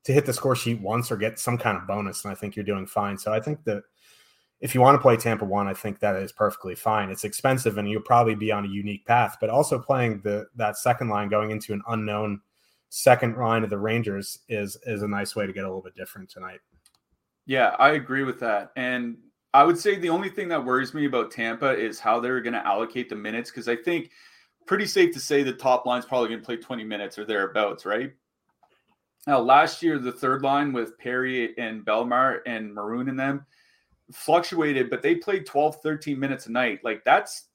to 0.04 0.14
hit 0.14 0.26
the 0.26 0.34
score 0.34 0.56
sheet 0.56 0.82
once 0.82 1.12
or 1.12 1.18
get 1.18 1.40
some 1.40 1.58
kind 1.58 1.78
of 1.78 1.88
bonus, 1.88 2.24
and 2.24 2.32
I 2.32 2.36
think 2.36 2.56
you're 2.56 2.66
doing 2.66 2.86
fine. 2.86 3.18
So 3.18 3.34
I 3.34 3.40
think 3.40 3.64
that 3.64 3.84
if 4.62 4.76
you 4.76 4.82
want 4.82 4.96
to 4.96 5.02
play 5.02 5.16
Tampa 5.16 5.46
one, 5.46 5.68
I 5.68 5.74
think 5.74 6.00
that 6.00 6.16
is 6.18 6.32
perfectly 6.32 6.76
fine. 6.76 7.10
It's 7.10 7.24
expensive, 7.24 7.78
and 7.78 7.90
you'll 7.90 8.02
probably 8.02 8.36
be 8.36 8.52
on 8.52 8.66
a 8.66 8.68
unique 8.70 9.06
path. 9.06 9.38
But 9.40 9.50
also 9.50 9.80
playing 9.80 10.22
the 10.22 10.48
that 10.56 10.78
second 10.78 11.10
line 11.10 11.30
going 11.30 11.52
into 11.52 11.74
an 11.74 11.82
unknown 11.88 12.42
second 12.90 13.38
line 13.38 13.64
of 13.64 13.70
the 13.70 13.78
Rangers 13.78 14.40
is 14.50 14.78
is 14.86 15.02
a 15.02 15.08
nice 15.08 15.36
way 15.36 15.48
to 15.48 15.54
get 15.54 15.64
a 15.64 15.68
little 15.68 15.82
bit 15.82 15.96
different 15.96 16.30
tonight. 16.30 16.60
Yeah, 17.46 17.76
I 17.80 17.92
agree 17.92 18.24
with 18.24 18.40
that, 18.42 18.72
and 18.76 19.18
I 19.54 19.64
would 19.64 19.78
say 19.78 19.96
the 19.96 20.10
only 20.10 20.30
thing 20.30 20.50
that 20.50 20.64
worries 20.64 20.94
me 20.94 21.06
about 21.06 21.32
Tampa 21.32 21.72
is 21.72 22.00
how 22.00 22.20
they're 22.20 22.42
going 22.42 22.54
to 22.54 22.66
allocate 22.66 23.10
the 23.10 23.16
minutes 23.16 23.50
because 23.50 23.68
I 23.68 23.76
think 23.76 24.12
pretty 24.68 24.86
safe 24.86 25.14
to 25.14 25.20
say 25.20 25.42
the 25.42 25.54
top 25.54 25.88
line's 25.88 26.06
probably 26.06 26.30
going 26.30 26.42
to 26.42 26.46
play 26.46 26.58
20 26.58 26.84
minutes 26.84 27.18
or 27.18 27.26
thereabouts, 27.26 27.86
right? 27.86 28.12
Now, 29.26 29.40
last 29.40 29.82
year, 29.82 29.98
the 29.98 30.12
third 30.12 30.44
line 30.44 30.72
with 30.72 30.98
Perry 31.00 31.58
and 31.58 31.84
Bellemare 31.84 32.42
and 32.46 32.72
Maroon 32.74 33.10
in 33.10 33.16
them 33.16 33.46
fluctuated, 34.12 34.90
but 34.90 35.02
they 35.02 35.16
played 35.16 35.46
12, 35.46 35.78
13 35.82 36.20
minutes 36.20 36.48
a 36.48 36.52
night. 36.52 36.80
Like 36.84 37.04
that's 37.06 37.50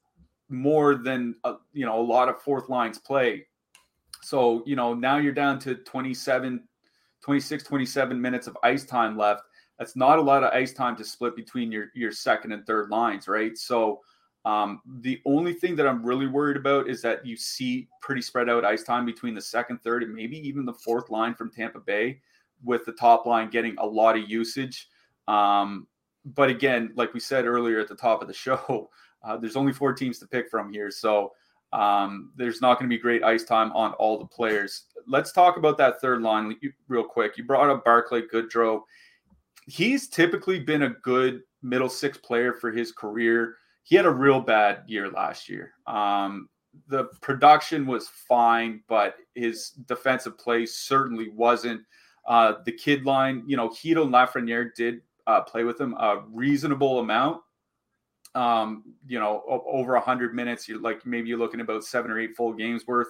more 0.49 0.97
than, 0.97 1.35
uh, 1.45 1.55
you 1.73 1.87
know, 1.87 2.01
a 2.01 2.03
lot 2.03 2.29
of 2.29 2.41
fourth 2.41 2.69
lines 2.69 2.99
play. 2.99 3.47
So, 4.23 4.63
you 4.67 4.77
know, 4.77 4.95
now 4.95 5.19
you're 5.19 5.33
down 5.33 5.59
to 5.61 5.75
27, 5.77 6.63
26, 7.23 7.65
27 7.65 8.21
minutes 8.21 8.47
of 8.47 8.57
ice 8.63 8.85
time 8.85 9.17
left. 9.17 9.43
That's 9.79 9.97
not 9.97 10.19
a 10.19 10.23
lot 10.23 10.45
of 10.45 10.53
ice 10.53 10.73
time 10.73 10.97
to 10.97 11.05
split 11.05 11.35
between 11.37 11.73
your, 11.73 11.87
your 11.95 12.13
second 12.13 12.53
and 12.53 12.65
third 12.67 12.91
lines, 12.91 13.29
right? 13.29 13.57
So, 13.59 14.01
um, 14.47 14.83
the 15.01 15.23
only 15.25 15.55
thing 15.55 15.75
that 15.77 15.87
I'm 15.87 16.05
really 16.05 16.27
worried 16.27 16.59
about 16.59 16.89
is 16.89 17.01
that 17.01 17.25
you 17.25 17.35
see 17.35 17.89
pretty 18.03 18.21
spread 18.21 18.51
out 18.51 18.65
ice 18.65 18.83
time 18.83 19.07
between 19.07 19.35
the 19.35 19.41
second, 19.41 19.83
third, 19.83 20.03
and 20.03 20.15
maybe 20.15 20.37
even 20.47 20.67
the 20.67 20.75
fourth 20.75 21.09
line 21.09 21.35
from 21.35 21.51
Tampa 21.51 21.81
Bay, 21.81 22.21
with 22.63 22.85
the 22.85 22.93
top 22.93 23.25
line 23.25 23.49
getting 23.49 23.75
a 23.79 23.87
lot 23.87 24.19
of 24.19 24.29
usage. 24.29 24.89
Um, 25.29 25.87
but 26.25 26.51
again, 26.51 26.93
like 26.97 27.15
we 27.15 27.21
said 27.21 27.45
earlier 27.45 27.79
at 27.81 27.89
the 27.89 27.95
top 27.95 28.23
of 28.23 28.29
the 28.29 28.35
show, 28.35 28.91
uh, 29.23 29.37
there's 29.37 29.57
only 29.57 29.73
four 29.73 29.93
teams 29.93 30.19
to 30.19 30.27
pick 30.27 30.51
from 30.51 30.73
here, 30.73 30.91
so 30.91 31.33
um, 31.73 32.31
there's 32.37 32.61
not 32.61 32.79
going 32.79 32.89
to 32.89 32.97
be 32.97 33.01
great 33.01 33.25
ice 33.25 33.45
time 33.45 33.73
on 33.73 33.93
all 33.95 34.19
the 34.19 34.27
players. 34.27 34.85
Let's 35.07 35.33
talk 35.33 35.57
about 35.57 35.77
that 35.79 36.01
third 36.01 36.23
line 36.23 36.57
real 36.89 37.05
quick. 37.05 37.37
You 37.37 37.45
brought 37.45 37.69
up 37.69 37.85
Barclay 37.85 38.23
Goodrow. 38.33 38.83
He's 39.67 40.09
typically 40.09 40.61
been 40.61 40.83
a 40.83 40.91
good 40.91 41.43
middle 41.63 41.89
six 41.89 42.17
player 42.19 42.53
for 42.53 42.71
his 42.71 42.93
career 42.93 43.57
he 43.85 43.97
had 43.97 44.07
a 44.07 44.11
real 44.11 44.41
bad 44.41 44.83
year 44.87 45.11
last 45.11 45.49
year. 45.49 45.75
Um, 45.87 46.49
the 46.89 47.05
production 47.21 47.87
was 47.87 48.09
fine, 48.09 48.83
but 48.89 49.17
his 49.35 49.71
defensive 49.87 50.37
play 50.37 50.67
certainly 50.67 51.29
wasn't. 51.29 51.83
Uh, 52.27 52.55
the 52.65 52.73
kid 52.73 53.05
line, 53.05 53.45
you 53.47 53.57
know, 53.57 53.69
Chytil 53.69 54.05
and 54.05 54.13
Lafreniere 54.13 54.75
did 54.75 55.03
uh, 55.27 55.43
play 55.43 55.65
with 55.65 55.81
him 55.81 55.95
a 55.95 56.23
reasonable 56.31 56.99
amount. 56.99 57.41
Um, 58.35 58.95
you 59.07 59.21
know, 59.21 59.43
over 59.49 59.95
a 59.95 59.99
100 59.99 60.35
minutes, 60.35 60.69
you're 60.69 60.81
like 60.81 61.07
maybe 61.07 61.29
you're 61.29 61.39
looking 61.39 61.61
about 61.61 61.85
seven 61.85 62.11
or 62.11 62.19
eight 62.19 62.37
full 62.37 62.53
games 62.53 62.87
worth. 62.87 63.09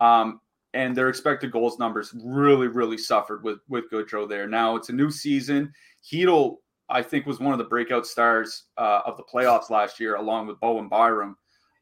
Um, 0.00 0.40
and 0.72 0.96
their 0.96 1.08
expected 1.08 1.52
goals 1.52 1.78
numbers 1.78 2.14
really, 2.24 2.66
really 2.66 2.98
suffered 2.98 3.44
with 3.44 3.58
with 3.68 3.90
Goodrow 3.90 4.28
there. 4.28 4.48
Now 4.48 4.76
it's 4.76 4.88
a 4.88 4.92
new 4.92 5.10
season. 5.10 5.72
Chytil 6.04 6.56
I 6.88 7.02
think 7.02 7.26
was 7.26 7.40
one 7.40 7.52
of 7.52 7.58
the 7.58 7.64
breakout 7.64 8.06
stars 8.06 8.64
uh, 8.76 9.00
of 9.06 9.16
the 9.16 9.22
playoffs 9.22 9.70
last 9.70 9.98
year, 9.98 10.16
along 10.16 10.46
with 10.46 10.60
Bowen 10.60 10.88
Byram. 10.88 11.36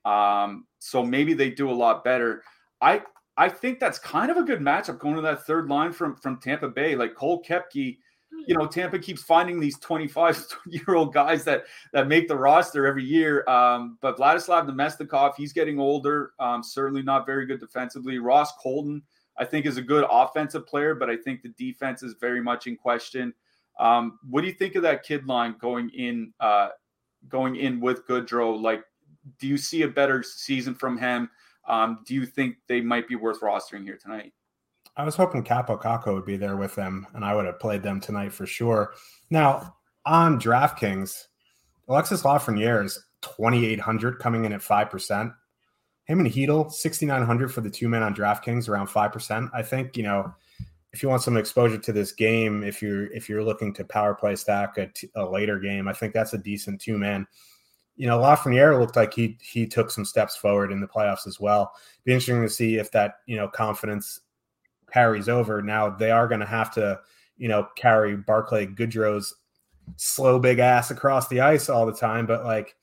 Um, 0.04 0.66
so 0.78 1.02
maybe 1.02 1.34
they 1.34 1.50
do 1.50 1.70
a 1.70 1.72
lot 1.72 2.04
better. 2.04 2.42
I 2.80 3.02
I 3.36 3.48
think 3.48 3.80
that's 3.80 3.98
kind 3.98 4.30
of 4.30 4.36
a 4.36 4.42
good 4.42 4.60
matchup 4.60 4.98
going 4.98 5.16
to 5.16 5.22
that 5.22 5.46
third 5.46 5.68
line 5.68 5.92
from 5.92 6.16
from 6.16 6.40
Tampa 6.40 6.68
Bay. 6.68 6.94
Like 6.94 7.14
Cole 7.14 7.42
Koepke, 7.42 7.98
you 8.46 8.56
know, 8.56 8.66
Tampa 8.66 8.98
keeps 8.98 9.22
finding 9.22 9.60
these 9.60 9.78
25 9.78 10.46
year 10.66 10.94
old 10.94 11.12
guys 11.12 11.44
that 11.44 11.64
that 11.92 12.08
make 12.08 12.28
the 12.28 12.36
roster 12.36 12.86
every 12.86 13.04
year. 13.04 13.48
Um, 13.48 13.98
but 14.00 14.16
Vladislav 14.16 14.68
Namestnikov, 14.68 15.34
he's 15.36 15.52
getting 15.52 15.78
older. 15.78 16.32
Um, 16.38 16.62
certainly 16.62 17.02
not 17.02 17.26
very 17.26 17.46
good 17.46 17.60
defensively. 17.60 18.18
Ross 18.18 18.52
Colton, 18.60 19.02
I 19.38 19.44
think, 19.44 19.66
is 19.66 19.76
a 19.76 19.82
good 19.82 20.04
offensive 20.10 20.66
player, 20.66 20.94
but 20.94 21.10
I 21.10 21.16
think 21.16 21.42
the 21.42 21.50
defense 21.50 22.02
is 22.02 22.14
very 22.20 22.42
much 22.42 22.66
in 22.66 22.76
question. 22.76 23.32
Um, 23.78 24.18
what 24.28 24.42
do 24.42 24.48
you 24.48 24.52
think 24.52 24.74
of 24.74 24.82
that 24.82 25.02
kid 25.02 25.26
line 25.26 25.56
going 25.58 25.90
in, 25.90 26.32
uh, 26.40 26.68
going 27.28 27.56
in 27.56 27.80
with 27.80 28.06
Goodrow? 28.06 28.60
Like, 28.60 28.84
do 29.38 29.46
you 29.46 29.56
see 29.56 29.82
a 29.82 29.88
better 29.88 30.22
season 30.22 30.74
from 30.74 30.98
him? 30.98 31.30
Um, 31.66 32.00
do 32.06 32.14
you 32.14 32.26
think 32.26 32.56
they 32.66 32.80
might 32.80 33.08
be 33.08 33.16
worth 33.16 33.40
rostering 33.40 33.84
here 33.84 33.96
tonight? 33.96 34.32
I 34.96 35.04
was 35.04 35.16
hoping 35.16 35.42
Kaapo 35.42 35.80
Kakko 35.80 36.14
would 36.14 36.26
be 36.26 36.36
there 36.36 36.56
with 36.56 36.74
them, 36.74 37.06
and 37.14 37.24
I 37.24 37.34
would 37.34 37.46
have 37.46 37.60
played 37.60 37.82
them 37.82 38.00
tonight 38.00 38.32
for 38.32 38.46
sure. 38.46 38.92
Now 39.30 39.76
on 40.04 40.40
DraftKings, 40.40 41.26
Alexis 41.88 42.22
Lafreniere 42.22 42.84
is 42.84 43.02
twenty 43.22 43.64
eight 43.66 43.80
hundred 43.80 44.18
coming 44.18 44.44
in 44.44 44.52
at 44.52 44.62
five 44.62 44.90
percent. 44.90 45.32
him 46.04 46.20
and 46.20 46.28
Chytil, 46.28 46.70
6,900 46.72 47.52
for 47.54 47.60
the 47.60 47.70
two 47.70 47.88
men 47.88 48.02
on 48.02 48.14
DraftKings, 48.14 48.68
around 48.68 48.88
5%. 48.88 49.48
I 49.54 49.62
think, 49.62 49.96
you 49.96 50.02
know, 50.02 50.34
if 50.92 51.02
you 51.02 51.08
want 51.08 51.22
some 51.22 51.36
exposure 51.36 51.78
to 51.78 51.92
this 51.92 52.12
game, 52.12 52.64
if 52.64 52.82
you're 52.82 53.06
if 53.12 53.28
you're 53.28 53.44
looking 53.44 53.72
to 53.74 53.84
power 53.84 54.14
play 54.14 54.36
stack 54.36 54.76
a, 54.78 54.88
t- 54.88 55.08
a 55.14 55.24
later 55.24 55.58
game, 55.58 55.88
I 55.88 55.92
think 55.94 56.12
that's 56.12 56.34
a 56.34 56.38
decent 56.38 56.80
two 56.80 56.98
man. 56.98 57.26
You 57.96 58.08
know, 58.08 58.18
Lafreniere 58.18 58.78
looked 58.78 58.96
like 58.96 59.14
he 59.14 59.38
he 59.40 59.66
took 59.66 59.90
some 59.90 60.04
steps 60.04 60.36
forward 60.36 60.70
in 60.72 60.80
the 60.80 60.86
playoffs 60.88 61.26
as 61.26 61.38
well. 61.40 61.72
Be 62.04 62.12
interesting 62.12 62.42
to 62.42 62.48
see 62.48 62.76
if 62.76 62.90
that 62.90 63.14
you 63.26 63.36
know 63.36 63.48
confidence 63.48 64.20
carries 64.92 65.28
over. 65.28 65.62
Now 65.62 65.90
they 65.90 66.10
are 66.10 66.28
going 66.28 66.40
to 66.40 66.46
have 66.46 66.72
to 66.74 67.00
you 67.36 67.48
know 67.48 67.68
carry 67.76 68.16
Barclay 68.16 68.66
Goodrow's 68.66 69.34
slow 69.96 70.38
big 70.38 70.58
ass 70.58 70.90
across 70.90 71.28
the 71.28 71.40
ice 71.40 71.68
all 71.68 71.86
the 71.86 71.92
time, 71.92 72.26
but 72.26 72.44
like 72.44 72.74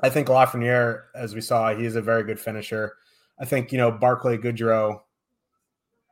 I 0.00 0.10
think 0.10 0.28
Lafreniere, 0.28 1.04
as 1.14 1.34
we 1.34 1.40
saw, 1.40 1.74
he 1.74 1.84
is 1.84 1.96
a 1.96 2.02
very 2.02 2.24
good 2.24 2.38
finisher. 2.38 2.94
I 3.38 3.44
think 3.44 3.72
you 3.72 3.78
know 3.78 3.90
Barclay 3.90 4.38
Goodrow 4.38 5.00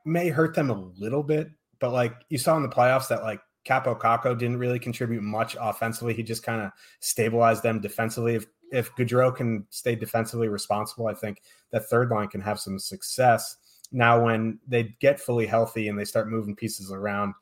may 0.04 0.28
hurt 0.28 0.54
them 0.54 0.70
a 0.70 0.90
little 0.98 1.22
bit, 1.22 1.48
but 1.80 1.90
like 1.90 2.14
you 2.28 2.38
saw 2.38 2.56
in 2.56 2.62
the 2.62 2.68
playoffs 2.68 3.08
that 3.08 3.22
like 3.22 3.40
Kaapo 3.66 3.98
Kakko 3.98 4.38
didn't 4.38 4.58
really 4.58 4.78
contribute 4.78 5.22
much 5.22 5.56
offensively. 5.60 6.14
He 6.14 6.22
just 6.22 6.42
kind 6.42 6.62
of 6.62 6.70
stabilized 7.00 7.62
them 7.62 7.80
defensively. 7.80 8.36
If 8.36 8.46
if 8.72 8.94
Goodrow 8.96 9.34
can 9.34 9.66
stay 9.70 9.94
defensively 9.94 10.48
responsible, 10.48 11.06
I 11.06 11.14
think 11.14 11.42
that 11.70 11.88
third 11.88 12.10
line 12.10 12.28
can 12.28 12.40
have 12.40 12.58
some 12.58 12.78
success. 12.78 13.56
Now, 13.92 14.24
when 14.24 14.58
they 14.66 14.94
get 15.00 15.20
fully 15.20 15.46
healthy 15.46 15.88
and 15.88 15.98
they 15.98 16.04
start 16.04 16.28
moving 16.28 16.56
pieces 16.56 16.90
around, 16.90 17.34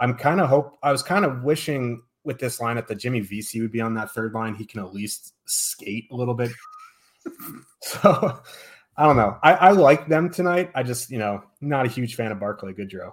I'm 0.00 0.14
kind 0.14 0.40
of 0.40 0.48
hope 0.48 0.78
I 0.82 0.92
was 0.92 1.02
kind 1.02 1.24
of 1.24 1.42
wishing 1.42 2.02
with 2.24 2.38
this 2.38 2.58
lineup 2.60 2.86
that 2.86 2.96
Jimmy 2.96 3.20
Vesey 3.20 3.60
would 3.60 3.72
be 3.72 3.80
on 3.80 3.94
that 3.94 4.10
third 4.10 4.34
line. 4.34 4.54
He 4.54 4.66
can 4.66 4.80
at 4.80 4.92
least 4.92 5.34
skate 5.46 6.06
a 6.10 6.14
little 6.14 6.34
bit. 6.34 6.50
so 7.82 8.40
I 8.96 9.06
don't 9.06 9.16
know. 9.16 9.38
I, 9.42 9.54
I 9.54 9.70
like 9.70 10.08
them 10.08 10.30
tonight. 10.30 10.70
I 10.74 10.82
just, 10.82 11.10
you 11.10 11.18
know, 11.18 11.42
not 11.60 11.86
a 11.86 11.88
huge 11.88 12.16
fan 12.16 12.32
of 12.32 12.40
Barclay 12.40 12.74
Goodrow. 12.74 13.12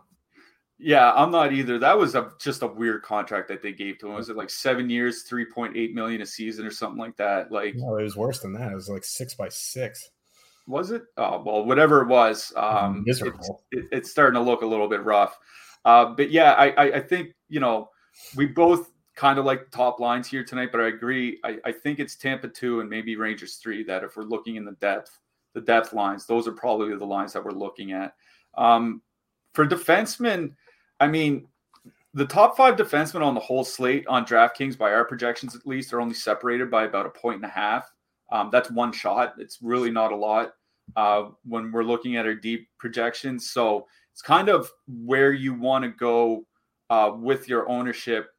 Yeah, 0.77 1.13
I'm 1.13 1.31
not 1.31 1.53
either. 1.53 1.79
That 1.79 1.97
was 1.97 2.15
a, 2.15 2.31
just 2.39 2.61
a 2.61 2.67
weird 2.67 3.03
contract 3.03 3.47
that 3.47 3.61
they 3.61 3.71
gave 3.71 3.99
to 3.99 4.07
him. 4.07 4.15
Was 4.15 4.29
it 4.29 4.35
like 4.35 4.49
seven 4.49 4.89
years, 4.89 5.23
three 5.23 5.45
point 5.45 5.77
eight 5.77 5.93
million 5.93 6.21
a 6.21 6.25
season, 6.25 6.65
or 6.65 6.71
something 6.71 6.99
like 6.99 7.15
that? 7.17 7.51
Like, 7.51 7.75
no, 7.75 7.95
it 7.95 8.03
was 8.03 8.17
worse 8.17 8.39
than 8.39 8.51
that. 8.53 8.71
It 8.71 8.75
was 8.75 8.89
like 8.89 9.05
six 9.05 9.33
by 9.35 9.47
six. 9.47 10.09
Was 10.67 10.91
it? 10.91 11.03
Oh 11.17 11.41
well, 11.43 11.65
whatever 11.65 12.01
it 12.01 12.07
was. 12.07 12.51
Um, 12.55 13.03
Miserable. 13.05 13.63
It's, 13.71 13.87
it's 13.91 14.11
starting 14.11 14.35
to 14.35 14.41
look 14.41 14.61
a 14.61 14.65
little 14.65 14.87
bit 14.87 15.03
rough. 15.03 15.37
Uh, 15.83 16.05
but 16.05 16.31
yeah, 16.31 16.53
I, 16.53 16.69
I, 16.69 16.83
I 16.95 16.99
think 16.99 17.35
you 17.49 17.59
know 17.59 17.89
we 18.35 18.47
both 18.47 18.91
kind 19.15 19.37
of 19.39 19.45
like 19.45 19.65
the 19.65 19.77
top 19.77 19.99
lines 19.99 20.27
here 20.27 20.43
tonight. 20.43 20.69
But 20.71 20.81
I 20.81 20.87
agree. 20.87 21.39
I, 21.43 21.59
I 21.65 21.71
think 21.71 21.99
it's 21.99 22.15
Tampa 22.15 22.47
two 22.47 22.79
and 22.79 22.89
maybe 22.89 23.15
Rangers 23.15 23.55
three 23.55 23.83
that 23.83 24.03
if 24.03 24.17
we're 24.17 24.23
looking 24.23 24.55
in 24.55 24.65
the 24.65 24.73
depth 24.73 25.19
the 25.55 25.61
depth 25.61 25.93
lines. 25.93 26.27
Those 26.27 26.47
are 26.47 26.51
probably 26.51 26.95
the 26.95 27.05
lines 27.05 27.33
that 27.33 27.43
we're 27.43 27.51
looking 27.51 27.93
at. 27.93 28.13
Um, 28.55 29.01
for 29.53 29.65
defensemen, 29.65 30.53
I 30.99 31.07
mean, 31.07 31.47
the 32.13 32.25
top 32.25 32.55
five 32.55 32.75
defensemen 32.75 33.21
on 33.21 33.33
the 33.33 33.39
whole 33.39 33.63
slate 33.63 34.05
on 34.07 34.25
DraftKings, 34.25 34.77
by 34.77 34.93
our 34.93 35.05
projections 35.05 35.55
at 35.55 35.65
least, 35.65 35.93
are 35.93 36.01
only 36.01 36.13
separated 36.13 36.69
by 36.69 36.83
about 36.83 37.05
a 37.05 37.09
point 37.09 37.37
and 37.37 37.45
a 37.45 37.49
half. 37.49 37.91
Um, 38.31 38.49
that's 38.51 38.71
one 38.71 38.91
shot. 38.91 39.35
It's 39.37 39.59
really 39.61 39.91
not 39.91 40.11
a 40.11 40.15
lot 40.15 40.53
uh, 40.95 41.29
when 41.43 41.71
we're 41.71 41.83
looking 41.83 42.15
at 42.15 42.25
our 42.25 42.35
deep 42.35 42.67
projections. 42.77 43.51
So 43.51 43.85
it's 44.11 44.21
kind 44.21 44.49
of 44.49 44.69
where 44.87 45.33
you 45.33 45.53
want 45.53 45.83
to 45.83 45.89
go 45.89 46.45
uh, 46.89 47.11
with 47.15 47.47
your 47.47 47.69
ownership. 47.69 48.29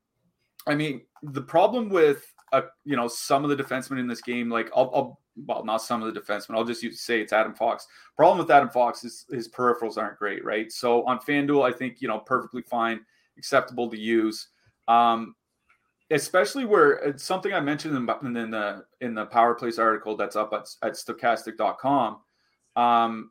I 0.66 0.74
mean, 0.74 1.02
the 1.22 1.42
problem 1.42 1.88
with 1.88 2.32
uh, 2.52 2.62
you 2.84 2.96
know 2.96 3.08
some 3.08 3.44
of 3.44 3.50
the 3.50 3.62
defensemen 3.62 3.98
in 3.98 4.06
this 4.06 4.22
game, 4.22 4.50
like 4.50 4.70
I'll, 4.74 4.90
I'll 4.94 5.20
well, 5.46 5.64
not 5.64 5.82
some 5.82 6.02
of 6.02 6.12
the 6.12 6.18
defensemen. 6.18 6.56
I'll 6.56 6.64
just 6.64 6.82
use, 6.82 7.00
say 7.00 7.20
it's 7.20 7.32
Adam 7.32 7.54
Fox. 7.54 7.86
Problem 8.16 8.38
with 8.38 8.50
Adam 8.50 8.70
Fox 8.70 9.04
is 9.04 9.26
his 9.30 9.48
peripherals 9.48 9.98
aren't 9.98 10.18
great, 10.18 10.44
right? 10.44 10.72
So 10.72 11.04
on 11.04 11.18
FanDuel, 11.18 11.62
I 11.62 11.76
think 11.76 12.00
you 12.00 12.08
know 12.08 12.20
perfectly 12.20 12.62
fine, 12.62 13.00
acceptable 13.36 13.90
to 13.90 13.98
use. 13.98 14.48
Um, 14.88 15.34
especially 16.10 16.64
where 16.64 16.92
it's 16.92 17.24
something 17.24 17.52
I 17.52 17.60
mentioned 17.60 17.96
in, 17.96 18.06
the 18.50 18.84
in 19.00 19.14
the 19.14 19.26
Power 19.26 19.54
Place 19.54 19.78
article 19.78 20.16
that's 20.16 20.36
up 20.36 20.52
at, 20.52 20.68
at 20.82 20.94
Stokastic.com. 20.94 22.18
Um, 22.76 23.30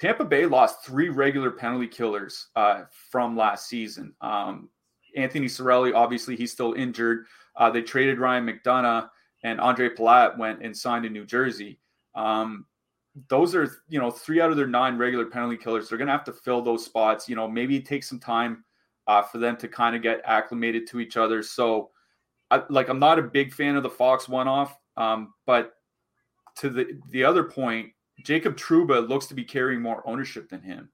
Tampa 0.00 0.24
Bay 0.24 0.46
lost 0.46 0.84
three 0.84 1.08
regular 1.08 1.50
penalty 1.50 1.88
killers 1.88 2.48
uh, 2.56 2.82
from 3.10 3.36
last 3.36 3.68
season. 3.68 4.14
Um, 4.20 4.70
Anthony 5.16 5.46
Cirelli, 5.46 5.94
obviously, 5.94 6.36
he's 6.36 6.52
still 6.52 6.72
injured. 6.74 7.26
Uh, 7.56 7.70
they 7.70 7.82
traded 7.82 8.18
Ryan 8.18 8.46
McDonagh, 8.46 9.08
and 9.42 9.58
Ondrej 9.58 9.96
Palat 9.96 10.38
went 10.38 10.62
and 10.62 10.76
signed 10.76 11.04
in 11.04 11.12
New 11.12 11.26
Jersey. 11.26 11.78
Um, 12.14 12.66
those 13.28 13.54
are 13.54 13.68
you 13.88 13.98
know 13.98 14.10
three 14.10 14.40
out 14.40 14.50
of 14.50 14.56
their 14.56 14.66
nine 14.66 14.96
regular 14.96 15.26
penalty 15.26 15.56
killers. 15.56 15.88
They're 15.88 15.98
going 15.98 16.06
to 16.06 16.12
have 16.12 16.24
to 16.24 16.32
fill 16.32 16.62
those 16.62 16.84
spots. 16.84 17.28
You 17.28 17.36
know, 17.36 17.48
maybe 17.48 17.76
it 17.76 17.86
takes 17.86 18.08
some 18.08 18.20
time 18.20 18.64
uh, 19.10 19.22
for 19.22 19.38
them 19.38 19.56
to 19.56 19.66
kind 19.66 19.96
of 19.96 20.02
get 20.02 20.22
acclimated 20.24 20.86
to 20.86 21.00
each 21.00 21.16
other. 21.16 21.42
So, 21.42 21.90
I, 22.52 22.62
like, 22.68 22.88
I'm 22.88 23.00
not 23.00 23.18
a 23.18 23.22
big 23.22 23.52
fan 23.52 23.74
of 23.74 23.82
the 23.82 23.90
Fox 23.90 24.28
one-off, 24.28 24.76
um, 24.96 25.34
but 25.46 25.72
to 26.58 26.70
the 26.70 27.00
the 27.10 27.24
other 27.24 27.42
point, 27.42 27.90
Jacob 28.24 28.56
Trouba 28.56 29.08
looks 29.08 29.26
to 29.26 29.34
be 29.34 29.44
carrying 29.44 29.82
more 29.82 30.06
ownership 30.06 30.48
than 30.48 30.62
him. 30.62 30.90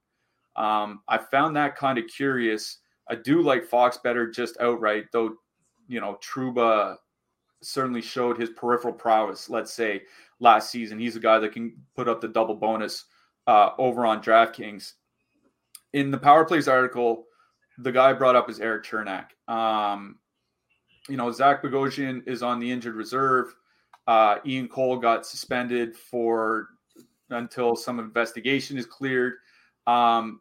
Um, 0.56 1.02
I 1.08 1.18
found 1.18 1.56
that 1.56 1.76
kind 1.76 1.98
of 1.98 2.06
curious. 2.06 2.78
I 3.10 3.16
do 3.16 3.42
like 3.42 3.66
Fox 3.68 3.98
better 3.98 4.30
just 4.30 4.56
outright, 4.60 5.04
though. 5.12 5.36
You 5.86 6.00
know, 6.00 6.16
Truba 6.22 6.96
certainly 7.62 8.02
showed 8.02 8.38
his 8.38 8.50
peripheral 8.50 8.94
prowess, 8.94 9.50
let's 9.50 9.74
say 9.74 10.02
last 10.40 10.70
season. 10.70 10.98
He's 10.98 11.16
a 11.16 11.20
guy 11.20 11.38
that 11.38 11.52
can 11.52 11.74
put 11.94 12.08
up 12.08 12.20
the 12.20 12.28
double 12.28 12.54
bonus 12.54 13.04
uh, 13.46 13.70
over 13.78 14.06
on 14.06 14.22
DraftKings. 14.22 14.94
In 15.92 16.10
the 16.10 16.18
Power 16.18 16.44
Plays 16.44 16.68
article, 16.68 17.25
the 17.78 17.92
guy 17.92 18.10
I 18.10 18.12
brought 18.12 18.36
up 18.36 18.48
is 18.48 18.60
Erik 18.60 18.84
Cernak. 18.84 19.28
Um, 19.48 20.18
you 21.08 21.16
know, 21.16 21.30
Zach 21.30 21.62
Bogosian 21.62 22.26
is 22.26 22.42
on 22.42 22.58
the 22.58 22.70
injured 22.70 22.94
reserve. 22.94 23.54
Uh, 24.06 24.36
Ian 24.46 24.68
Cole 24.68 24.98
got 24.98 25.26
suspended 25.26 25.96
for 25.96 26.68
until 27.30 27.76
some 27.76 27.98
investigation 27.98 28.78
is 28.78 28.86
cleared. 28.86 29.34
Um, 29.86 30.40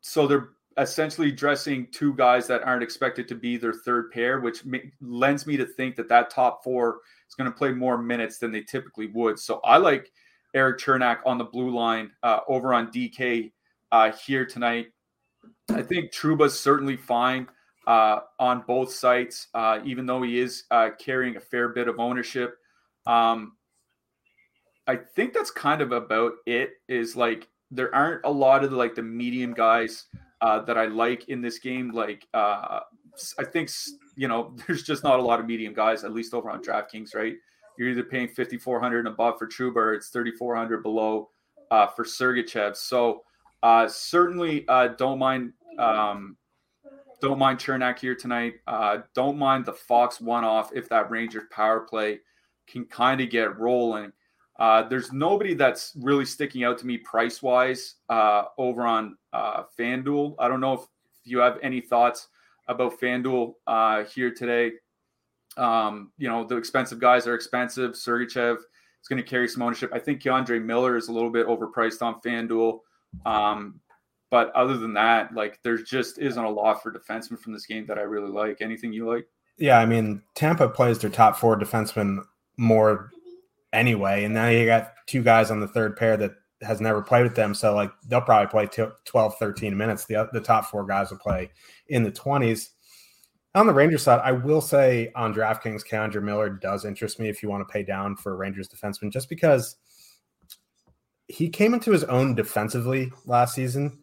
so 0.00 0.26
they're 0.26 0.50
essentially 0.78 1.30
dressing 1.30 1.86
two 1.90 2.14
guys 2.14 2.46
that 2.46 2.62
aren't 2.62 2.82
expected 2.82 3.28
to 3.28 3.34
be 3.34 3.56
their 3.56 3.72
third 3.72 4.10
pair, 4.10 4.40
which 4.40 4.62
lends 5.00 5.46
me 5.46 5.56
to 5.56 5.66
think 5.66 5.96
that 5.96 6.08
that 6.08 6.30
top 6.30 6.62
four 6.62 7.00
is 7.28 7.34
going 7.34 7.50
to 7.50 7.56
play 7.56 7.72
more 7.72 7.98
minutes 7.98 8.38
than 8.38 8.52
they 8.52 8.62
typically 8.62 9.06
would. 9.08 9.38
So 9.38 9.60
I 9.64 9.76
like 9.76 10.10
Erik 10.54 10.78
Cernak 10.78 11.18
on 11.26 11.38
the 11.38 11.44
blue 11.44 11.70
line 11.70 12.10
uh, 12.22 12.40
over 12.48 12.72
on 12.72 12.90
DK 12.90 13.52
uh, 13.92 14.12
here 14.12 14.46
tonight. 14.46 14.86
I 15.70 15.82
think 15.82 16.12
Trouba's 16.12 16.58
certainly 16.58 16.96
fine 16.96 17.48
uh, 17.86 18.20
on 18.38 18.64
both 18.66 18.92
sites, 18.92 19.48
uh, 19.54 19.80
even 19.84 20.06
though 20.06 20.22
he 20.22 20.38
is 20.38 20.64
uh, 20.70 20.90
carrying 20.98 21.36
a 21.36 21.40
fair 21.40 21.68
bit 21.68 21.88
of 21.88 21.98
ownership. 21.98 22.56
Um, 23.06 23.52
I 24.86 24.96
think 24.96 25.32
that's 25.32 25.50
kind 25.50 25.80
of 25.80 25.92
about 25.92 26.32
it. 26.46 26.70
Is 26.88 27.16
like 27.16 27.48
there 27.70 27.94
aren't 27.94 28.24
a 28.24 28.30
lot 28.30 28.64
of 28.64 28.72
like 28.72 28.94
the 28.94 29.02
medium 29.02 29.54
guys 29.54 30.06
uh, 30.40 30.60
that 30.60 30.78
I 30.78 30.86
like 30.86 31.28
in 31.28 31.40
this 31.40 31.58
game. 31.58 31.90
Like, 31.90 32.26
uh, 32.34 32.80
I 33.38 33.44
think, 33.44 33.70
you 34.16 34.28
know, 34.28 34.56
there's 34.66 34.82
just 34.82 35.04
not 35.04 35.18
a 35.18 35.22
lot 35.22 35.40
of 35.40 35.46
medium 35.46 35.74
guys, 35.74 36.04
at 36.04 36.12
least 36.12 36.34
over 36.34 36.50
on 36.50 36.62
DraftKings, 36.62 37.14
right? 37.14 37.34
You're 37.78 37.90
either 37.90 38.02
paying 38.02 38.28
5,400 38.28 38.98
and 39.00 39.08
above 39.08 39.38
for 39.38 39.46
Trouba, 39.46 39.76
or 39.76 39.94
it's 39.94 40.08
3,400 40.08 40.82
below 40.82 41.30
uh, 41.70 41.86
for 41.86 42.04
Sergachev. 42.04 42.76
So, 42.76 43.22
uh, 43.62 43.88
certainly 43.88 44.66
uh, 44.68 44.88
don't 44.88 45.18
mind. 45.18 45.52
Um, 45.78 46.36
don't 47.20 47.38
mind 47.38 47.58
Cernak 47.58 47.98
here 47.98 48.14
tonight. 48.14 48.54
Uh, 48.66 48.98
don't 49.14 49.38
mind 49.38 49.66
the 49.66 49.72
Fox 49.72 50.20
one 50.20 50.44
off 50.44 50.70
if 50.74 50.88
that 50.88 51.10
Rangers 51.10 51.44
power 51.50 51.80
play 51.80 52.20
can 52.66 52.86
kind 52.86 53.20
of 53.20 53.30
get 53.30 53.58
rolling. 53.58 54.12
Uh, 54.58 54.86
there's 54.88 55.12
nobody 55.12 55.54
that's 55.54 55.92
really 55.96 56.24
sticking 56.24 56.64
out 56.64 56.78
to 56.78 56.86
me 56.86 56.98
price 56.98 57.42
wise 57.42 57.96
uh, 58.08 58.44
over 58.58 58.82
on 58.82 59.16
uh, 59.32 59.62
FanDuel. 59.78 60.34
I 60.38 60.48
don't 60.48 60.60
know 60.60 60.74
if, 60.74 60.80
if, 60.80 60.86
you 61.24 61.38
have 61.38 61.58
any 61.62 61.80
thoughts 61.80 62.28
about 62.68 63.00
FanDuel 63.00 63.54
uh, 63.66 64.04
here 64.04 64.30
today. 64.30 64.72
Um, 65.56 66.12
you 66.18 66.28
know, 66.28 66.44
the 66.44 66.56
expensive 66.56 67.00
guys 67.00 67.26
are 67.26 67.34
expensive. 67.34 67.92
Sergachev 67.92 68.56
is 68.56 69.08
going 69.08 69.16
to 69.16 69.28
carry 69.28 69.48
some 69.48 69.62
ownership. 69.62 69.90
I 69.94 69.98
think 69.98 70.22
K'Andre 70.22 70.62
Miller 70.62 70.96
is 70.96 71.08
a 71.08 71.12
little 71.12 71.30
bit 71.30 71.46
overpriced 71.46 72.02
on 72.02 72.20
FanDuel. 72.20 72.80
Um, 73.26 73.80
but 74.30 74.52
other 74.52 74.76
than 74.76 74.94
that, 74.94 75.34
like 75.34 75.60
there's 75.62 75.82
just 75.82 76.18
isn't 76.18 76.42
a 76.42 76.50
lot 76.50 76.82
for 76.82 76.92
defensemen 76.92 77.38
from 77.38 77.52
this 77.52 77.66
game 77.66 77.86
that 77.86 77.98
I 77.98 78.02
really 78.02 78.30
like. 78.30 78.60
Anything 78.60 78.92
you 78.92 79.08
like? 79.08 79.26
Yeah, 79.58 79.78
I 79.78 79.86
mean, 79.86 80.22
Tampa 80.34 80.68
plays 80.68 80.98
their 80.98 81.10
top 81.10 81.36
four 81.36 81.58
defensemen 81.58 82.22
more 82.56 83.10
anyway. 83.72 84.24
And 84.24 84.34
now 84.34 84.48
you 84.48 84.66
got 84.66 84.92
two 85.06 85.22
guys 85.22 85.50
on 85.50 85.60
the 85.60 85.68
third 85.68 85.96
pair 85.96 86.16
that 86.16 86.32
has 86.62 86.80
never 86.80 87.02
played 87.02 87.22
with 87.24 87.34
them. 87.34 87.54
So 87.54 87.74
like 87.74 87.90
they'll 88.06 88.20
probably 88.20 88.48
play 88.48 88.66
t- 88.66 88.92
12, 89.04 89.36
13 89.38 89.76
minutes. 89.76 90.04
The, 90.04 90.28
the 90.32 90.40
top 90.40 90.66
four 90.66 90.84
guys 90.84 91.10
will 91.10 91.18
play 91.18 91.50
in 91.88 92.02
the 92.02 92.12
20s. 92.12 92.70
On 93.54 93.66
the 93.66 93.72
Rangers 93.72 94.02
side, 94.02 94.20
I 94.22 94.32
will 94.32 94.60
say 94.60 95.10
on 95.16 95.34
DraftKings, 95.34 95.84
K'Andre 95.84 96.22
Miller 96.22 96.48
does 96.48 96.84
interest 96.84 97.18
me 97.18 97.28
if 97.28 97.42
you 97.42 97.48
want 97.48 97.66
to 97.66 97.72
pay 97.72 97.82
down 97.82 98.14
for 98.14 98.36
Rangers 98.36 98.68
defenseman, 98.68 99.10
just 99.10 99.28
because 99.28 99.76
he 101.30 101.48
came 101.48 101.74
into 101.74 101.92
his 101.92 102.04
own 102.04 102.34
defensively 102.34 103.12
last 103.24 103.54
season, 103.54 104.02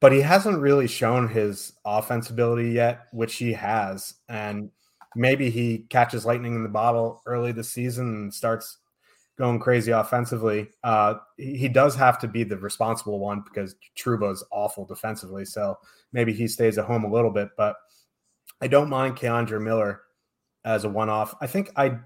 but 0.00 0.12
he 0.12 0.20
hasn't 0.20 0.60
really 0.60 0.86
shown 0.86 1.28
his 1.28 1.74
offense 1.84 2.30
ability 2.30 2.70
yet, 2.70 3.02
which 3.12 3.36
he 3.36 3.52
has. 3.52 4.14
And 4.28 4.70
maybe 5.14 5.50
he 5.50 5.86
catches 5.90 6.24
lightning 6.24 6.54
in 6.54 6.62
the 6.62 6.68
bottle 6.68 7.22
early 7.26 7.52
this 7.52 7.70
season 7.70 8.06
and 8.06 8.34
starts 8.34 8.78
going 9.38 9.58
crazy 9.58 9.92
offensively. 9.92 10.68
Uh, 10.82 11.14
he, 11.36 11.68
does 11.68 11.94
have 11.94 12.18
to 12.20 12.28
be 12.28 12.44
the 12.44 12.56
responsible 12.56 13.18
one 13.18 13.42
because 13.42 13.74
Trouba's 13.96 14.44
awful 14.50 14.84
defensively. 14.84 15.44
So 15.44 15.78
maybe 16.12 16.32
he 16.32 16.48
stays 16.48 16.78
at 16.78 16.84
home 16.86 17.04
a 17.04 17.12
little 17.12 17.30
bit, 17.30 17.50
but 17.56 17.76
I 18.60 18.66
don't 18.66 18.90
mind 18.90 19.16
K'Andre 19.16 19.62
Miller 19.62 20.02
as 20.64 20.84
a 20.84 20.88
one 20.88 21.08
off. 21.08 21.34
I 21.40 21.46
think 21.46 21.70
I 21.76 21.98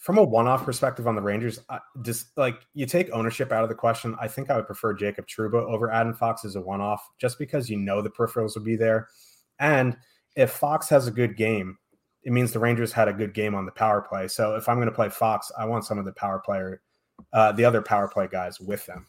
from 0.00 0.16
a 0.16 0.24
one-off 0.24 0.64
perspective 0.64 1.06
on 1.06 1.14
the 1.14 1.20
Rangers, 1.20 1.60
I, 1.68 1.78
just 2.00 2.36
like 2.38 2.56
you 2.72 2.86
take 2.86 3.10
ownership 3.10 3.52
out 3.52 3.62
of 3.62 3.68
the 3.68 3.74
question, 3.74 4.16
I 4.18 4.28
think 4.28 4.50
I 4.50 4.56
would 4.56 4.66
prefer 4.66 4.94
Jacob 4.94 5.26
Trouba 5.26 5.62
over 5.62 5.90
Adam 5.90 6.14
Fox 6.14 6.44
as 6.46 6.56
a 6.56 6.60
one-off, 6.60 7.06
just 7.18 7.38
because 7.38 7.68
you 7.68 7.76
know 7.76 8.00
the 8.00 8.10
peripherals 8.10 8.56
will 8.56 8.64
be 8.64 8.76
there, 8.76 9.08
and 9.58 9.96
if 10.36 10.52
Fox 10.52 10.88
has 10.88 11.06
a 11.06 11.10
good 11.10 11.36
game, 11.36 11.76
it 12.22 12.32
means 12.32 12.52
the 12.52 12.58
Rangers 12.58 12.92
had 12.92 13.08
a 13.08 13.12
good 13.12 13.34
game 13.34 13.54
on 13.54 13.66
the 13.66 13.72
power 13.72 14.00
play. 14.00 14.26
So 14.28 14.54
if 14.56 14.68
I'm 14.68 14.76
going 14.76 14.88
to 14.88 14.94
play 14.94 15.10
Fox, 15.10 15.52
I 15.58 15.66
want 15.66 15.84
some 15.84 15.98
of 15.98 16.06
the 16.06 16.12
power 16.12 16.38
player, 16.38 16.80
uh, 17.32 17.52
the 17.52 17.64
other 17.64 17.82
power 17.82 18.08
play 18.08 18.26
guys 18.26 18.58
with 18.58 18.84
them. 18.86 19.06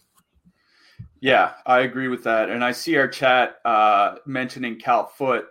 Yeah, 1.21 1.53
I 1.65 1.81
agree 1.81 2.09
with 2.09 2.23
that, 2.25 2.49
and 2.49 2.65
I 2.65 2.73
see 2.73 2.97
our 2.97 3.07
chat 3.07 3.57
uh, 3.63 4.15
mentioning 4.25 4.77
Cal 4.77 5.07
Foote 5.07 5.45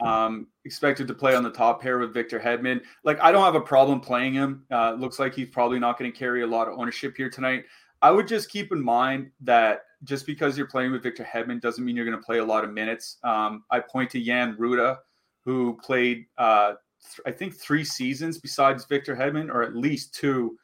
um, 0.00 0.46
expected 0.64 1.06
to 1.08 1.14
play 1.14 1.34
on 1.34 1.42
the 1.42 1.50
top 1.50 1.80
pair 1.80 1.98
with 1.98 2.12
Victor 2.12 2.38
Hedman. 2.38 2.80
Like, 3.04 3.20
I 3.20 3.32
don't 3.32 3.44
have 3.44 3.54
a 3.54 3.60
problem 3.60 4.00
playing 4.00 4.34
him. 4.34 4.64
Uh, 4.70 4.92
looks 4.92 5.18
like 5.18 5.34
he's 5.34 5.48
probably 5.48 5.78
not 5.78 5.98
going 5.98 6.10
to 6.10 6.16
carry 6.16 6.42
a 6.42 6.46
lot 6.46 6.68
of 6.68 6.78
ownership 6.78 7.16
here 7.16 7.30
tonight. 7.30 7.64
I 8.00 8.10
would 8.10 8.26
just 8.26 8.50
keep 8.50 8.72
in 8.72 8.82
mind 8.82 9.30
that 9.42 9.82
just 10.04 10.26
because 10.26 10.58
you're 10.58 10.66
playing 10.66 10.92
with 10.92 11.02
Victor 11.02 11.24
Hedman 11.24 11.60
doesn't 11.60 11.84
mean 11.84 11.94
you're 11.94 12.04
going 12.04 12.18
to 12.18 12.24
play 12.24 12.38
a 12.38 12.44
lot 12.44 12.64
of 12.64 12.72
minutes. 12.72 13.18
Um, 13.22 13.64
I 13.70 13.80
point 13.80 14.10
to 14.10 14.20
Jan 14.20 14.56
Rutta, 14.56 14.98
who 15.44 15.78
played, 15.82 16.26
uh, 16.36 16.74
th- 17.02 17.20
I 17.26 17.30
think, 17.30 17.54
three 17.54 17.84
seasons 17.84 18.38
besides 18.38 18.84
Victor 18.86 19.14
Hedman, 19.14 19.48
or 19.48 19.62
at 19.62 19.76
least 19.76 20.14
two. 20.14 20.58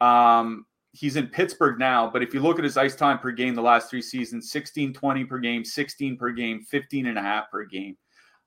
Um, 0.00 0.66
he's 0.92 1.16
in 1.16 1.26
Pittsburgh 1.26 1.78
now, 1.78 2.08
but 2.08 2.22
if 2.22 2.32
you 2.32 2.40
look 2.40 2.58
at 2.58 2.64
his 2.64 2.76
ice 2.76 2.94
time 2.94 3.18
per 3.18 3.32
game 3.32 3.54
the 3.54 3.62
last 3.62 3.90
three 3.90 4.02
seasons 4.02 4.52
16 4.52 4.94
20 4.94 5.24
per 5.24 5.38
game, 5.38 5.64
16 5.64 6.16
per 6.16 6.30
game, 6.30 6.62
15 6.62 7.06
and 7.06 7.18
a 7.18 7.22
half 7.22 7.50
per 7.50 7.64
game. 7.64 7.96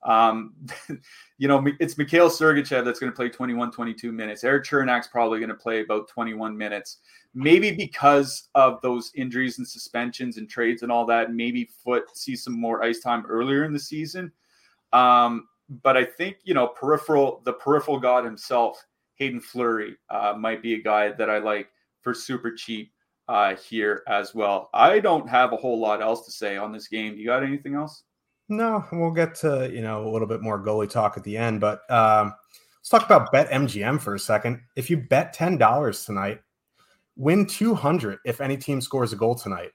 Um, 0.07 0.53
you 1.37 1.47
know, 1.47 1.63
it's 1.79 1.97
Mikhail 1.97 2.29
Sergachev 2.29 2.83
that's 2.83 2.99
going 2.99 3.11
to 3.11 3.15
play 3.15 3.29
21, 3.29 3.71
22 3.71 4.11
minutes. 4.11 4.43
Erik 4.43 4.63
Cernak's 4.63 5.07
probably 5.07 5.39
going 5.39 5.49
to 5.49 5.55
play 5.55 5.81
about 5.81 6.07
21 6.07 6.57
minutes. 6.57 6.97
Maybe 7.35 7.71
because 7.71 8.49
of 8.55 8.81
those 8.81 9.11
injuries 9.13 9.59
and 9.59 9.67
suspensions 9.67 10.37
and 10.37 10.49
trades 10.49 10.81
and 10.81 10.91
all 10.91 11.05
that, 11.05 11.33
maybe 11.33 11.69
Foote 11.83 12.17
sees 12.17 12.43
some 12.43 12.59
more 12.59 12.81
ice 12.83 13.01
time 13.01 13.25
earlier 13.27 13.65
in 13.65 13.73
the 13.73 13.79
season. 13.79 14.31
Um, 14.93 15.47
but 15.83 15.97
I 15.97 16.05
think, 16.05 16.37
you 16.43 16.53
know, 16.53 16.67
peripheral, 16.67 17.41
the 17.43 17.53
peripheral 17.53 17.99
god 17.99 18.23
himself, 18.23 18.83
Haydn 19.15 19.41
Fleury, 19.41 19.97
uh, 20.09 20.33
might 20.37 20.63
be 20.63 20.75
a 20.75 20.81
guy 20.81 21.11
that 21.11 21.29
I 21.29 21.39
like 21.39 21.69
for 22.01 22.13
super 22.13 22.51
cheap 22.53 22.93
uh, 23.27 23.55
here 23.55 24.03
as 24.07 24.33
well. 24.33 24.69
I 24.73 24.99
don't 24.99 25.27
have 25.27 25.51
a 25.51 25.57
whole 25.57 25.77
lot 25.77 26.01
else 26.01 26.25
to 26.25 26.31
say 26.31 26.55
on 26.55 26.71
this 26.71 26.87
game. 26.87 27.17
You 27.17 27.25
got 27.25 27.43
anything 27.43 27.75
else? 27.75 28.03
No, 28.49 28.85
we'll 28.91 29.11
get 29.11 29.35
to 29.35 29.69
you 29.71 29.81
know 29.81 30.07
a 30.07 30.09
little 30.09 30.27
bit 30.27 30.41
more 30.41 30.63
goalie 30.63 30.89
talk 30.89 31.17
at 31.17 31.23
the 31.23 31.37
end, 31.37 31.59
but 31.59 31.89
um, 31.91 32.33
let's 32.79 32.89
talk 32.89 33.05
about 33.05 33.31
Bet 33.31 33.49
MGM 33.49 33.99
for 33.99 34.15
a 34.15 34.19
second. 34.19 34.61
If 34.75 34.89
you 34.89 34.97
bet 34.97 35.33
ten 35.33 35.57
dollars 35.57 36.05
tonight, 36.05 36.41
win 37.15 37.45
two 37.45 37.75
hundred 37.75 38.19
if 38.25 38.39
any 38.39 38.55
team 38.57 38.79
scores 38.79 39.11
a 39.11 39.17
goal 39.17 39.35
tonight. 39.35 39.71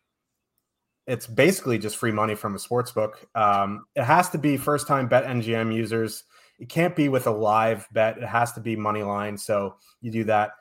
It's 1.07 1.27
basically 1.27 1.79
just 1.79 1.97
free 1.97 2.13
money 2.13 2.35
from 2.35 2.55
a 2.55 2.59
sports 2.59 2.93
book. 2.93 3.27
Um, 3.35 3.85
it 3.95 4.05
has 4.05 4.31
to 4.31 4.39
be 4.39 4.57
first 4.57 4.87
time 4.87 5.09
Bet 5.09 5.25
MGM 5.25 5.75
users. 5.75 6.25
It 6.59 6.69
can't 6.69 6.95
be 6.95 7.09
with 7.09 7.27
a 7.27 7.31
live 7.33 7.89
bet. 7.93 8.19
It 8.19 8.27
has 8.27 8.53
to 8.53 8.61
be 8.61 8.77
money 8.77 9.03
line. 9.03 9.37
So 9.37 9.75
you 10.01 10.13
do 10.13 10.25
that 10.25 10.53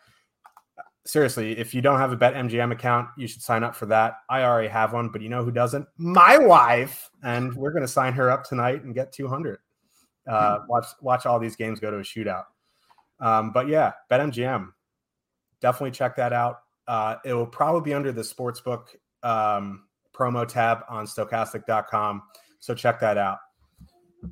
seriously, 1.06 1.58
if 1.58 1.74
you 1.74 1.82
don't 1.82 1.99
have 1.99 2.12
a 2.12 2.16
Bet 2.16 2.34
MGM 2.34 2.72
account, 2.72 3.10
you 3.18 3.28
should 3.28 3.41
sign 3.41 3.64
up 3.64 3.76
for 3.76 3.86
that. 3.88 4.18
I 4.30 4.43
already 4.43 4.68
have 4.68 4.93
one, 4.93 5.10
but 5.10 5.22
you 5.22 5.30
know 5.30 5.43
who 5.43 5.52
doesn't? 5.52 5.88
My 5.97 6.38
wife, 6.38 7.10
and 7.24 7.54
we're 7.56 7.72
going 7.72 7.84
to 7.84 7.88
sign 7.88 8.14
her 8.14 8.30
up 8.30 8.43
tonight 8.43 8.84
and 8.84 8.93
get 8.93 9.12
200. 9.12 9.60
Uh, 10.28 10.60
hmm. 10.60 10.68
watch 10.68 10.86
watch 11.02 11.26
all 11.26 11.39
these 11.39 11.56
games 11.56 11.80
go 11.80 11.89
to 11.89 11.97
a 11.97 12.02
shootout. 12.02 12.45
Um, 13.20 13.52
but 13.52 13.68
yeah, 13.68 13.93
Bet 14.10 14.22
MGM, 14.22 14.70
definitely 15.62 15.91
check 15.91 16.16
that 16.16 16.34
out. 16.34 16.60
Uh, 16.88 17.16
it 17.24 17.34
will 17.34 17.47
probably 17.47 17.82
be 17.82 17.93
under 17.93 18.12
the 18.12 18.22
sportsbook 18.22 18.88
um, 19.24 19.86
promo 20.14 20.47
tab 20.47 20.80
on 20.89 21.06
stokastic.com. 21.06 22.24
So 22.60 22.76
check 22.76 22.99
that 22.99 23.18
out. 23.18 23.39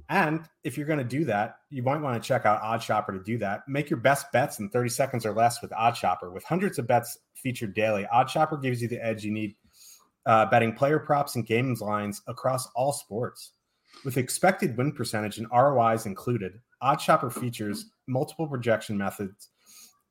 And 0.09 0.41
if 0.63 0.77
you're 0.77 0.87
going 0.87 0.99
to 0.99 1.05
do 1.05 1.25
that, 1.25 1.57
you 1.69 1.83
might 1.83 2.01
want 2.01 2.21
to 2.21 2.27
check 2.27 2.45
out 2.45 2.61
OddsShopper 2.61 3.13
to 3.13 3.23
do 3.23 3.37
that. 3.39 3.61
Make 3.67 3.89
your 3.89 3.99
best 3.99 4.31
bets 4.31 4.59
in 4.59 4.69
30 4.69 4.89
seconds 4.89 5.25
or 5.25 5.33
less 5.33 5.61
with 5.61 5.71
OddsShopper. 5.71 6.31
With 6.31 6.43
hundreds 6.43 6.79
of 6.79 6.87
bets 6.87 7.17
featured 7.35 7.73
daily, 7.73 8.07
OddsShopper 8.13 8.61
gives 8.61 8.81
you 8.81 8.87
the 8.87 9.03
edge 9.03 9.23
you 9.23 9.31
need 9.31 9.55
uh, 10.25 10.45
betting 10.45 10.73
player 10.73 10.99
props 10.99 11.35
and 11.35 11.45
games 11.45 11.81
lines 11.81 12.21
across 12.27 12.67
all 12.75 12.91
sports. 12.91 13.53
With 14.05 14.17
expected 14.17 14.77
win 14.77 14.91
percentage 14.91 15.37
and 15.39 15.47
ROIs 15.51 16.05
included, 16.05 16.53
OddsShopper 16.83 17.33
features 17.33 17.85
multiple 18.07 18.47
projection 18.47 18.97
methods, 18.97 19.49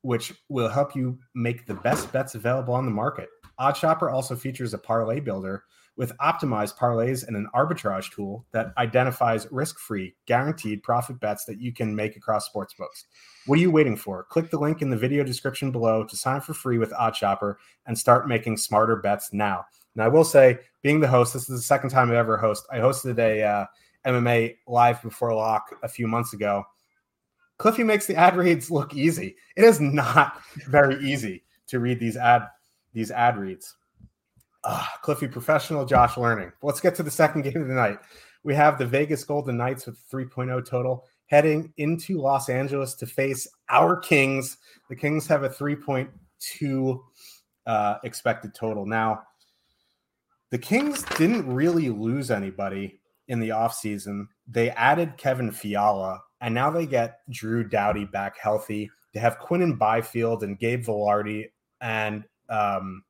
which 0.01 0.33
will 0.49 0.69
help 0.69 0.95
you 0.95 1.17
make 1.35 1.65
the 1.65 1.73
best 1.73 2.11
bets 2.11 2.35
available 2.35 2.73
on 2.73 2.85
the 2.85 2.91
market. 2.91 3.29
OddsShopper 3.59 4.11
also 4.11 4.35
features 4.35 4.73
a 4.73 4.77
parlay 4.77 5.19
builder 5.19 5.63
with 5.99 6.15
optimized 6.19 6.77
parlays 6.77 7.27
and 7.27 7.35
an 7.35 7.45
arbitrage 7.53 8.09
tool 8.09 8.45
that 8.53 8.71
identifies 8.77 9.51
risk-free, 9.51 10.15
guaranteed 10.27 10.81
profit 10.81 11.19
bets 11.19 11.43
that 11.43 11.59
you 11.59 11.73
can 11.73 11.93
make 11.93 12.15
across 12.15 12.49
sportsbooks. 12.49 13.03
What 13.47 13.59
are 13.59 13.61
you 13.61 13.69
waiting 13.69 13.97
for? 13.97 14.23
Click 14.23 14.49
the 14.49 14.57
link 14.57 14.81
in 14.81 14.89
the 14.89 14.95
video 14.95 15.25
description 15.25 15.71
below 15.71 16.05
to 16.05 16.15
sign 16.15 16.39
for 16.39 16.53
free 16.53 16.77
with 16.77 16.93
OddsShopper 16.93 17.55
and 17.85 17.97
start 17.97 18.29
making 18.29 18.55
smarter 18.55 18.95
bets 18.95 19.33
now. 19.33 19.65
And 19.93 20.01
I 20.01 20.07
will 20.07 20.23
say, 20.23 20.59
being 20.83 21.01
the 21.01 21.07
host, 21.09 21.33
this 21.33 21.49
is 21.49 21.59
the 21.59 21.61
second 21.61 21.89
time 21.89 22.07
I've 22.07 22.15
ever 22.15 22.37
host. 22.37 22.65
I 22.71 22.77
hosted 22.77 23.19
a 23.19 23.43
uh, 23.43 23.65
MMA 24.07 24.55
live 24.67 25.01
before 25.01 25.35
lock 25.35 25.75
a 25.83 25.89
few 25.89 26.07
months 26.07 26.31
ago. 26.31 26.63
Cliffy 27.57 27.83
makes 27.83 28.05
the 28.05 28.15
ad 28.15 28.37
reads 28.37 28.71
look 28.71 28.93
easy. 28.93 29.35
It 29.57 29.65
is 29.65 29.81
not 29.81 30.41
very 30.67 31.03
easy 31.03 31.43
to 31.67 31.81
read 31.81 31.99
these 31.99 32.15
ad 32.15 32.47
these 32.93 33.11
ad 33.11 33.37
reads. 33.37 33.75
Uh, 34.63 34.85
Cliffy 35.01 35.27
professional, 35.27 35.85
Josh 35.85 36.17
learning. 36.17 36.51
Let's 36.61 36.81
get 36.81 36.95
to 36.95 37.03
the 37.03 37.11
second 37.11 37.43
game 37.43 37.61
of 37.61 37.67
the 37.67 37.73
night. 37.73 37.99
We 38.43 38.55
have 38.55 38.77
the 38.77 38.85
Vegas 38.85 39.23
Golden 39.23 39.57
Knights 39.57 39.85
with 39.85 39.99
3.0 40.11 40.65
total 40.65 41.05
heading 41.27 41.71
into 41.77 42.19
Los 42.19 42.49
Angeles 42.49 42.95
to 42.95 43.05
face 43.05 43.47
our 43.69 43.95
Kings. 43.95 44.57
The 44.89 44.95
Kings 44.95 45.27
have 45.27 45.43
a 45.43 45.49
3.2 45.49 46.99
uh, 47.65 47.95
expected 48.03 48.53
total. 48.55 48.85
Now, 48.85 49.23
the 50.49 50.57
Kings 50.57 51.03
didn't 51.17 51.47
really 51.47 51.89
lose 51.89 52.31
anybody 52.31 52.99
in 53.27 53.39
the 53.39 53.49
offseason. 53.49 54.27
They 54.47 54.71
added 54.71 55.17
Kevin 55.17 55.51
Fiala, 55.51 56.19
and 56.41 56.53
now 56.53 56.71
they 56.71 56.87
get 56.87 57.19
Drew 57.29 57.63
Doughty 57.63 58.05
back 58.05 58.37
healthy. 58.39 58.89
They 59.13 59.19
have 59.19 59.37
Quinn 59.37 59.61
and 59.61 59.77
Byfield 59.77 60.43
and 60.43 60.57
Gabe 60.57 60.83
Vilardi 60.83 61.51
and 61.81 62.23
um, 62.49 63.03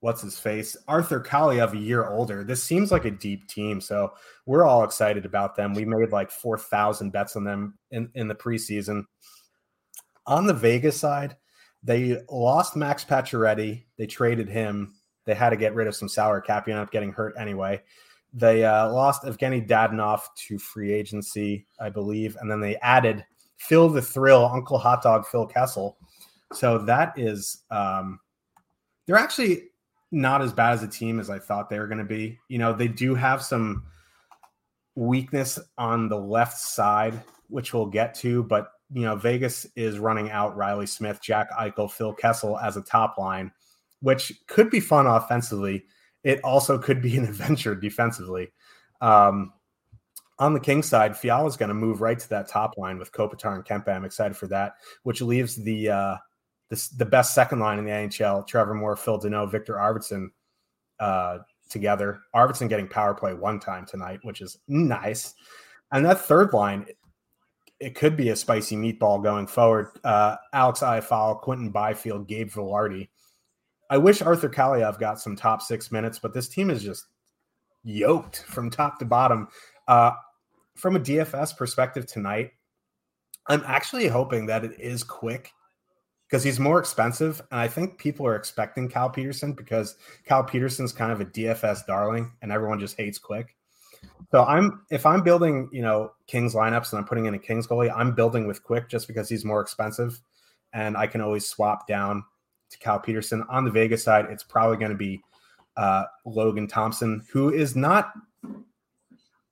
what's 0.00 0.22
his 0.22 0.38
face 0.38 0.76
Arthur 0.88 1.20
Kaliyev 1.20 1.72
a 1.72 1.78
year 1.78 2.08
older. 2.08 2.42
This 2.42 2.62
seems 2.62 2.90
like 2.90 3.04
a 3.04 3.10
deep 3.10 3.46
team, 3.48 3.80
so 3.80 4.12
we're 4.46 4.64
all 4.64 4.84
excited 4.84 5.24
about 5.24 5.56
them. 5.56 5.74
We 5.74 5.84
made 5.84 6.10
like 6.10 6.30
four 6.30 6.58
thousand 6.58 7.10
bets 7.10 7.36
on 7.36 7.44
them 7.44 7.78
in 7.90 8.10
in 8.14 8.28
the 8.28 8.34
preseason. 8.34 9.04
On 10.26 10.46
the 10.46 10.54
Vegas 10.54 10.98
side, 10.98 11.36
they 11.82 12.18
lost 12.30 12.76
Max 12.76 13.04
Pacioretty. 13.04 13.84
They 13.96 14.06
traded 14.06 14.48
him. 14.48 14.94
They 15.26 15.34
had 15.34 15.50
to 15.50 15.56
get 15.56 15.74
rid 15.74 15.86
of 15.86 15.94
some 15.94 16.08
salary 16.08 16.42
cap. 16.42 16.66
He 16.66 16.72
ended 16.72 16.86
up 16.86 16.92
getting 16.92 17.12
hurt 17.12 17.34
anyway. 17.38 17.82
They 18.32 18.64
uh, 18.64 18.90
lost 18.90 19.24
Evgeny 19.24 19.66
Dadonov 19.66 20.22
to 20.46 20.58
free 20.58 20.92
agency, 20.92 21.66
I 21.80 21.90
believe, 21.90 22.36
and 22.40 22.50
then 22.50 22.60
they 22.60 22.76
added 22.76 23.24
Phil 23.56 23.88
the 23.88 24.00
Thrill, 24.00 24.46
Uncle 24.46 24.78
Hot 24.78 25.02
Dog 25.02 25.26
Phil 25.26 25.46
Kessel. 25.46 25.98
So 26.52 26.78
that 26.78 27.12
is 27.18 27.64
um, 27.70 28.20
they're 29.06 29.16
actually 29.16 29.69
not 30.10 30.42
as 30.42 30.52
bad 30.52 30.72
as 30.74 30.82
a 30.82 30.88
team 30.88 31.20
as 31.20 31.30
I 31.30 31.38
thought 31.38 31.70
they 31.70 31.78
were 31.78 31.86
going 31.86 31.98
to 31.98 32.04
be. 32.04 32.38
You 32.48 32.58
know, 32.58 32.72
they 32.72 32.88
do 32.88 33.14
have 33.14 33.42
some 33.42 33.84
weakness 34.96 35.58
on 35.78 36.08
the 36.08 36.18
left 36.18 36.58
side, 36.58 37.22
which 37.48 37.72
we'll 37.72 37.86
get 37.86 38.14
to, 38.16 38.42
but 38.44 38.68
you 38.92 39.02
know, 39.02 39.16
Vegas 39.16 39.66
is 39.76 39.98
running 39.98 40.30
out 40.30 40.56
Reilly 40.56 40.86
Smith, 40.86 41.20
Jack 41.22 41.50
Eichel, 41.52 41.90
Phil 41.90 42.12
Kessel 42.12 42.58
as 42.58 42.76
a 42.76 42.82
top 42.82 43.18
line, 43.18 43.52
which 44.00 44.32
could 44.48 44.68
be 44.68 44.80
fun 44.80 45.06
offensively. 45.06 45.84
It 46.24 46.40
also 46.42 46.76
could 46.78 47.00
be 47.00 47.16
an 47.16 47.24
adventure 47.28 47.74
defensively. 47.74 48.52
Um, 49.00 49.52
on 50.38 50.54
the 50.54 50.60
King 50.60 50.82
side, 50.82 51.16
Fiala 51.16 51.46
is 51.46 51.56
going 51.56 51.68
to 51.68 51.74
move 51.74 52.00
right 52.00 52.18
to 52.18 52.28
that 52.30 52.48
top 52.48 52.76
line 52.78 52.98
with 52.98 53.12
Kopitar 53.12 53.54
and 53.54 53.64
Kempe. 53.64 53.94
I'm 53.94 54.06
excited 54.06 54.36
for 54.36 54.46
that, 54.48 54.72
which 55.02 55.20
leaves 55.20 55.54
the 55.54 55.90
uh, 55.90 56.16
the 56.70 57.04
best 57.04 57.34
second 57.34 57.58
line 57.58 57.78
in 57.78 57.84
the 57.84 57.90
NHL. 57.90 58.46
Trevor 58.46 58.74
Moore, 58.74 58.96
Phil 58.96 59.18
Danault, 59.18 59.50
Viktor 59.50 59.74
Arvidsson 59.74 60.28
uh, 61.00 61.38
together. 61.68 62.20
Arvidsson 62.34 62.68
getting 62.68 62.88
power 62.88 63.14
play 63.14 63.34
one 63.34 63.58
time 63.58 63.84
tonight, 63.84 64.20
which 64.22 64.40
is 64.40 64.58
nice. 64.68 65.34
And 65.92 66.04
that 66.06 66.20
third 66.20 66.52
line, 66.52 66.86
it 67.80 67.94
could 67.94 68.16
be 68.16 68.28
a 68.28 68.36
spicy 68.36 68.76
meatball 68.76 69.22
going 69.22 69.46
forward. 69.48 69.88
Uh, 70.04 70.36
Alex 70.52 70.80
Iafallo, 70.80 71.40
Quinton 71.40 71.70
Byfield, 71.70 72.28
Gabe 72.28 72.50
Vilardi. 72.50 73.08
I 73.88 73.98
wish 73.98 74.22
Arthur 74.22 74.48
Kaliyev 74.48 75.00
got 75.00 75.20
some 75.20 75.34
top 75.34 75.62
six 75.62 75.90
minutes, 75.90 76.20
but 76.20 76.32
this 76.32 76.48
team 76.48 76.70
is 76.70 76.84
just 76.84 77.06
yoked 77.82 78.44
from 78.44 78.70
top 78.70 79.00
to 79.00 79.04
bottom. 79.04 79.48
Uh, 79.88 80.12
from 80.76 80.94
a 80.94 81.00
DFS 81.00 81.56
perspective 81.56 82.06
tonight, 82.06 82.52
I'm 83.48 83.64
actually 83.66 84.06
hoping 84.06 84.46
that 84.46 84.64
it 84.64 84.78
is 84.78 85.02
quick 85.02 85.50
because 86.30 86.44
he's 86.44 86.60
more 86.60 86.78
expensive. 86.78 87.42
And 87.50 87.60
I 87.60 87.66
think 87.66 87.98
people 87.98 88.24
are 88.26 88.36
expecting 88.36 88.88
Cal 88.88 89.10
Petersen 89.10 89.52
because 89.52 89.96
Cal 90.24 90.44
Petersen's 90.44 90.92
kind 90.92 91.10
of 91.10 91.20
a 91.20 91.24
DFS 91.24 91.86
darling 91.86 92.32
and 92.40 92.52
everyone 92.52 92.78
just 92.78 92.96
hates 92.96 93.18
quick. 93.18 93.56
So 94.30 94.44
I'm 94.44 94.82
if 94.90 95.04
I'm 95.04 95.22
building, 95.22 95.68
you 95.72 95.82
know, 95.82 96.12
Kings 96.26 96.54
lineups 96.54 96.92
and 96.92 97.00
I'm 97.00 97.04
putting 97.04 97.26
in 97.26 97.34
a 97.34 97.38
Kings 97.38 97.66
goalie, 97.66 97.92
I'm 97.94 98.14
building 98.14 98.46
with 98.46 98.62
Quick 98.62 98.88
just 98.88 99.08
because 99.08 99.28
he's 99.28 99.44
more 99.44 99.60
expensive 99.60 100.20
and 100.72 100.96
I 100.96 101.06
can 101.08 101.20
always 101.20 101.48
swap 101.48 101.88
down 101.88 102.22
to 102.70 102.78
Cal 102.78 103.00
Petersen. 103.00 103.44
On 103.50 103.64
the 103.64 103.70
Vegas 103.70 104.04
side, 104.04 104.26
it's 104.30 104.44
probably 104.44 104.76
going 104.76 104.92
to 104.92 104.96
be 104.96 105.20
uh, 105.76 106.04
Logan 106.24 106.68
Thompson, 106.68 107.24
who 107.32 107.52
is 107.52 107.74
not 107.74 108.12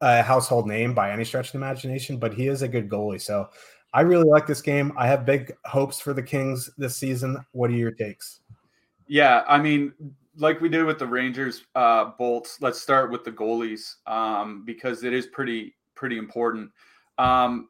a 0.00 0.22
household 0.22 0.68
name 0.68 0.94
by 0.94 1.10
any 1.10 1.24
stretch 1.24 1.46
of 1.46 1.52
the 1.52 1.58
imagination, 1.58 2.18
but 2.18 2.32
he 2.32 2.46
is 2.46 2.62
a 2.62 2.68
good 2.68 2.88
goalie. 2.88 3.20
So 3.20 3.48
I 3.92 4.02
really 4.02 4.28
like 4.28 4.46
this 4.46 4.60
game. 4.60 4.92
I 4.96 5.06
have 5.06 5.24
big 5.24 5.52
hopes 5.64 5.98
for 6.00 6.12
the 6.12 6.22
Kings 6.22 6.70
this 6.76 6.96
season. 6.96 7.44
What 7.52 7.70
are 7.70 7.74
your 7.74 7.90
takes? 7.90 8.40
Yeah, 9.06 9.44
I 9.48 9.58
mean, 9.58 9.92
like 10.36 10.60
we 10.60 10.68
did 10.68 10.84
with 10.84 10.98
the 10.98 11.06
Rangers 11.06 11.64
uh, 11.74 12.12
bolts, 12.18 12.58
let's 12.60 12.80
start 12.80 13.10
with 13.10 13.24
the 13.24 13.32
goalies 13.32 13.94
um, 14.06 14.64
because 14.64 15.04
it 15.04 15.12
is 15.12 15.26
pretty 15.26 15.74
pretty 15.94 16.18
important. 16.18 16.70
Um, 17.16 17.68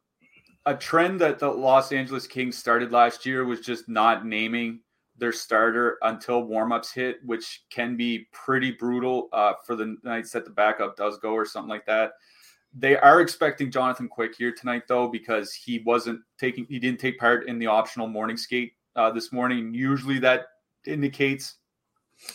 a 0.67 0.75
trend 0.75 1.21
that 1.21 1.39
the 1.39 1.49
Los 1.49 1.93
Angeles 1.93 2.27
Kings 2.27 2.59
started 2.59 2.93
last 2.93 3.25
year 3.25 3.45
was 3.47 3.61
just 3.61 3.89
not 3.89 4.27
naming 4.27 4.81
their 5.17 5.33
starter 5.33 5.99
until 6.03 6.47
warmups 6.47 6.93
hit, 6.93 7.25
which 7.25 7.63
can 7.71 7.97
be 7.97 8.29
pretty 8.33 8.73
brutal 8.73 9.29
uh, 9.33 9.55
for 9.65 9.77
the 9.77 9.97
nights 10.03 10.31
that 10.33 10.45
the 10.45 10.51
backup 10.51 10.97
does 10.97 11.19
go 11.19 11.33
or 11.33 11.47
something 11.47 11.71
like 11.71 11.87
that. 11.87 12.13
They 12.77 12.97
are 12.97 13.21
expecting 13.21 13.71
Jonathan 13.71 14.09
Quick 14.09 14.35
here 14.37 14.53
tonight, 14.53 14.83
though, 14.89 15.09
because 15.09 15.53
he 15.53 15.83
wasn't 15.87 16.21
taking, 16.39 16.67
he 16.69 16.79
didn't 16.79 17.01
take 17.01 17.19
part 17.19 17.49
in 17.49 17.59
the 17.59 17.67
optional 17.67 18.09
morning 18.09 18.37
skate 18.37 18.73
uh, 18.95 19.11
this 19.11 19.33
morning. 19.33 19.73
Usually 19.73 20.19
that 20.21 20.47
indicates 20.87 21.57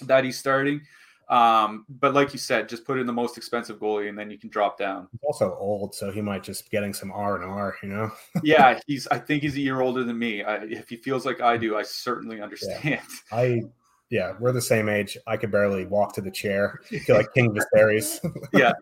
that 0.01 0.23
he's 0.23 0.37
starting. 0.37 0.81
Um, 1.29 1.85
but 1.89 2.13
like 2.13 2.33
you 2.33 2.39
said, 2.39 2.67
just 2.67 2.85
put 2.85 2.99
in 2.99 3.07
the 3.07 3.13
most 3.13 3.37
expensive 3.37 3.79
goalie, 3.79 4.09
and 4.09 4.17
then 4.17 4.29
you 4.29 4.37
can 4.37 4.49
drop 4.49 4.77
down. 4.77 5.07
He's 5.11 5.21
also 5.23 5.55
old, 5.57 5.95
so 5.95 6.11
he 6.11 6.21
might 6.21 6.43
just 6.43 6.65
be 6.65 6.69
getting 6.69 6.93
some 6.93 7.11
R 7.11 7.35
and 7.35 7.45
R. 7.45 7.75
You 7.81 7.89
know? 7.89 8.11
yeah, 8.43 8.79
he's. 8.85 9.07
I 9.07 9.19
think 9.19 9.41
he's 9.43 9.55
a 9.55 9.61
year 9.61 9.81
older 9.81 10.03
than 10.03 10.19
me. 10.19 10.43
I, 10.43 10.57
if 10.63 10.89
he 10.89 10.97
feels 10.97 11.25
like 11.25 11.41
I 11.41 11.57
do, 11.57 11.77
I 11.77 11.83
certainly 11.83 12.41
understand. 12.41 12.83
Yeah. 12.83 13.01
I 13.31 13.63
yeah, 14.09 14.33
we're 14.39 14.51
the 14.51 14.61
same 14.61 14.89
age. 14.89 15.17
I 15.25 15.37
could 15.37 15.51
barely 15.51 15.85
walk 15.85 16.13
to 16.15 16.21
the 16.21 16.29
chair. 16.29 16.81
I 16.91 16.99
feel 16.99 17.15
like 17.15 17.33
King 17.33 17.55
Viserys. 17.55 18.19
yeah. 18.53 18.73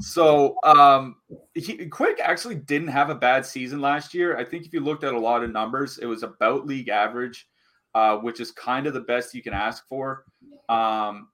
So 0.00 0.56
um 0.64 1.16
he, 1.54 1.86
Quick 1.86 2.20
actually 2.20 2.56
didn't 2.56 2.88
have 2.88 3.10
a 3.10 3.14
bad 3.14 3.44
season 3.44 3.80
last 3.80 4.14
year. 4.14 4.36
I 4.36 4.44
think 4.44 4.64
if 4.64 4.72
you 4.72 4.80
looked 4.80 5.04
at 5.04 5.14
a 5.14 5.18
lot 5.18 5.42
of 5.42 5.50
numbers, 5.50 5.98
it 5.98 6.06
was 6.06 6.22
about 6.22 6.66
league 6.66 6.88
average, 6.88 7.48
uh, 7.94 8.18
which 8.18 8.40
is 8.40 8.52
kind 8.52 8.86
of 8.86 8.94
the 8.94 9.00
best 9.00 9.34
you 9.34 9.42
can 9.42 9.54
ask 9.54 9.86
for. 9.88 10.24
Um 10.68 11.28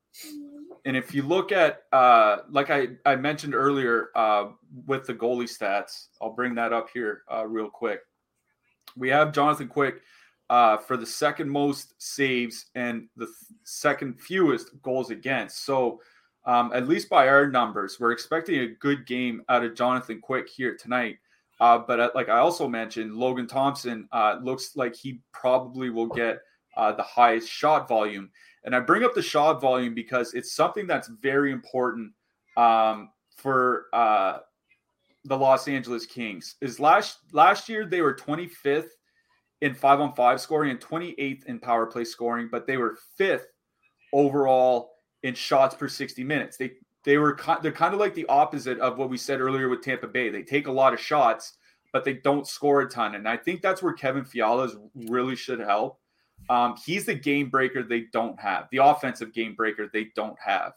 and 0.84 0.96
if 0.96 1.14
you 1.14 1.22
look 1.22 1.52
at 1.52 1.82
uh 1.92 2.38
like 2.50 2.70
I, 2.70 2.88
I 3.04 3.16
mentioned 3.16 3.54
earlier 3.54 4.08
uh 4.14 4.46
with 4.86 5.06
the 5.06 5.14
goalie 5.14 5.44
stats, 5.44 6.06
I'll 6.22 6.34
bring 6.34 6.54
that 6.54 6.72
up 6.72 6.88
here 6.92 7.22
uh 7.30 7.46
real 7.46 7.68
quick. 7.68 8.00
We 8.96 9.10
have 9.10 9.32
Jonathan 9.32 9.68
Quick 9.68 10.02
uh, 10.52 10.76
for 10.76 10.98
the 10.98 11.06
second 11.06 11.48
most 11.48 11.94
saves 11.96 12.66
and 12.74 13.08
the 13.16 13.24
th- 13.24 13.36
second 13.64 14.20
fewest 14.20 14.68
goals 14.82 15.08
against. 15.08 15.64
So, 15.64 16.02
um, 16.44 16.72
at 16.74 16.86
least 16.86 17.08
by 17.08 17.26
our 17.26 17.48
numbers, 17.48 17.98
we're 17.98 18.12
expecting 18.12 18.60
a 18.60 18.66
good 18.66 19.06
game 19.06 19.42
out 19.48 19.64
of 19.64 19.74
Jonathan 19.74 20.20
Quick 20.20 20.50
here 20.50 20.76
tonight. 20.76 21.16
Uh, 21.58 21.78
but 21.78 22.00
uh, 22.00 22.10
like 22.14 22.28
I 22.28 22.36
also 22.36 22.68
mentioned, 22.68 23.14
Logan 23.14 23.46
Thompson 23.46 24.06
uh, 24.12 24.40
looks 24.42 24.76
like 24.76 24.94
he 24.94 25.20
probably 25.32 25.88
will 25.88 26.08
get 26.08 26.40
uh, 26.76 26.92
the 26.92 27.02
highest 27.02 27.48
shot 27.48 27.88
volume. 27.88 28.28
And 28.64 28.76
I 28.76 28.80
bring 28.80 29.04
up 29.04 29.14
the 29.14 29.22
shot 29.22 29.58
volume 29.58 29.94
because 29.94 30.34
it's 30.34 30.52
something 30.52 30.86
that's 30.86 31.08
very 31.22 31.50
important 31.50 32.12
um, 32.58 33.08
for 33.38 33.86
uh, 33.94 34.40
the 35.24 35.38
Los 35.38 35.66
Angeles 35.66 36.04
Kings. 36.04 36.56
Is 36.60 36.78
last 36.78 37.20
last 37.32 37.70
year 37.70 37.86
they 37.86 38.02
were 38.02 38.14
25th 38.14 38.90
in 39.62 39.74
five 39.74 40.00
on 40.00 40.12
five 40.12 40.40
scoring 40.40 40.70
and 40.70 40.80
28th 40.80 41.46
in 41.46 41.58
power 41.60 41.86
play 41.86 42.02
scoring, 42.02 42.48
but 42.50 42.66
they 42.66 42.76
were 42.76 42.98
fifth 43.16 43.46
overall 44.12 44.90
in 45.22 45.34
shots 45.34 45.74
per 45.74 45.88
60 45.88 46.22
minutes. 46.24 46.56
They 46.56 46.72
they 47.04 47.16
were 47.16 47.38
they're 47.62 47.72
kind 47.72 47.94
of 47.94 48.00
like 48.00 48.14
the 48.14 48.26
opposite 48.26 48.78
of 48.80 48.98
what 48.98 49.08
we 49.08 49.16
said 49.16 49.40
earlier 49.40 49.68
with 49.68 49.80
Tampa 49.80 50.08
Bay. 50.08 50.30
They 50.30 50.42
take 50.42 50.66
a 50.66 50.72
lot 50.72 50.92
of 50.92 51.00
shots, 51.00 51.56
but 51.92 52.04
they 52.04 52.14
don't 52.14 52.46
score 52.46 52.82
a 52.82 52.88
ton. 52.88 53.14
And 53.14 53.28
I 53.28 53.36
think 53.36 53.62
that's 53.62 53.82
where 53.82 53.92
Kevin 53.92 54.24
Fiala 54.24 54.68
really 55.08 55.36
should 55.36 55.60
help. 55.60 56.00
Um, 56.50 56.74
he's 56.84 57.06
the 57.06 57.14
game 57.14 57.48
breaker 57.48 57.84
they 57.84 58.06
don't 58.12 58.38
have, 58.40 58.66
the 58.72 58.78
offensive 58.78 59.32
game 59.32 59.54
breaker 59.54 59.88
they 59.92 60.08
don't 60.16 60.36
have. 60.44 60.72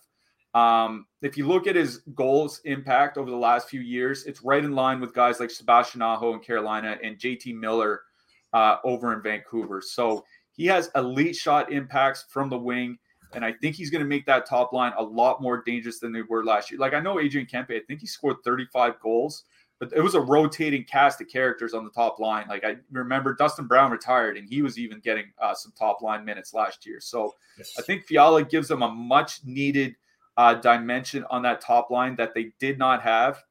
Um, 0.53 1.07
if 1.23 1.37
you 1.37 1.47
look 1.47 1.65
at 1.65 1.75
his 1.75 1.97
goals 2.13 2.61
impact 2.65 3.17
over 3.17 3.31
the 3.31 3.35
last 3.35 3.67
few 3.67 3.81
years, 3.81 4.25
it's 4.25 4.43
right 4.43 4.63
in 4.63 4.73
line 4.73 5.01
with 5.01 5.13
guys 5.13 5.39
like 5.39 5.49
Sebastian 5.49 6.03
Aho 6.03 6.33
in 6.33 6.39
Carolina 6.39 6.97
and 7.03 7.17
JT 7.17 7.55
Miller 7.55 8.01
uh, 8.55 8.77
over 8.85 9.11
in 9.11 9.21
Vancouver. 9.21 9.81
So 9.81 10.23
he 10.53 10.65
has 10.67 10.89
elite 10.95 11.35
shot 11.35 11.73
impacts 11.73 12.25
from 12.29 12.49
the 12.49 12.57
wing. 12.57 12.97
And 13.33 13.43
I 13.43 13.51
think 13.51 13.75
he's 13.75 13.89
going 13.89 14.01
to 14.01 14.07
make 14.07 14.25
that 14.27 14.47
top 14.47 14.71
line 14.71 14.93
a 14.97 15.03
lot 15.03 15.41
more 15.41 15.61
dangerous 15.61 15.99
than 15.99 16.13
they 16.13 16.21
were 16.21 16.45
last 16.45 16.71
year. 16.71 16.79
Like 16.79 16.93
I 16.93 17.01
know 17.01 17.19
Adrian 17.19 17.45
Kempe, 17.45 17.75
I 17.75 17.81
think 17.85 17.99
he 17.99 18.07
scored 18.07 18.37
35 18.45 19.01
goals, 19.01 19.43
but 19.77 19.91
it 19.91 19.99
was 19.99 20.15
a 20.15 20.21
rotating 20.21 20.85
cast 20.85 21.19
of 21.19 21.27
characters 21.27 21.73
on 21.73 21.83
the 21.83 21.89
top 21.89 22.17
line. 22.17 22.45
Like 22.47 22.63
I 22.63 22.77
remember 22.91 23.35
Dustin 23.35 23.67
Brown 23.67 23.91
retired 23.91 24.37
and 24.37 24.47
he 24.47 24.61
was 24.61 24.79
even 24.79 25.01
getting 25.01 25.25
uh, 25.37 25.53
some 25.53 25.73
top 25.77 26.01
line 26.01 26.23
minutes 26.23 26.53
last 26.53 26.85
year. 26.85 27.01
So 27.01 27.33
yes. 27.57 27.73
I 27.77 27.81
think 27.81 28.05
Fiala 28.05 28.45
gives 28.45 28.69
them 28.69 28.83
a 28.83 28.89
much 28.89 29.43
needed 29.43 29.97
uh, 30.37 30.53
dimension 30.53 31.25
on 31.29 31.41
that 31.41 31.59
top 31.59 31.91
line 31.91 32.15
that 32.15 32.33
they 32.33 32.53
did 32.59 32.77
not 32.77 33.01
have. 33.01 33.43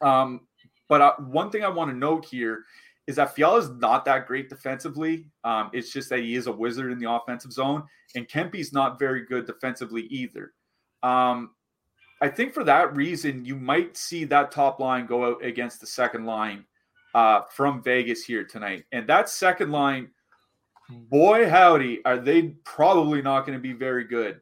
Um, 0.00 0.46
but 0.88 1.02
uh, 1.02 1.14
one 1.18 1.50
thing 1.50 1.64
I 1.64 1.68
want 1.68 1.90
to 1.90 1.96
note 1.96 2.24
here 2.24 2.64
is 3.06 3.16
that 3.16 3.34
Fiala 3.34 3.58
is 3.58 3.70
not 3.70 4.04
that 4.04 4.26
great 4.26 4.48
defensively. 4.48 5.26
Um, 5.44 5.70
it's 5.72 5.92
just 5.92 6.08
that 6.10 6.20
he 6.20 6.34
is 6.36 6.46
a 6.46 6.52
wizard 6.52 6.92
in 6.92 6.98
the 6.98 7.10
offensive 7.10 7.52
zone, 7.52 7.84
and 8.14 8.28
Kempe's 8.28 8.72
not 8.72 8.98
very 8.98 9.24
good 9.26 9.46
defensively 9.46 10.02
either. 10.02 10.52
Um, 11.02 11.50
I 12.20 12.28
think 12.28 12.54
for 12.54 12.62
that 12.64 12.94
reason, 12.94 13.44
you 13.44 13.56
might 13.56 13.96
see 13.96 14.24
that 14.26 14.52
top 14.52 14.78
line 14.78 15.06
go 15.06 15.26
out 15.26 15.44
against 15.44 15.80
the 15.80 15.86
second 15.86 16.24
line 16.24 16.64
uh, 17.14 17.42
from 17.50 17.82
Vegas 17.82 18.24
here 18.24 18.44
tonight. 18.44 18.84
And 18.92 19.08
that 19.08 19.28
second 19.28 19.72
line, 19.72 20.10
boy, 20.88 21.48
howdy, 21.48 22.04
are 22.04 22.18
they 22.18 22.54
probably 22.64 23.22
not 23.22 23.44
going 23.44 23.58
to 23.58 23.62
be 23.62 23.72
very 23.72 24.04
good. 24.04 24.40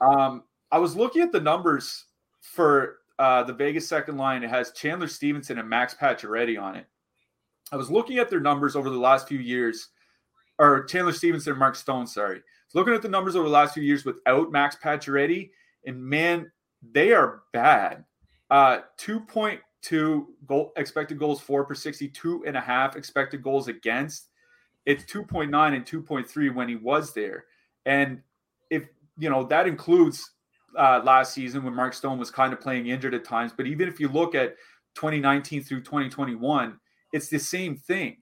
Um, 0.00 0.44
I 0.70 0.78
was 0.78 0.96
looking 0.96 1.20
at 1.20 1.32
the 1.32 1.40
numbers 1.40 2.06
for 2.40 3.00
uh, 3.18 3.42
the 3.42 3.52
Vegas 3.52 3.86
second 3.86 4.16
line. 4.16 4.42
It 4.42 4.50
has 4.50 4.72
Chandler 4.72 5.08
Stephenson 5.08 5.58
and 5.58 5.68
Max 5.68 5.94
Pacioretty 5.94 6.60
on 6.60 6.76
it. 6.76 6.86
I 7.72 7.76
was 7.76 7.90
looking 7.90 8.18
at 8.18 8.30
their 8.30 8.40
numbers 8.40 8.76
over 8.76 8.90
the 8.90 8.98
last 8.98 9.28
few 9.28 9.38
years, 9.38 9.88
or 10.58 10.84
Chandler 10.84 11.12
Stephenson 11.12 11.52
and 11.52 11.58
Mark 11.58 11.76
Stone, 11.76 12.06
sorry. 12.06 12.42
Looking 12.74 12.94
at 12.94 13.02
the 13.02 13.08
numbers 13.08 13.36
over 13.36 13.44
the 13.44 13.54
last 13.54 13.74
few 13.74 13.82
years 13.82 14.04
without 14.04 14.52
Max 14.52 14.76
Pacioretty, 14.76 15.50
and 15.86 16.02
man, 16.02 16.50
they 16.82 17.12
are 17.12 17.42
bad. 17.52 18.04
Uh, 18.50 18.80
2.2 18.98 20.24
goal 20.46 20.72
expected 20.76 21.18
goals 21.18 21.40
for 21.40 21.64
per 21.64 21.74
62 21.74 22.44
and 22.46 22.56
a 22.56 22.60
half 22.60 22.96
expected 22.96 23.42
goals 23.42 23.68
against. 23.68 24.28
It's 24.86 25.04
2.9 25.04 25.74
and 25.74 25.84
2.3 25.84 26.54
when 26.54 26.68
he 26.68 26.76
was 26.76 27.12
there. 27.12 27.44
And 27.84 28.22
if 28.70 28.84
you 29.18 29.28
know 29.30 29.44
that 29.44 29.66
includes 29.66 30.30
uh, 30.78 31.00
last 31.04 31.34
season 31.34 31.64
when 31.64 31.74
Mark 31.74 31.94
Stone 31.94 32.18
was 32.18 32.30
kind 32.30 32.52
of 32.52 32.60
playing 32.60 32.86
injured 32.88 33.14
at 33.14 33.24
times, 33.24 33.52
but 33.56 33.66
even 33.66 33.88
if 33.88 34.00
you 34.00 34.08
look 34.08 34.34
at 34.34 34.56
2019 34.94 35.62
through 35.62 35.80
2021, 35.80 36.78
it's 37.12 37.28
the 37.28 37.38
same 37.38 37.76
thing. 37.76 38.18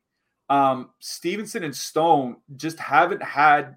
Um, 0.48 0.90
Stephenson 1.00 1.64
and 1.64 1.74
Stone 1.74 2.36
just 2.56 2.78
haven't 2.78 3.22
had 3.22 3.76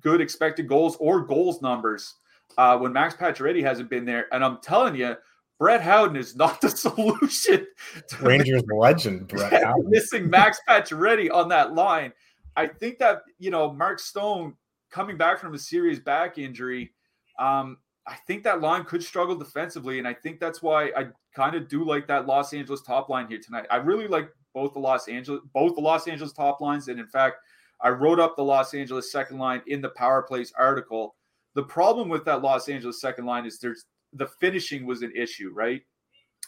good 0.00 0.20
expected 0.20 0.68
goals 0.68 0.96
or 1.00 1.22
goals 1.22 1.62
numbers 1.62 2.14
uh, 2.58 2.76
when 2.78 2.92
Max 2.92 3.14
Pacioretty 3.14 3.62
hasn't 3.62 3.88
been 3.88 4.04
there. 4.04 4.26
And 4.32 4.44
I'm 4.44 4.58
telling 4.58 4.96
you, 4.96 5.16
Brett 5.58 5.82
Howden 5.82 6.16
is 6.16 6.36
not 6.36 6.60
the 6.60 6.70
solution. 6.70 7.66
Rangers 8.20 8.62
legend, 8.74 9.28
Brett 9.28 9.64
Howden. 9.64 9.90
Missing 9.90 10.28
Max 10.28 10.60
Pacioretty 10.68 11.32
on 11.32 11.48
that 11.48 11.74
line. 11.74 12.12
I 12.56 12.66
think 12.66 12.98
that 12.98 13.22
you 13.38 13.50
know 13.50 13.72
Mark 13.72 14.00
Stone 14.00 14.54
coming 14.90 15.16
back 15.16 15.38
from 15.38 15.54
a 15.54 15.58
serious 15.58 16.00
back 16.00 16.36
injury, 16.36 16.92
um, 17.38 17.78
I 18.06 18.16
think 18.26 18.42
that 18.42 18.60
line 18.60 18.84
could 18.84 19.02
struggle 19.02 19.36
defensively, 19.36 19.98
and 19.98 20.08
I 20.08 20.14
think 20.14 20.40
that's 20.40 20.62
why 20.62 20.86
I 20.96 21.08
kind 21.34 21.54
of 21.54 21.68
do 21.68 21.84
like 21.84 22.08
that 22.08 22.26
Los 22.26 22.52
Angeles 22.52 22.82
top 22.82 23.08
line 23.08 23.28
here 23.28 23.38
tonight. 23.38 23.66
I 23.70 23.76
really 23.76 24.08
like 24.08 24.30
both 24.54 24.72
the 24.74 24.80
Los 24.80 25.08
Angeles 25.08 25.40
both 25.54 25.74
the 25.74 25.80
Los 25.80 26.08
Angeles 26.08 26.32
top 26.32 26.60
lines, 26.60 26.88
and 26.88 26.98
in 26.98 27.06
fact, 27.06 27.36
I 27.82 27.90
wrote 27.90 28.20
up 28.20 28.36
the 28.36 28.44
Los 28.44 28.74
Angeles 28.74 29.10
second 29.10 29.38
line 29.38 29.62
in 29.66 29.80
the 29.80 29.90
Power 29.90 30.22
Plays 30.22 30.52
article. 30.58 31.14
The 31.54 31.62
problem 31.62 32.08
with 32.08 32.24
that 32.26 32.42
Los 32.42 32.68
Angeles 32.68 33.00
second 33.00 33.26
line 33.26 33.46
is 33.46 33.58
there's 33.58 33.86
the 34.12 34.26
finishing 34.40 34.86
was 34.86 35.02
an 35.02 35.12
issue, 35.16 35.50
right? 35.54 35.82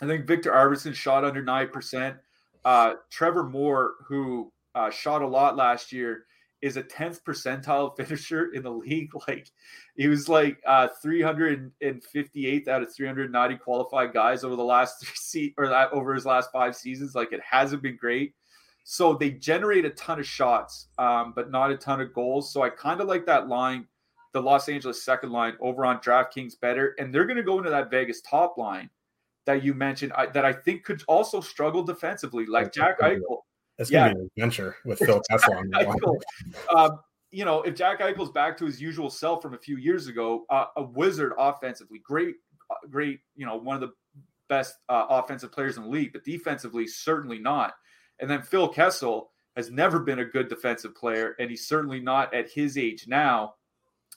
I 0.01 0.07
think 0.07 0.27
Viktor 0.27 0.51
Arvidsson 0.51 0.95
shot 0.95 1.25
under 1.25 1.43
nine 1.43 1.69
percent. 1.69 2.17
Uh, 2.65 2.95
Trevor 3.11 3.45
Moore, 3.45 3.95
who 4.07 4.53
uh, 4.75 4.91
shot 4.91 5.23
a 5.23 5.27
lot 5.27 5.57
last 5.57 5.93
year, 5.93 6.25
is 6.63 6.77
a 6.77 6.83
10th 6.83 7.23
percentile 7.23 7.95
finisher 7.97 8.53
in 8.53 8.63
the 8.63 8.71
league. 8.71 9.11
Like 9.29 9.51
he 9.97 10.09
was 10.09 10.29
like 10.29 10.59
uh, 10.67 10.89
358th 11.05 12.69
out 12.69 12.83
of 12.83 12.95
390 12.95 13.57
qualified 13.59 14.13
guys 14.13 14.43
over 14.45 14.57
the 14.57 14.65
last 14.65 15.01
three 15.05 15.15
se- 15.15 15.55
or 15.59 15.69
that 15.69 15.93
over 15.93 16.15
his 16.15 16.25
last 16.25 16.51
five 16.53 16.75
seasons. 16.75 17.15
Like 17.15 17.33
it 17.33 17.41
hasn't 17.43 17.83
been 17.83 17.97
great. 17.97 18.35
So 18.85 19.15
they 19.15 19.31
generate 19.31 19.85
a 19.85 19.91
ton 19.91 20.19
of 20.19 20.27
shots, 20.27 20.89
um, 20.99 21.33
but 21.37 21.51
not 21.51 21.71
a 21.71 21.77
ton 21.77 22.01
of 22.01 22.13
goals. 22.13 22.53
So 22.53 22.63
I 22.63 22.71
kind 22.71 23.01
of 23.01 23.07
like 23.07 23.27
that 23.27 23.49
line, 23.49 23.87
the 24.33 24.43
Los 24.43 24.69
Angeles 24.69 25.05
second 25.05 25.31
line 25.31 25.55
over 25.61 25.85
on 25.85 25.99
DraftKings 25.99 26.59
better, 26.59 26.95
and 26.99 27.15
they're 27.15 27.27
going 27.27 27.37
to 27.37 27.45
go 27.45 27.59
into 27.59 27.71
that 27.71 27.91
Vegas 27.91 28.21
top 28.23 28.59
line 28.59 28.91
that 29.45 29.63
you 29.63 29.75
mentioned 29.75 30.13
I, 30.15 30.27
that 30.27 30.45
I 30.45 30.53
think 30.53 30.85
could 30.85 31.03
also 31.07 31.41
struggle 31.41 31.83
defensively, 31.83 32.47
like 32.47 32.73
Jack 32.73 33.01
Eichel. 33.01 33.39
It's 33.79 33.91
gonna 33.91 34.09
yeah. 34.09 34.13
be 34.15 34.21
an 34.21 34.31
adventure 34.37 34.77
with 34.85 34.99
Phil 34.99 35.21
Eichel, 35.31 36.21
um, 36.75 36.99
you 37.33 37.47
know, 37.47 37.63
if 37.63 37.75
Jack 37.75 38.01
Eichel's 38.01 38.31
back 38.31 38.57
to 38.59 38.67
his 38.67 38.81
usual 38.81 39.11
self 39.11 39.43
from 39.43 39.55
a 39.55 39.59
few 39.59 39.79
years 39.79 40.07
ago, 40.07 40.45
uh, 40.51 40.67
a 40.77 40.83
wizard 40.83 41.33
offensively, 41.39 41.99
great, 42.05 42.37
uh, 42.71 42.75
great, 42.91 43.21
you 43.35 43.47
know, 43.47 43.57
one 43.57 43.75
of 43.75 43.81
the 43.81 43.93
best 44.49 44.77
uh, 44.91 45.07
offensive 45.09 45.51
players 45.51 45.79
in 45.79 45.85
the 45.85 45.89
league, 45.89 46.13
but 46.13 46.25
defensively, 46.25 46.87
certainly 46.87 47.39
not. 47.39 47.73
And 48.21 48.31
then 48.31 48.43
Phil 48.43 48.69
Kessel 48.69 49.31
has 49.57 49.71
never 49.71 49.99
been 49.99 50.19
a 50.19 50.25
good 50.25 50.49
defensive 50.49 50.95
player, 50.95 51.35
and 51.39 51.51
he's 51.51 51.67
certainly 51.67 52.01
not 52.01 52.33
at 52.35 52.51
his 52.51 52.77
age 52.77 53.07
now. 53.09 53.55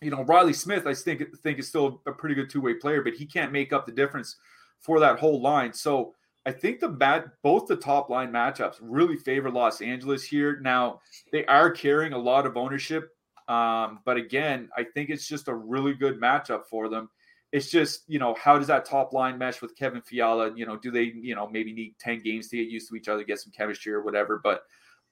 You 0.02 0.12
know, 0.12 0.24
Reilly 0.24 0.54
Smith, 0.54 0.86
I 0.86 0.94
think 0.94 1.24
think 1.38 1.58
is 1.58 1.70
still 1.70 2.02
a 2.06 2.12
pretty 2.12 2.36
good 2.36 2.50
two 2.50 2.62
way 2.62 2.74
player, 2.74 3.02
but 3.02 3.14
he 3.14 3.26
can't 3.26 3.54
make 3.54 3.72
up 3.72 3.86
the 3.86 3.94
difference 3.94 4.36
for 4.82 5.00
that 5.00 5.20
whole 5.20 5.42
line. 5.42 5.72
So 5.72 6.14
I 6.46 6.52
think 6.52 6.80
the 6.80 6.88
bat, 6.88 7.28
both 7.42 7.66
the 7.66 7.76
top 7.76 8.10
line 8.10 8.32
matchups 8.32 8.78
really 8.80 9.18
favor 9.18 9.50
Los 9.50 9.82
Angeles 9.82 10.24
here. 10.24 10.60
Now 10.62 11.02
they 11.32 11.46
are 11.46 11.72
carrying 11.72 12.14
a 12.14 12.18
lot 12.18 12.46
of 12.46 12.56
ownership, 12.56 13.10
um, 13.48 14.00
but 14.06 14.18
again, 14.18 14.70
I 14.78 14.84
think 14.84 15.10
it's 15.10 15.28
just 15.28 15.48
a 15.48 15.56
really 15.56 15.94
good 15.94 16.22
matchup 16.22 16.66
for 16.70 16.88
them. 16.88 17.10
It's 17.52 17.70
just 17.70 18.04
you 18.08 18.20
know 18.20 18.36
how 18.36 18.58
does 18.58 18.68
that 18.68 18.86
top 18.86 19.14
line 19.14 19.38
mesh 19.38 19.62
with 19.62 19.76
Kevin 19.76 20.02
Fiala? 20.02 20.54
You 20.56 20.66
know, 20.66 20.78
do 20.78 20.92
they 20.92 21.14
you 21.16 21.36
know 21.36 21.48
maybe 21.48 21.74
need 21.74 21.96
ten 22.00 22.22
games 22.22 22.50
to 22.50 22.58
get 22.58 22.68
used 22.68 22.90
to 22.90 22.96
each 22.96 23.08
other, 23.08 23.24
get 23.24 23.40
some 23.40 23.52
chemistry 23.52 23.94
or 23.94 24.04
whatever? 24.04 24.40
But 24.44 24.64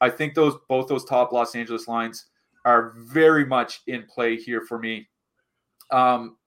I 0.01 0.09
think 0.09 0.35
those 0.35 0.55
both 0.67 0.87
those 0.87 1.05
top 1.05 1.31
Los 1.31 1.55
Angeles 1.55 1.87
lines 1.87 2.25
are 2.65 2.93
very 2.97 3.45
much 3.45 3.81
in 3.87 4.03
play 4.03 4.35
here 4.35 4.61
for 4.61 4.77
me. 4.77 5.07
Um, 5.91 6.37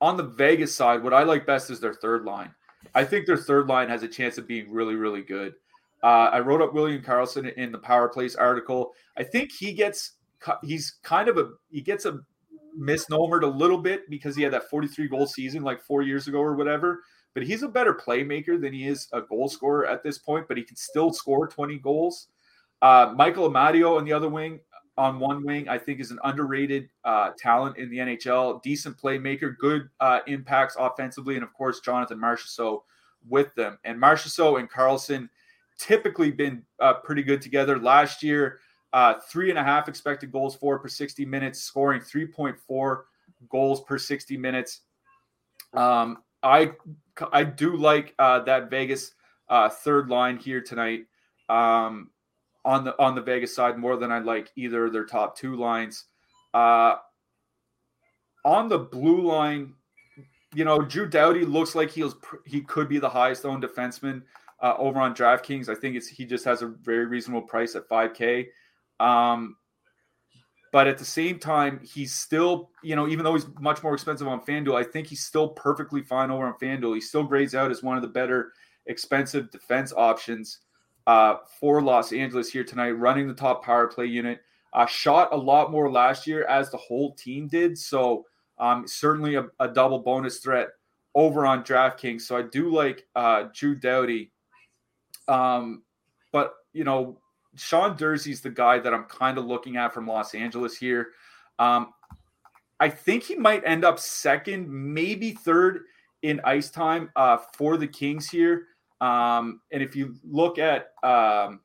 on 0.00 0.16
the 0.16 0.22
Vegas 0.24 0.74
side, 0.74 1.02
what 1.02 1.14
I 1.14 1.22
like 1.22 1.46
best 1.46 1.70
is 1.70 1.80
their 1.80 1.94
third 1.94 2.24
line. 2.24 2.54
I 2.94 3.04
think 3.04 3.26
their 3.26 3.36
third 3.36 3.68
line 3.68 3.88
has 3.88 4.02
a 4.02 4.08
chance 4.08 4.38
of 4.38 4.46
being 4.46 4.72
really, 4.72 4.94
really 4.94 5.22
good. 5.22 5.54
Uh, 6.02 6.30
I 6.32 6.40
wrote 6.40 6.62
up 6.62 6.72
William 6.72 7.02
Karlsson 7.02 7.52
in 7.54 7.72
the 7.72 7.78
Power 7.78 8.08
Plays 8.08 8.34
article. 8.34 8.92
I 9.16 9.22
think 9.22 9.52
he 9.52 9.72
gets 9.72 10.12
he's 10.62 10.98
kind 11.02 11.28
of 11.28 11.36
a 11.36 11.50
he 11.70 11.82
gets 11.82 12.06
a 12.06 12.20
misnomered 12.78 13.42
a 13.42 13.46
little 13.46 13.78
bit 13.78 14.08
because 14.08 14.36
he 14.36 14.42
had 14.42 14.52
that 14.52 14.70
43 14.70 15.08
goal 15.08 15.26
season 15.26 15.62
like 15.62 15.82
four 15.82 16.02
years 16.02 16.28
ago 16.28 16.38
or 16.38 16.54
whatever. 16.54 17.02
But 17.34 17.44
he's 17.44 17.62
a 17.62 17.68
better 17.68 17.94
playmaker 17.94 18.60
than 18.60 18.72
he 18.72 18.88
is 18.88 19.08
a 19.12 19.20
goal 19.20 19.48
scorer 19.48 19.86
at 19.86 20.02
this 20.02 20.18
point. 20.18 20.48
But 20.48 20.56
he 20.56 20.64
can 20.64 20.76
still 20.76 21.12
score 21.12 21.46
20 21.46 21.78
goals. 21.78 22.28
Uh, 22.82 23.12
Michael 23.14 23.50
Amadio 23.50 23.98
on 23.98 24.04
the 24.04 24.12
other 24.12 24.28
wing, 24.28 24.58
on 25.00 25.18
one 25.18 25.42
wing, 25.42 25.66
I 25.66 25.78
think 25.78 25.98
is 25.98 26.10
an 26.10 26.18
underrated 26.24 26.90
uh, 27.06 27.30
talent 27.38 27.78
in 27.78 27.88
the 27.88 27.96
NHL. 27.96 28.62
Decent 28.62 28.98
playmaker, 28.98 29.56
good 29.56 29.88
uh, 29.98 30.20
impacts 30.26 30.76
offensively, 30.78 31.36
and 31.36 31.42
of 31.42 31.54
course 31.54 31.80
Jonathan 31.80 32.18
Marchessault 32.18 32.82
with 33.26 33.54
them. 33.54 33.78
And 33.84 33.98
Marchessault 33.98 34.60
and 34.60 34.70
Karlsson 34.70 35.30
typically 35.78 36.30
been 36.30 36.62
uh, 36.80 36.94
pretty 36.94 37.22
good 37.22 37.40
together. 37.40 37.78
Last 37.78 38.22
year, 38.22 38.58
uh, 38.92 39.14
three 39.30 39.48
and 39.48 39.58
a 39.58 39.64
half 39.64 39.88
expected 39.88 40.30
goals 40.30 40.54
for 40.54 40.78
per 40.78 40.88
60 40.88 41.24
minutes, 41.24 41.62
scoring 41.62 42.02
3.4 42.02 43.02
goals 43.48 43.80
per 43.84 43.96
60 43.96 44.36
minutes. 44.36 44.82
Um, 45.72 46.18
I 46.42 46.72
I 47.32 47.44
do 47.44 47.74
like 47.74 48.14
uh, 48.18 48.40
that 48.40 48.68
Vegas 48.68 49.12
uh, 49.48 49.70
third 49.70 50.10
line 50.10 50.36
here 50.36 50.60
tonight. 50.60 51.06
Um, 51.48 52.10
on 52.64 52.84
the 52.84 52.98
on 53.00 53.14
the 53.14 53.22
Vegas 53.22 53.54
side 53.54 53.78
more 53.78 53.96
than 53.96 54.12
I 54.12 54.18
like 54.18 54.50
either 54.56 54.90
their 54.90 55.06
top 55.06 55.36
two 55.36 55.56
lines. 55.56 56.04
Uh, 56.52 56.96
on 58.44 58.68
the 58.68 58.78
blue 58.78 59.22
line, 59.22 59.74
you 60.54 60.64
know, 60.64 60.82
Drew 60.82 61.08
Doughty 61.08 61.44
looks 61.44 61.74
like 61.74 61.90
he's 61.90 62.14
he 62.46 62.60
could 62.62 62.88
be 62.88 62.98
the 62.98 63.08
highest 63.08 63.44
owned 63.44 63.62
defenseman 63.62 64.22
uh, 64.60 64.74
over 64.78 64.98
on 64.98 65.14
DraftKings. 65.14 65.68
I 65.68 65.74
think 65.74 65.96
it's 65.96 66.08
he 66.08 66.24
just 66.24 66.44
has 66.44 66.62
a 66.62 66.66
very 66.66 67.06
reasonable 67.06 67.42
price 67.42 67.74
at 67.74 67.88
5K. 67.88 68.48
Um, 68.98 69.56
but 70.72 70.86
at 70.86 70.98
the 70.98 71.04
same 71.04 71.38
time, 71.38 71.80
he's 71.82 72.14
still, 72.14 72.70
you 72.82 72.94
know, 72.94 73.08
even 73.08 73.24
though 73.24 73.34
he's 73.34 73.46
much 73.58 73.82
more 73.82 73.94
expensive 73.94 74.28
on 74.28 74.40
FanDuel, 74.40 74.76
I 74.76 74.84
think 74.84 75.08
he's 75.08 75.24
still 75.24 75.48
perfectly 75.48 76.02
fine 76.02 76.30
over 76.30 76.46
on 76.46 76.54
FanDuel. 76.62 76.94
He 76.94 77.00
still 77.00 77.24
grades 77.24 77.56
out 77.56 77.72
as 77.72 77.82
one 77.82 77.96
of 77.96 78.02
the 78.02 78.08
better 78.08 78.52
expensive 78.86 79.50
defense 79.50 79.92
options 79.96 80.60
uh, 81.06 81.36
for 81.58 81.82
Los 81.82 82.12
Angeles 82.12 82.50
here 82.50 82.64
tonight, 82.64 82.92
running 82.92 83.28
the 83.28 83.34
top 83.34 83.64
power 83.64 83.86
play 83.86 84.06
unit. 84.06 84.40
Uh, 84.72 84.86
shot 84.86 85.28
a 85.32 85.36
lot 85.36 85.72
more 85.72 85.90
last 85.90 86.26
year 86.26 86.44
as 86.44 86.70
the 86.70 86.76
whole 86.76 87.12
team 87.14 87.48
did. 87.48 87.76
So 87.76 88.26
um, 88.58 88.86
certainly 88.86 89.34
a, 89.34 89.46
a, 89.58 89.66
double 89.66 89.98
bonus 89.98 90.38
threat 90.38 90.68
over 91.14 91.44
on 91.44 91.64
DraftKings. 91.64 92.20
So 92.20 92.36
I 92.36 92.42
do 92.42 92.70
like 92.70 93.06
uh, 93.16 93.48
Drew 93.52 93.74
Doughty. 93.74 94.30
Um, 95.26 95.82
but, 96.30 96.54
you 96.72 96.84
know, 96.84 97.18
Sean 97.56 97.96
Durzi's 97.96 98.42
the 98.42 98.50
guy 98.50 98.78
that 98.78 98.94
I'm 98.94 99.04
kind 99.04 99.38
of 99.38 99.46
looking 99.46 99.76
at 99.76 99.92
from 99.92 100.06
Los 100.06 100.34
Angeles 100.34 100.76
here. 100.76 101.08
Um, 101.58 101.92
I 102.78 102.88
think 102.88 103.24
he 103.24 103.34
might 103.34 103.62
end 103.66 103.84
up 103.84 103.98
second, 103.98 104.70
maybe 104.70 105.32
third 105.32 105.80
in 106.22 106.40
ice 106.44 106.70
time 106.70 107.10
uh, 107.16 107.38
for 107.54 107.76
the 107.76 107.88
Kings 107.88 108.28
here. 108.28 108.66
Um, 109.00 109.60
and 109.72 109.82
if 109.82 109.96
you 109.96 110.16
look 110.24 110.58
at 110.58 110.92
um, 111.02 111.60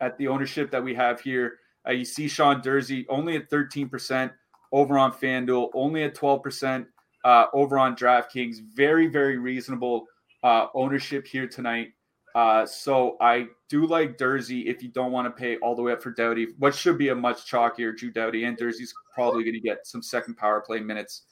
at 0.00 0.16
the 0.18 0.28
ownership 0.28 0.70
that 0.70 0.82
we 0.82 0.94
have 0.94 1.20
here, 1.20 1.58
uh, 1.86 1.92
you 1.92 2.04
see 2.04 2.28
Sean 2.28 2.60
Durzi 2.60 3.06
only 3.08 3.36
at 3.36 3.50
13% 3.50 4.30
over 4.72 4.98
on 4.98 5.12
FanDuel, 5.12 5.70
only 5.74 6.04
at 6.04 6.14
12% 6.14 6.86
uh, 7.24 7.46
over 7.52 7.78
on 7.78 7.96
DraftKings. 7.96 8.58
Very, 8.74 9.06
very 9.08 9.38
reasonable 9.38 10.06
uh, 10.42 10.66
ownership 10.74 11.26
here 11.26 11.48
tonight. 11.48 11.88
Uh, 12.34 12.64
so 12.66 13.16
I 13.20 13.48
do 13.68 13.86
like 13.86 14.18
Durzi 14.18 14.66
if 14.66 14.82
you 14.82 14.90
don't 14.90 15.12
want 15.12 15.26
to 15.26 15.30
pay 15.30 15.56
all 15.56 15.74
the 15.74 15.82
way 15.82 15.92
up 15.92 16.02
for 16.02 16.10
Doughty. 16.10 16.48
What 16.58 16.74
should 16.74 16.98
be 16.98 17.08
a 17.08 17.14
much 17.14 17.50
chalkier 17.50 17.96
Drew 17.96 18.10
Doughty, 18.10 18.44
and 18.44 18.56
Durzi's 18.56 18.94
probably 19.14 19.42
going 19.42 19.54
to 19.54 19.60
get 19.60 19.86
some 19.86 20.02
second 20.02 20.36
power 20.36 20.60
play 20.60 20.80
minutes 20.80 21.22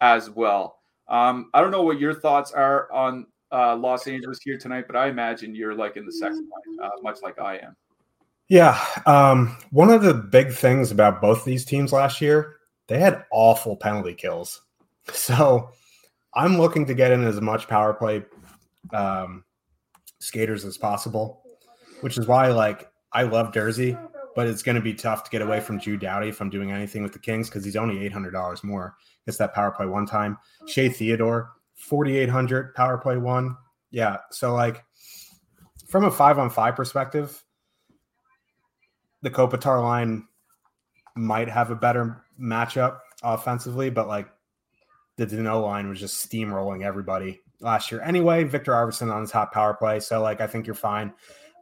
as 0.00 0.30
well. 0.30 0.78
Um, 1.08 1.50
I 1.54 1.60
don't 1.60 1.70
know 1.70 1.82
what 1.82 1.98
your 1.98 2.14
thoughts 2.14 2.52
are 2.52 2.90
on 2.92 3.26
uh, 3.52 3.76
Los 3.76 4.06
Angeles 4.06 4.38
here 4.42 4.58
tonight, 4.58 4.84
but 4.86 4.96
I 4.96 5.08
imagine 5.08 5.54
you're 5.54 5.74
like 5.74 5.96
in 5.96 6.06
the 6.06 6.12
second 6.12 6.48
line, 6.48 6.86
uh, 6.88 6.90
much 7.02 7.18
like 7.22 7.38
I 7.38 7.58
am. 7.58 7.76
Yeah. 8.48 8.78
Um, 9.06 9.56
one 9.70 9.90
of 9.90 10.02
the 10.02 10.14
big 10.14 10.52
things 10.52 10.90
about 10.90 11.20
both 11.20 11.44
these 11.44 11.64
teams 11.64 11.92
last 11.92 12.20
year, 12.20 12.56
they 12.88 12.98
had 12.98 13.24
awful 13.30 13.76
penalty 13.76 14.14
kills. 14.14 14.60
So 15.12 15.68
I'm 16.34 16.56
looking 16.58 16.86
to 16.86 16.94
get 16.94 17.12
in 17.12 17.24
as 17.24 17.38
much 17.38 17.68
power 17.68 17.92
play 17.92 18.24
um, 18.94 19.44
skaters 20.18 20.64
as 20.64 20.78
possible, 20.78 21.42
which 22.00 22.16
is 22.16 22.26
why 22.26 22.48
like 22.48 22.90
I 23.12 23.24
love 23.24 23.52
Durzi, 23.52 23.98
but 24.34 24.46
it's 24.46 24.62
going 24.62 24.76
to 24.76 24.80
be 24.80 24.94
tough 24.94 25.24
to 25.24 25.30
get 25.30 25.42
away 25.42 25.60
from 25.60 25.78
Drew 25.78 25.98
Doughty 25.98 26.28
if 26.28 26.40
I'm 26.40 26.48
doing 26.48 26.72
anything 26.72 27.02
with 27.02 27.12
the 27.12 27.18
Kings 27.18 27.50
because 27.50 27.66
he's 27.66 27.76
only 27.76 28.08
$800 28.08 28.64
more. 28.64 28.96
It's 29.26 29.36
that 29.36 29.54
power 29.54 29.70
play 29.70 29.86
one 29.86 30.06
time. 30.06 30.38
Shea 30.66 30.88
Theodore, 30.88 31.52
4,800 31.74 32.74
power 32.74 32.98
play 32.98 33.16
one. 33.16 33.56
Yeah. 33.90 34.18
So, 34.30 34.54
like, 34.54 34.84
from 35.88 36.04
a 36.04 36.10
five 36.10 36.38
on 36.38 36.50
five 36.50 36.76
perspective, 36.76 37.42
the 39.22 39.30
Kopitar 39.30 39.82
line 39.82 40.26
might 41.16 41.48
have 41.48 41.70
a 41.70 41.76
better 41.76 42.24
matchup 42.40 42.98
offensively, 43.22 43.90
but 43.90 44.08
like 44.08 44.28
the 45.16 45.26
Danault 45.26 45.62
line 45.62 45.88
was 45.88 46.00
just 46.00 46.28
steamrolling 46.28 46.84
everybody 46.84 47.40
last 47.60 47.92
year. 47.92 48.02
Anyway, 48.02 48.44
Viktor 48.44 48.72
Arvidsson 48.72 49.12
on 49.12 49.24
the 49.24 49.30
top 49.30 49.52
power 49.52 49.74
play. 49.74 50.00
So, 50.00 50.20
like, 50.20 50.40
I 50.40 50.46
think 50.46 50.66
you're 50.66 50.74
fine 50.74 51.12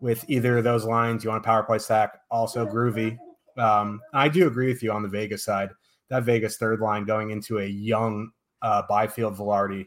with 0.00 0.24
either 0.28 0.58
of 0.58 0.64
those 0.64 0.84
lines. 0.84 1.22
You 1.22 1.30
want 1.30 1.44
a 1.44 1.46
power 1.46 1.62
play 1.62 1.78
stack, 1.78 2.20
also 2.30 2.66
groovy 2.66 3.18
Um, 3.56 4.00
I 4.12 4.28
do 4.28 4.46
agree 4.46 4.68
with 4.68 4.82
you 4.82 4.92
on 4.92 5.02
the 5.02 5.08
Vegas 5.08 5.44
side. 5.44 5.70
That 6.08 6.24
Vegas 6.24 6.56
third 6.56 6.80
line 6.80 7.04
going 7.04 7.30
into 7.30 7.58
a 7.58 7.66
young 7.66 8.30
uh, 8.62 8.82
Byfield 8.88 9.36
Vilardi, 9.36 9.86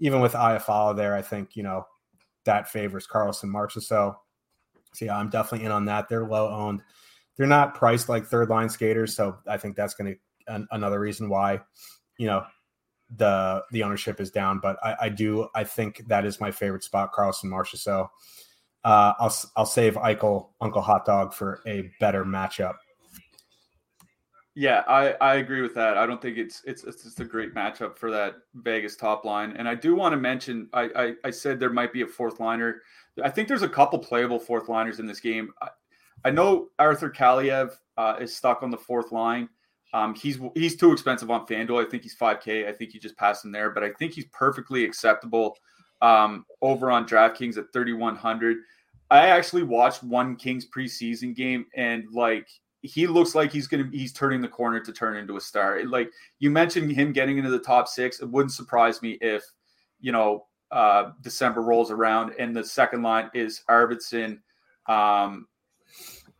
even 0.00 0.20
with 0.20 0.32
Iafallo 0.32 0.96
there, 0.96 1.14
I 1.14 1.22
think 1.22 1.56
you 1.56 1.62
know 1.62 1.86
that 2.44 2.68
favors 2.68 3.06
Karlsson 3.06 3.46
Marchessault. 3.46 4.16
So 4.94 5.04
yeah, 5.04 5.16
I'm 5.16 5.30
definitely 5.30 5.66
in 5.66 5.72
on 5.72 5.84
that. 5.86 6.08
They're 6.08 6.26
low 6.26 6.48
owned. 6.48 6.82
They're 7.36 7.46
not 7.46 7.74
priced 7.74 8.08
like 8.08 8.24
third 8.24 8.48
line 8.48 8.68
skaters, 8.68 9.14
so 9.14 9.36
I 9.46 9.56
think 9.56 9.76
that's 9.76 9.94
going 9.94 10.14
to 10.14 10.54
an, 10.54 10.66
another 10.70 11.00
reason 11.00 11.28
why 11.28 11.60
you 12.18 12.26
know 12.26 12.44
the 13.16 13.62
the 13.72 13.82
ownership 13.82 14.20
is 14.20 14.30
down. 14.30 14.60
But 14.60 14.78
I, 14.82 14.96
I 15.02 15.08
do 15.08 15.48
I 15.54 15.64
think 15.64 16.06
that 16.08 16.24
is 16.24 16.40
my 16.40 16.50
favorite 16.50 16.84
spot, 16.84 17.12
Karlsson 17.12 17.44
Marchessault. 17.44 17.78
So 17.78 18.10
uh, 18.84 19.12
I'll 19.18 19.34
I'll 19.56 19.66
save 19.66 19.94
Eichel 19.94 20.50
Uncle 20.60 20.82
Hot 20.82 21.04
Dog 21.04 21.34
for 21.34 21.60
a 21.66 21.90
better 22.00 22.24
matchup. 22.24 22.76
Yeah, 24.58 24.84
I, 24.88 25.12
I 25.20 25.34
agree 25.34 25.60
with 25.60 25.74
that. 25.74 25.98
I 25.98 26.06
don't 26.06 26.20
think 26.20 26.38
it's 26.38 26.62
it's 26.64 26.82
it's 26.84 27.02
just 27.02 27.20
a 27.20 27.26
great 27.26 27.54
matchup 27.54 27.98
for 27.98 28.10
that 28.10 28.36
Vegas 28.54 28.96
top 28.96 29.26
line. 29.26 29.54
And 29.58 29.68
I 29.68 29.74
do 29.74 29.94
want 29.94 30.14
to 30.14 30.16
mention 30.16 30.70
I, 30.72 30.88
I, 30.96 31.12
I 31.24 31.30
said 31.30 31.60
there 31.60 31.68
might 31.68 31.92
be 31.92 32.00
a 32.00 32.06
fourth 32.06 32.40
liner. 32.40 32.80
I 33.22 33.28
think 33.28 33.48
there's 33.48 33.60
a 33.60 33.68
couple 33.68 33.98
playable 33.98 34.38
fourth 34.38 34.70
liners 34.70 34.98
in 34.98 35.04
this 35.04 35.20
game. 35.20 35.52
I, 35.60 35.68
I 36.24 36.30
know 36.30 36.68
Arthur 36.78 37.10
Kaliyev 37.10 37.76
uh, 37.98 38.16
is 38.18 38.34
stuck 38.34 38.62
on 38.62 38.70
the 38.70 38.78
fourth 38.78 39.12
line. 39.12 39.50
Um, 39.92 40.14
he's 40.14 40.38
he's 40.54 40.74
too 40.74 40.90
expensive 40.90 41.30
on 41.30 41.46
FanDuel. 41.46 41.86
I 41.86 41.90
think 41.90 42.02
he's 42.02 42.16
5K. 42.16 42.66
I 42.66 42.72
think 42.72 42.94
you 42.94 43.00
just 43.00 43.16
pass 43.18 43.44
him 43.44 43.52
there, 43.52 43.70
but 43.70 43.84
I 43.84 43.90
think 43.90 44.14
he's 44.14 44.26
perfectly 44.32 44.84
acceptable 44.84 45.58
um, 46.00 46.46
over 46.62 46.90
on 46.90 47.06
DraftKings 47.06 47.58
at 47.58 47.72
3100. 47.74 48.56
I 49.10 49.28
actually 49.28 49.64
watched 49.64 50.02
one 50.02 50.34
Kings 50.34 50.66
preseason 50.74 51.36
game 51.36 51.66
and 51.76 52.04
like 52.10 52.48
he 52.82 53.06
looks 53.06 53.34
like 53.34 53.52
he's 53.52 53.66
gonna 53.66 53.88
he's 53.92 54.12
turning 54.12 54.40
the 54.40 54.48
corner 54.48 54.80
to 54.80 54.92
turn 54.92 55.16
into 55.16 55.36
a 55.36 55.40
star. 55.40 55.84
Like 55.84 56.10
you 56.38 56.50
mentioned 56.50 56.92
him 56.92 57.12
getting 57.12 57.38
into 57.38 57.50
the 57.50 57.58
top 57.58 57.88
six, 57.88 58.20
it 58.20 58.28
wouldn't 58.28 58.52
surprise 58.52 59.02
me 59.02 59.18
if 59.20 59.44
you 60.00 60.12
know 60.12 60.46
uh, 60.70 61.10
December 61.22 61.62
rolls 61.62 61.90
around 61.90 62.32
and 62.38 62.54
the 62.54 62.64
second 62.64 63.02
line 63.02 63.30
is 63.34 63.62
Arvidsson, 63.70 64.38
um, 64.86 65.46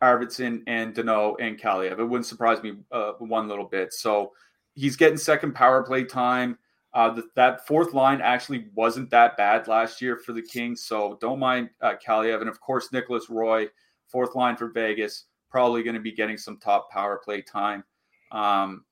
Arvidsson 0.01 0.63
and 0.67 0.93
Danault 0.93 1.35
and 1.39 1.59
Kaliyev. 1.59 1.99
It 1.99 2.05
wouldn't 2.05 2.25
surprise 2.25 2.61
me 2.61 2.73
uh, 2.91 3.13
one 3.19 3.47
little 3.47 3.65
bit. 3.65 3.93
So 3.93 4.33
he's 4.75 4.95
getting 4.95 5.17
second 5.17 5.53
power 5.53 5.83
play 5.83 6.03
time. 6.03 6.57
Uh, 6.93 7.11
the, 7.11 7.23
that 7.35 7.67
fourth 7.67 7.93
line 7.93 8.21
actually 8.21 8.67
wasn't 8.73 9.09
that 9.09 9.37
bad 9.37 9.67
last 9.67 10.01
year 10.01 10.17
for 10.17 10.33
the 10.33 10.41
Kings, 10.41 10.83
so 10.83 11.17
don't 11.21 11.39
mind 11.39 11.69
uh, 11.81 11.93
Kaliyev. 12.05 12.39
And 12.41 12.49
of 12.49 12.59
course, 12.59 12.91
Nicholas 12.91 13.29
Roy, 13.29 13.67
fourth 14.07 14.35
line 14.35 14.55
for 14.55 14.69
Vegas, 14.69 15.25
probably 15.49 15.83
going 15.83 15.95
to 15.95 16.01
be 16.01 16.11
getting 16.11 16.37
some 16.37 16.57
top 16.57 16.89
power 16.91 17.17
play 17.23 17.41
time. 17.41 17.83
Um, 18.31 18.83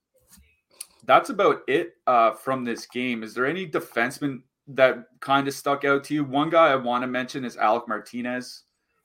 that's 1.04 1.30
about 1.30 1.60
it 1.68 1.94
uh, 2.06 2.32
from 2.32 2.64
this 2.64 2.86
game. 2.86 3.22
Is 3.22 3.34
there 3.34 3.46
any 3.46 3.66
defenseman 3.66 4.42
that 4.68 5.06
kind 5.20 5.46
of 5.46 5.54
stuck 5.54 5.84
out 5.84 6.04
to 6.04 6.14
you? 6.14 6.24
One 6.24 6.50
guy 6.50 6.68
I 6.68 6.76
want 6.76 7.02
to 7.02 7.06
mention 7.08 7.44
is 7.44 7.56
Alec 7.56 7.86
Martinez 7.86 8.64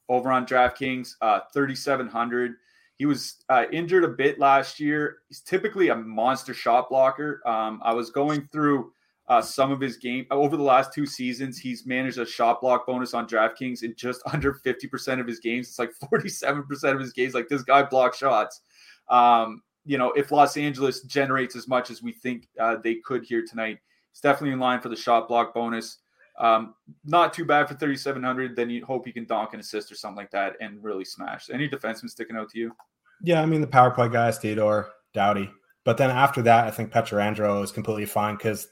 over 0.09 0.31
on 0.31 0.45
DraftKings, 0.45 1.15
uh, 1.21 1.41
3,700. 1.53 2.55
He 2.97 3.05
was 3.05 3.43
uh, 3.49 3.65
injured 3.71 4.03
a 4.03 4.09
bit 4.09 4.39
last 4.39 4.79
year. 4.79 5.19
He's 5.27 5.41
typically 5.41 5.89
a 5.89 5.95
monster 5.95 6.53
shot 6.53 6.89
blocker. 6.89 7.41
Um, 7.47 7.79
I 7.83 7.93
was 7.93 8.09
going 8.09 8.47
through 8.51 8.91
uh, 9.31 9.41
some 9.41 9.71
of 9.71 9.79
his 9.79 9.95
game 9.95 10.25
over 10.29 10.57
the 10.57 10.63
last 10.63 10.91
two 10.93 11.05
seasons. 11.05 11.57
He's 11.57 11.85
managed 11.85 12.17
a 12.17 12.25
shot 12.25 12.59
block 12.59 12.85
bonus 12.85 13.13
on 13.13 13.29
DraftKings 13.29 13.81
in 13.81 13.95
just 13.95 14.21
under 14.33 14.55
50% 14.55 15.21
of 15.21 15.25
his 15.25 15.39
games. 15.39 15.69
It's 15.69 15.79
like 15.79 15.93
47% 16.11 16.93
of 16.93 16.99
his 16.99 17.13
games. 17.13 17.33
Like 17.33 17.47
this 17.47 17.63
guy 17.63 17.83
blocks 17.83 18.17
shots. 18.17 18.59
Um, 19.07 19.61
you 19.85 19.97
know, 19.97 20.11
if 20.17 20.33
Los 20.33 20.57
Angeles 20.57 21.03
generates 21.03 21.55
as 21.55 21.69
much 21.69 21.89
as 21.89 22.03
we 22.03 22.11
think 22.11 22.49
uh, 22.59 22.75
they 22.83 22.95
could 22.95 23.23
here 23.23 23.41
tonight, 23.47 23.79
he's 24.11 24.19
definitely 24.19 24.51
in 24.51 24.59
line 24.59 24.81
for 24.81 24.89
the 24.89 24.97
shot 24.97 25.29
block 25.29 25.53
bonus. 25.53 25.99
Um, 26.37 26.75
not 27.05 27.33
too 27.33 27.45
bad 27.45 27.69
for 27.69 27.75
3,700. 27.75 28.53
Then 28.53 28.69
you 28.69 28.85
hope 28.85 29.05
he 29.05 29.13
can 29.13 29.25
donk 29.25 29.53
an 29.53 29.61
assist 29.61 29.89
or 29.93 29.95
something 29.95 30.17
like 30.17 30.31
that 30.31 30.57
and 30.59 30.83
really 30.83 31.05
smash. 31.05 31.49
Any 31.49 31.69
defenseman 31.69 32.09
sticking 32.09 32.35
out 32.35 32.49
to 32.49 32.59
you? 32.59 32.75
Yeah, 33.23 33.41
I 33.41 33.45
mean, 33.45 33.61
the 33.61 33.67
power 33.67 33.91
play 33.91 34.09
guys, 34.09 34.39
Theodore, 34.39 34.89
Doughty. 35.13 35.49
But 35.83 35.97
then 35.97 36.11
after 36.11 36.41
that, 36.43 36.67
I 36.67 36.71
think 36.71 36.91
Pietrangelo 36.91 37.63
is 37.63 37.71
completely 37.71 38.05
fine 38.05 38.35
because, 38.35 38.67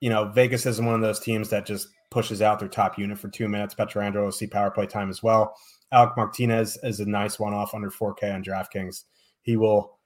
you 0.00 0.10
know, 0.10 0.26
Vegas 0.26 0.66
isn't 0.66 0.84
one 0.84 0.94
of 0.94 1.00
those 1.00 1.20
teams 1.20 1.48
that 1.50 1.66
just 1.66 1.88
pushes 2.10 2.40
out 2.40 2.58
their 2.58 2.68
top 2.68 2.98
unit 2.98 3.18
for 3.18 3.28
two 3.28 3.48
minutes. 3.48 3.74
Pietrangelo 3.74 4.24
will 4.24 4.32
see 4.32 4.46
power 4.46 4.70
play 4.70 4.86
time 4.86 5.10
as 5.10 5.22
well. 5.22 5.54
Alec 5.92 6.16
Martinez 6.16 6.78
is 6.82 7.00
a 7.00 7.06
nice 7.06 7.38
one 7.38 7.54
off 7.54 7.74
under 7.74 7.90
4K 7.90 8.34
on 8.34 8.44
DraftKings. 8.44 9.04
He 9.42 9.56
will 9.56 9.98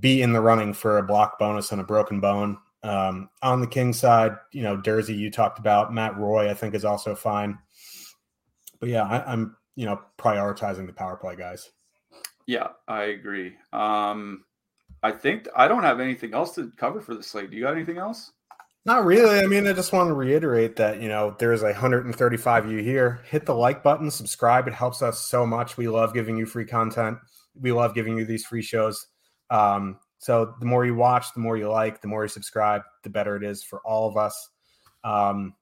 be 0.00 0.22
in 0.22 0.32
the 0.32 0.40
running 0.40 0.72
for 0.72 0.98
a 0.98 1.02
block 1.02 1.38
bonus 1.38 1.72
and 1.72 1.80
a 1.80 1.84
broken 1.84 2.20
bone. 2.20 2.58
Um, 2.82 3.28
on 3.42 3.60
the 3.60 3.66
King 3.66 3.92
side, 3.92 4.36
you 4.52 4.62
know, 4.62 4.76
Durzi, 4.76 5.16
you 5.16 5.30
talked 5.30 5.58
about 5.58 5.92
Matt 5.92 6.16
Roy, 6.16 6.50
I 6.50 6.54
think 6.54 6.74
is 6.74 6.84
also 6.84 7.14
fine. 7.14 7.58
But 8.80 8.90
yeah, 8.90 9.04
I, 9.04 9.32
I'm, 9.32 9.56
you 9.76 9.86
know, 9.86 10.00
prioritizing 10.18 10.86
the 10.86 10.92
power 10.92 11.16
play 11.16 11.36
guys. 11.36 11.70
Yeah, 12.46 12.68
I 12.86 13.04
agree. 13.04 13.56
Um, 13.72 14.44
I 15.02 15.12
think 15.12 15.48
I 15.54 15.68
don't 15.68 15.82
have 15.82 16.00
anything 16.00 16.34
else 16.34 16.54
to 16.54 16.72
cover 16.76 17.00
for 17.00 17.14
the 17.14 17.22
slate. 17.22 17.50
Do 17.50 17.56
you 17.56 17.64
got 17.64 17.74
anything 17.74 17.98
else? 17.98 18.32
Not 18.88 19.04
really. 19.04 19.38
I 19.38 19.44
mean, 19.44 19.66
I 19.66 19.74
just 19.74 19.92
want 19.92 20.08
to 20.08 20.14
reiterate 20.14 20.76
that, 20.76 21.02
you 21.02 21.10
know, 21.10 21.36
there's 21.38 21.60
a 21.60 21.66
135 21.66 22.72
you 22.72 22.78
here. 22.78 23.20
Hit 23.28 23.44
the 23.44 23.54
like 23.54 23.82
button, 23.82 24.10
subscribe. 24.10 24.66
It 24.66 24.72
helps 24.72 25.02
us 25.02 25.20
so 25.20 25.44
much. 25.44 25.76
We 25.76 25.88
love 25.88 26.14
giving 26.14 26.38
you 26.38 26.46
free 26.46 26.64
content. 26.64 27.18
We 27.60 27.70
love 27.70 27.94
giving 27.94 28.16
you 28.16 28.24
these 28.24 28.46
free 28.46 28.62
shows. 28.62 29.08
Um, 29.50 29.98
so 30.16 30.54
the 30.58 30.64
more 30.64 30.86
you 30.86 30.94
watch, 30.94 31.34
the 31.34 31.40
more 31.40 31.58
you 31.58 31.68
like, 31.68 32.00
the 32.00 32.08
more 32.08 32.24
you 32.24 32.28
subscribe, 32.28 32.80
the 33.02 33.10
better 33.10 33.36
it 33.36 33.44
is 33.44 33.62
for 33.62 33.82
all 33.84 34.08
of 34.08 34.16
us. 34.16 34.48
Um, 35.04 35.54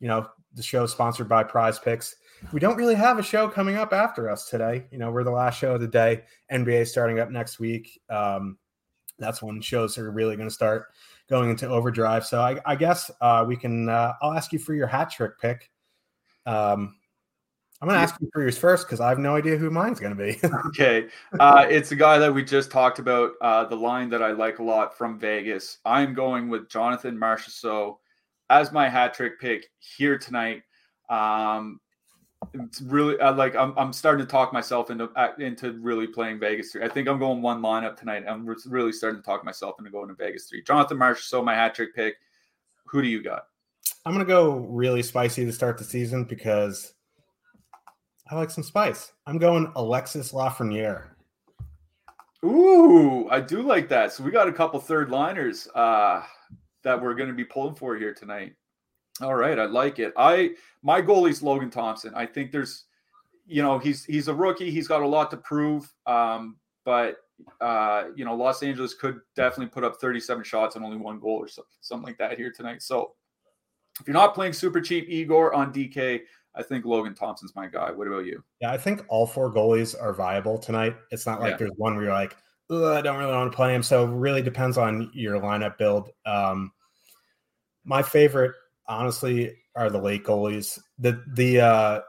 you 0.00 0.08
know, 0.08 0.26
the 0.54 0.62
show 0.62 0.84
is 0.84 0.92
sponsored 0.92 1.28
by 1.28 1.44
Prize 1.44 1.78
Picks. 1.78 2.16
We 2.54 2.60
don't 2.60 2.78
really 2.78 2.94
have 2.94 3.18
a 3.18 3.22
show 3.22 3.50
coming 3.50 3.76
up 3.76 3.92
after 3.92 4.30
us 4.30 4.48
today. 4.48 4.86
You 4.90 4.96
know, 4.96 5.10
we're 5.10 5.24
the 5.24 5.30
last 5.30 5.58
show 5.58 5.74
of 5.74 5.82
the 5.82 5.88
day. 5.88 6.22
NBA 6.50 6.86
starting 6.86 7.20
up 7.20 7.30
next 7.30 7.60
week. 7.60 8.00
Um, 8.08 8.56
that's 9.18 9.42
when 9.42 9.60
shows 9.60 9.98
are 9.98 10.10
really 10.10 10.36
going 10.36 10.48
to 10.48 10.54
start 10.54 10.86
going 11.28 11.50
into 11.50 11.68
overdrive. 11.68 12.24
So 12.26 12.40
I, 12.40 12.58
I 12.64 12.76
guess 12.76 13.10
uh, 13.20 13.44
we 13.46 13.56
can. 13.56 13.88
Uh, 13.88 14.14
I'll 14.22 14.32
ask 14.32 14.52
you 14.52 14.58
for 14.58 14.74
your 14.74 14.86
hat 14.86 15.10
trick 15.10 15.38
pick. 15.38 15.70
Um, 16.46 16.96
I'm 17.80 17.88
going 17.88 17.98
to 17.98 18.02
ask 18.02 18.14
you 18.20 18.30
for 18.32 18.42
yours 18.42 18.56
first 18.56 18.86
because 18.86 19.00
I 19.00 19.08
have 19.08 19.18
no 19.18 19.34
idea 19.34 19.56
who 19.56 19.68
mine's 19.68 19.98
going 19.98 20.16
to 20.16 20.22
be. 20.24 20.38
okay, 20.68 21.08
uh, 21.40 21.66
it's 21.68 21.90
a 21.90 21.96
guy 21.96 22.16
that 22.18 22.32
we 22.32 22.44
just 22.44 22.70
talked 22.70 23.00
about. 23.00 23.32
Uh, 23.40 23.64
the 23.64 23.74
line 23.74 24.08
that 24.10 24.22
I 24.22 24.30
like 24.30 24.60
a 24.60 24.62
lot 24.62 24.96
from 24.96 25.18
Vegas. 25.18 25.78
I'm 25.84 26.14
going 26.14 26.48
with 26.48 26.68
Jonathan 26.68 27.18
Marchessault 27.18 27.96
as 28.50 28.70
my 28.70 28.88
hat 28.88 29.14
trick 29.14 29.40
pick 29.40 29.68
here 29.80 30.16
tonight. 30.16 30.62
Um, 31.08 31.80
it's 32.54 32.80
really 32.82 33.18
uh, 33.18 33.34
like 33.34 33.54
I'm, 33.56 33.74
I'm 33.76 33.92
starting 33.92 34.24
to 34.24 34.30
talk 34.30 34.52
myself 34.52 34.90
into 34.90 35.04
uh, 35.16 35.32
into 35.38 35.72
really 35.80 36.06
playing 36.06 36.38
Vegas 36.38 36.72
three. 36.72 36.84
I 36.84 36.88
think 36.88 37.08
I'm 37.08 37.18
going 37.18 37.42
one 37.42 37.60
lineup 37.60 37.96
tonight. 37.96 38.24
I'm 38.28 38.46
really 38.66 38.92
starting 38.92 39.20
to 39.20 39.24
talk 39.24 39.44
myself 39.44 39.76
into 39.78 39.90
going 39.90 40.08
to 40.08 40.14
Vegas 40.14 40.46
three. 40.46 40.62
Jonathan 40.62 40.98
Marchessault, 40.98 41.44
my 41.44 41.54
hat 41.54 41.74
trick 41.74 41.94
pick. 41.94 42.16
Who 42.86 43.02
do 43.02 43.08
you 43.08 43.22
got? 43.22 43.46
I'm 44.04 44.12
gonna 44.12 44.24
go 44.24 44.58
really 44.58 45.02
spicy 45.02 45.44
to 45.44 45.52
start 45.52 45.78
the 45.78 45.84
season 45.84 46.24
because 46.24 46.94
I 48.30 48.34
like 48.34 48.50
some 48.50 48.64
spice. 48.64 49.12
I'm 49.26 49.38
going 49.38 49.70
Alexis 49.76 50.32
Lafreniere. 50.32 51.08
Ooh, 52.44 53.28
I 53.30 53.40
do 53.40 53.62
like 53.62 53.88
that. 53.90 54.12
So 54.12 54.24
we 54.24 54.30
got 54.30 54.48
a 54.48 54.52
couple 54.52 54.80
third 54.80 55.10
liners 55.10 55.68
uh, 55.74 56.22
that 56.82 57.00
we're 57.00 57.14
going 57.14 57.28
to 57.28 57.34
be 57.34 57.44
pulling 57.44 57.74
for 57.74 57.96
here 57.96 58.12
tonight. 58.12 58.54
All 59.20 59.34
right, 59.34 59.58
I 59.58 59.66
like 59.66 59.98
it. 59.98 60.12
I 60.16 60.52
my 60.82 61.02
goalie's 61.02 61.42
Logan 61.42 61.70
Thompson. 61.70 62.12
I 62.14 62.26
think 62.26 62.50
there's, 62.50 62.84
you 63.46 63.62
know, 63.62 63.78
he's 63.78 64.04
he's 64.04 64.28
a 64.28 64.34
rookie. 64.34 64.70
He's 64.70 64.88
got 64.88 65.02
a 65.02 65.06
lot 65.06 65.30
to 65.32 65.36
prove. 65.36 65.92
Um, 66.06 66.56
but 66.84 67.18
uh, 67.60 68.04
you 68.14 68.24
know, 68.24 68.34
Los 68.34 68.62
Angeles 68.62 68.94
could 68.94 69.20
definitely 69.36 69.66
put 69.66 69.84
up 69.84 69.96
37 70.00 70.44
shots 70.44 70.76
and 70.76 70.84
only 70.84 70.96
one 70.96 71.20
goal 71.20 71.36
or 71.36 71.48
something, 71.48 71.70
something 71.80 72.06
like 72.06 72.18
that 72.18 72.38
here 72.38 72.50
tonight. 72.50 72.82
So 72.82 73.12
if 74.00 74.06
you're 74.06 74.14
not 74.14 74.34
playing 74.34 74.52
super 74.52 74.80
cheap 74.80 75.08
Igor 75.08 75.52
on 75.54 75.72
DK, 75.72 76.20
I 76.54 76.62
think 76.62 76.84
Logan 76.84 77.14
Thompson's 77.14 77.54
my 77.54 77.66
guy. 77.66 77.90
What 77.90 78.06
about 78.06 78.26
you? 78.26 78.42
Yeah, 78.60 78.72
I 78.72 78.78
think 78.78 79.04
all 79.08 79.26
four 79.26 79.52
goalies 79.52 80.00
are 80.00 80.12
viable 80.12 80.58
tonight. 80.58 80.96
It's 81.10 81.26
not 81.26 81.40
like 81.40 81.52
yeah. 81.52 81.56
there's 81.58 81.72
one 81.76 81.94
where 81.94 82.04
you're 82.04 82.12
like, 82.12 82.36
I 82.70 83.02
don't 83.02 83.18
really 83.18 83.32
want 83.32 83.52
to 83.52 83.56
play 83.56 83.74
him. 83.74 83.82
So 83.82 84.04
it 84.04 84.10
really 84.10 84.42
depends 84.42 84.78
on 84.78 85.10
your 85.12 85.38
lineup 85.38 85.78
build. 85.78 86.10
Um, 86.24 86.72
my 87.84 88.02
favorite 88.02 88.54
honestly 88.88 89.56
are 89.74 89.90
the 89.90 90.00
late 90.00 90.24
goalies. 90.24 90.78
The 90.98 91.22
the 91.34 91.60
uh 91.60 92.00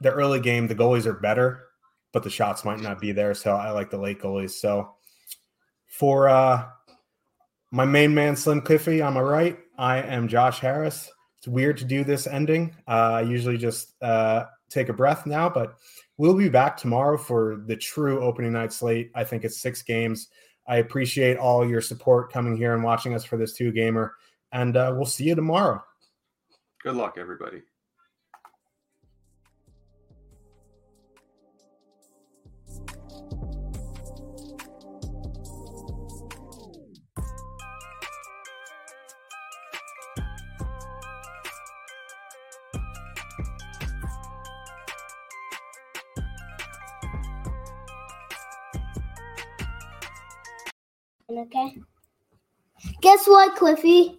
the 0.00 0.12
early 0.12 0.40
game, 0.40 0.66
the 0.66 0.74
goalies 0.74 1.06
are 1.06 1.14
better, 1.14 1.64
but 2.12 2.22
the 2.22 2.30
shots 2.30 2.64
might 2.64 2.80
not 2.80 3.00
be 3.00 3.12
there. 3.12 3.34
So 3.34 3.52
I 3.52 3.70
like 3.70 3.90
the 3.90 3.98
late 3.98 4.20
goalies. 4.20 4.52
So 4.52 4.94
for 5.86 6.28
uh 6.28 6.66
my 7.70 7.84
main 7.84 8.14
man 8.14 8.36
Slim 8.36 8.62
Cliffy 8.62 9.02
on 9.02 9.14
my 9.14 9.20
right, 9.20 9.58
I 9.76 9.98
am 9.98 10.28
Josh 10.28 10.60
Harris. 10.60 11.10
It's 11.38 11.46
weird 11.46 11.76
to 11.78 11.84
do 11.84 12.02
this 12.02 12.26
ending. 12.26 12.74
Uh, 12.88 12.90
I 12.90 13.20
usually 13.22 13.58
just 13.58 13.94
uh, 14.02 14.46
take 14.70 14.88
a 14.88 14.92
breath 14.92 15.26
now, 15.26 15.48
but 15.48 15.76
we'll 16.16 16.34
be 16.34 16.48
back 16.48 16.76
tomorrow 16.76 17.16
for 17.16 17.62
the 17.66 17.76
true 17.76 18.20
opening 18.20 18.52
night 18.52 18.72
slate. 18.72 19.10
I 19.14 19.22
think 19.22 19.44
it's 19.44 19.60
six 19.60 19.82
games. 19.82 20.28
I 20.66 20.78
appreciate 20.78 21.36
all 21.36 21.66
your 21.66 21.80
support 21.80 22.32
coming 22.32 22.56
here 22.56 22.74
and 22.74 22.82
watching 22.82 23.14
us 23.14 23.24
for 23.24 23.36
this 23.36 23.52
two 23.52 23.70
gamer, 23.70 24.14
and 24.50 24.76
uh, 24.76 24.92
we'll 24.96 25.06
see 25.06 25.24
you 25.24 25.34
tomorrow. 25.34 25.82
Good 26.82 26.94
luck, 26.94 27.16
everybody. 27.18 27.62
Okay. 51.30 51.76
Guess 53.02 53.26
what, 53.26 53.56
Cliffy? 53.56 54.17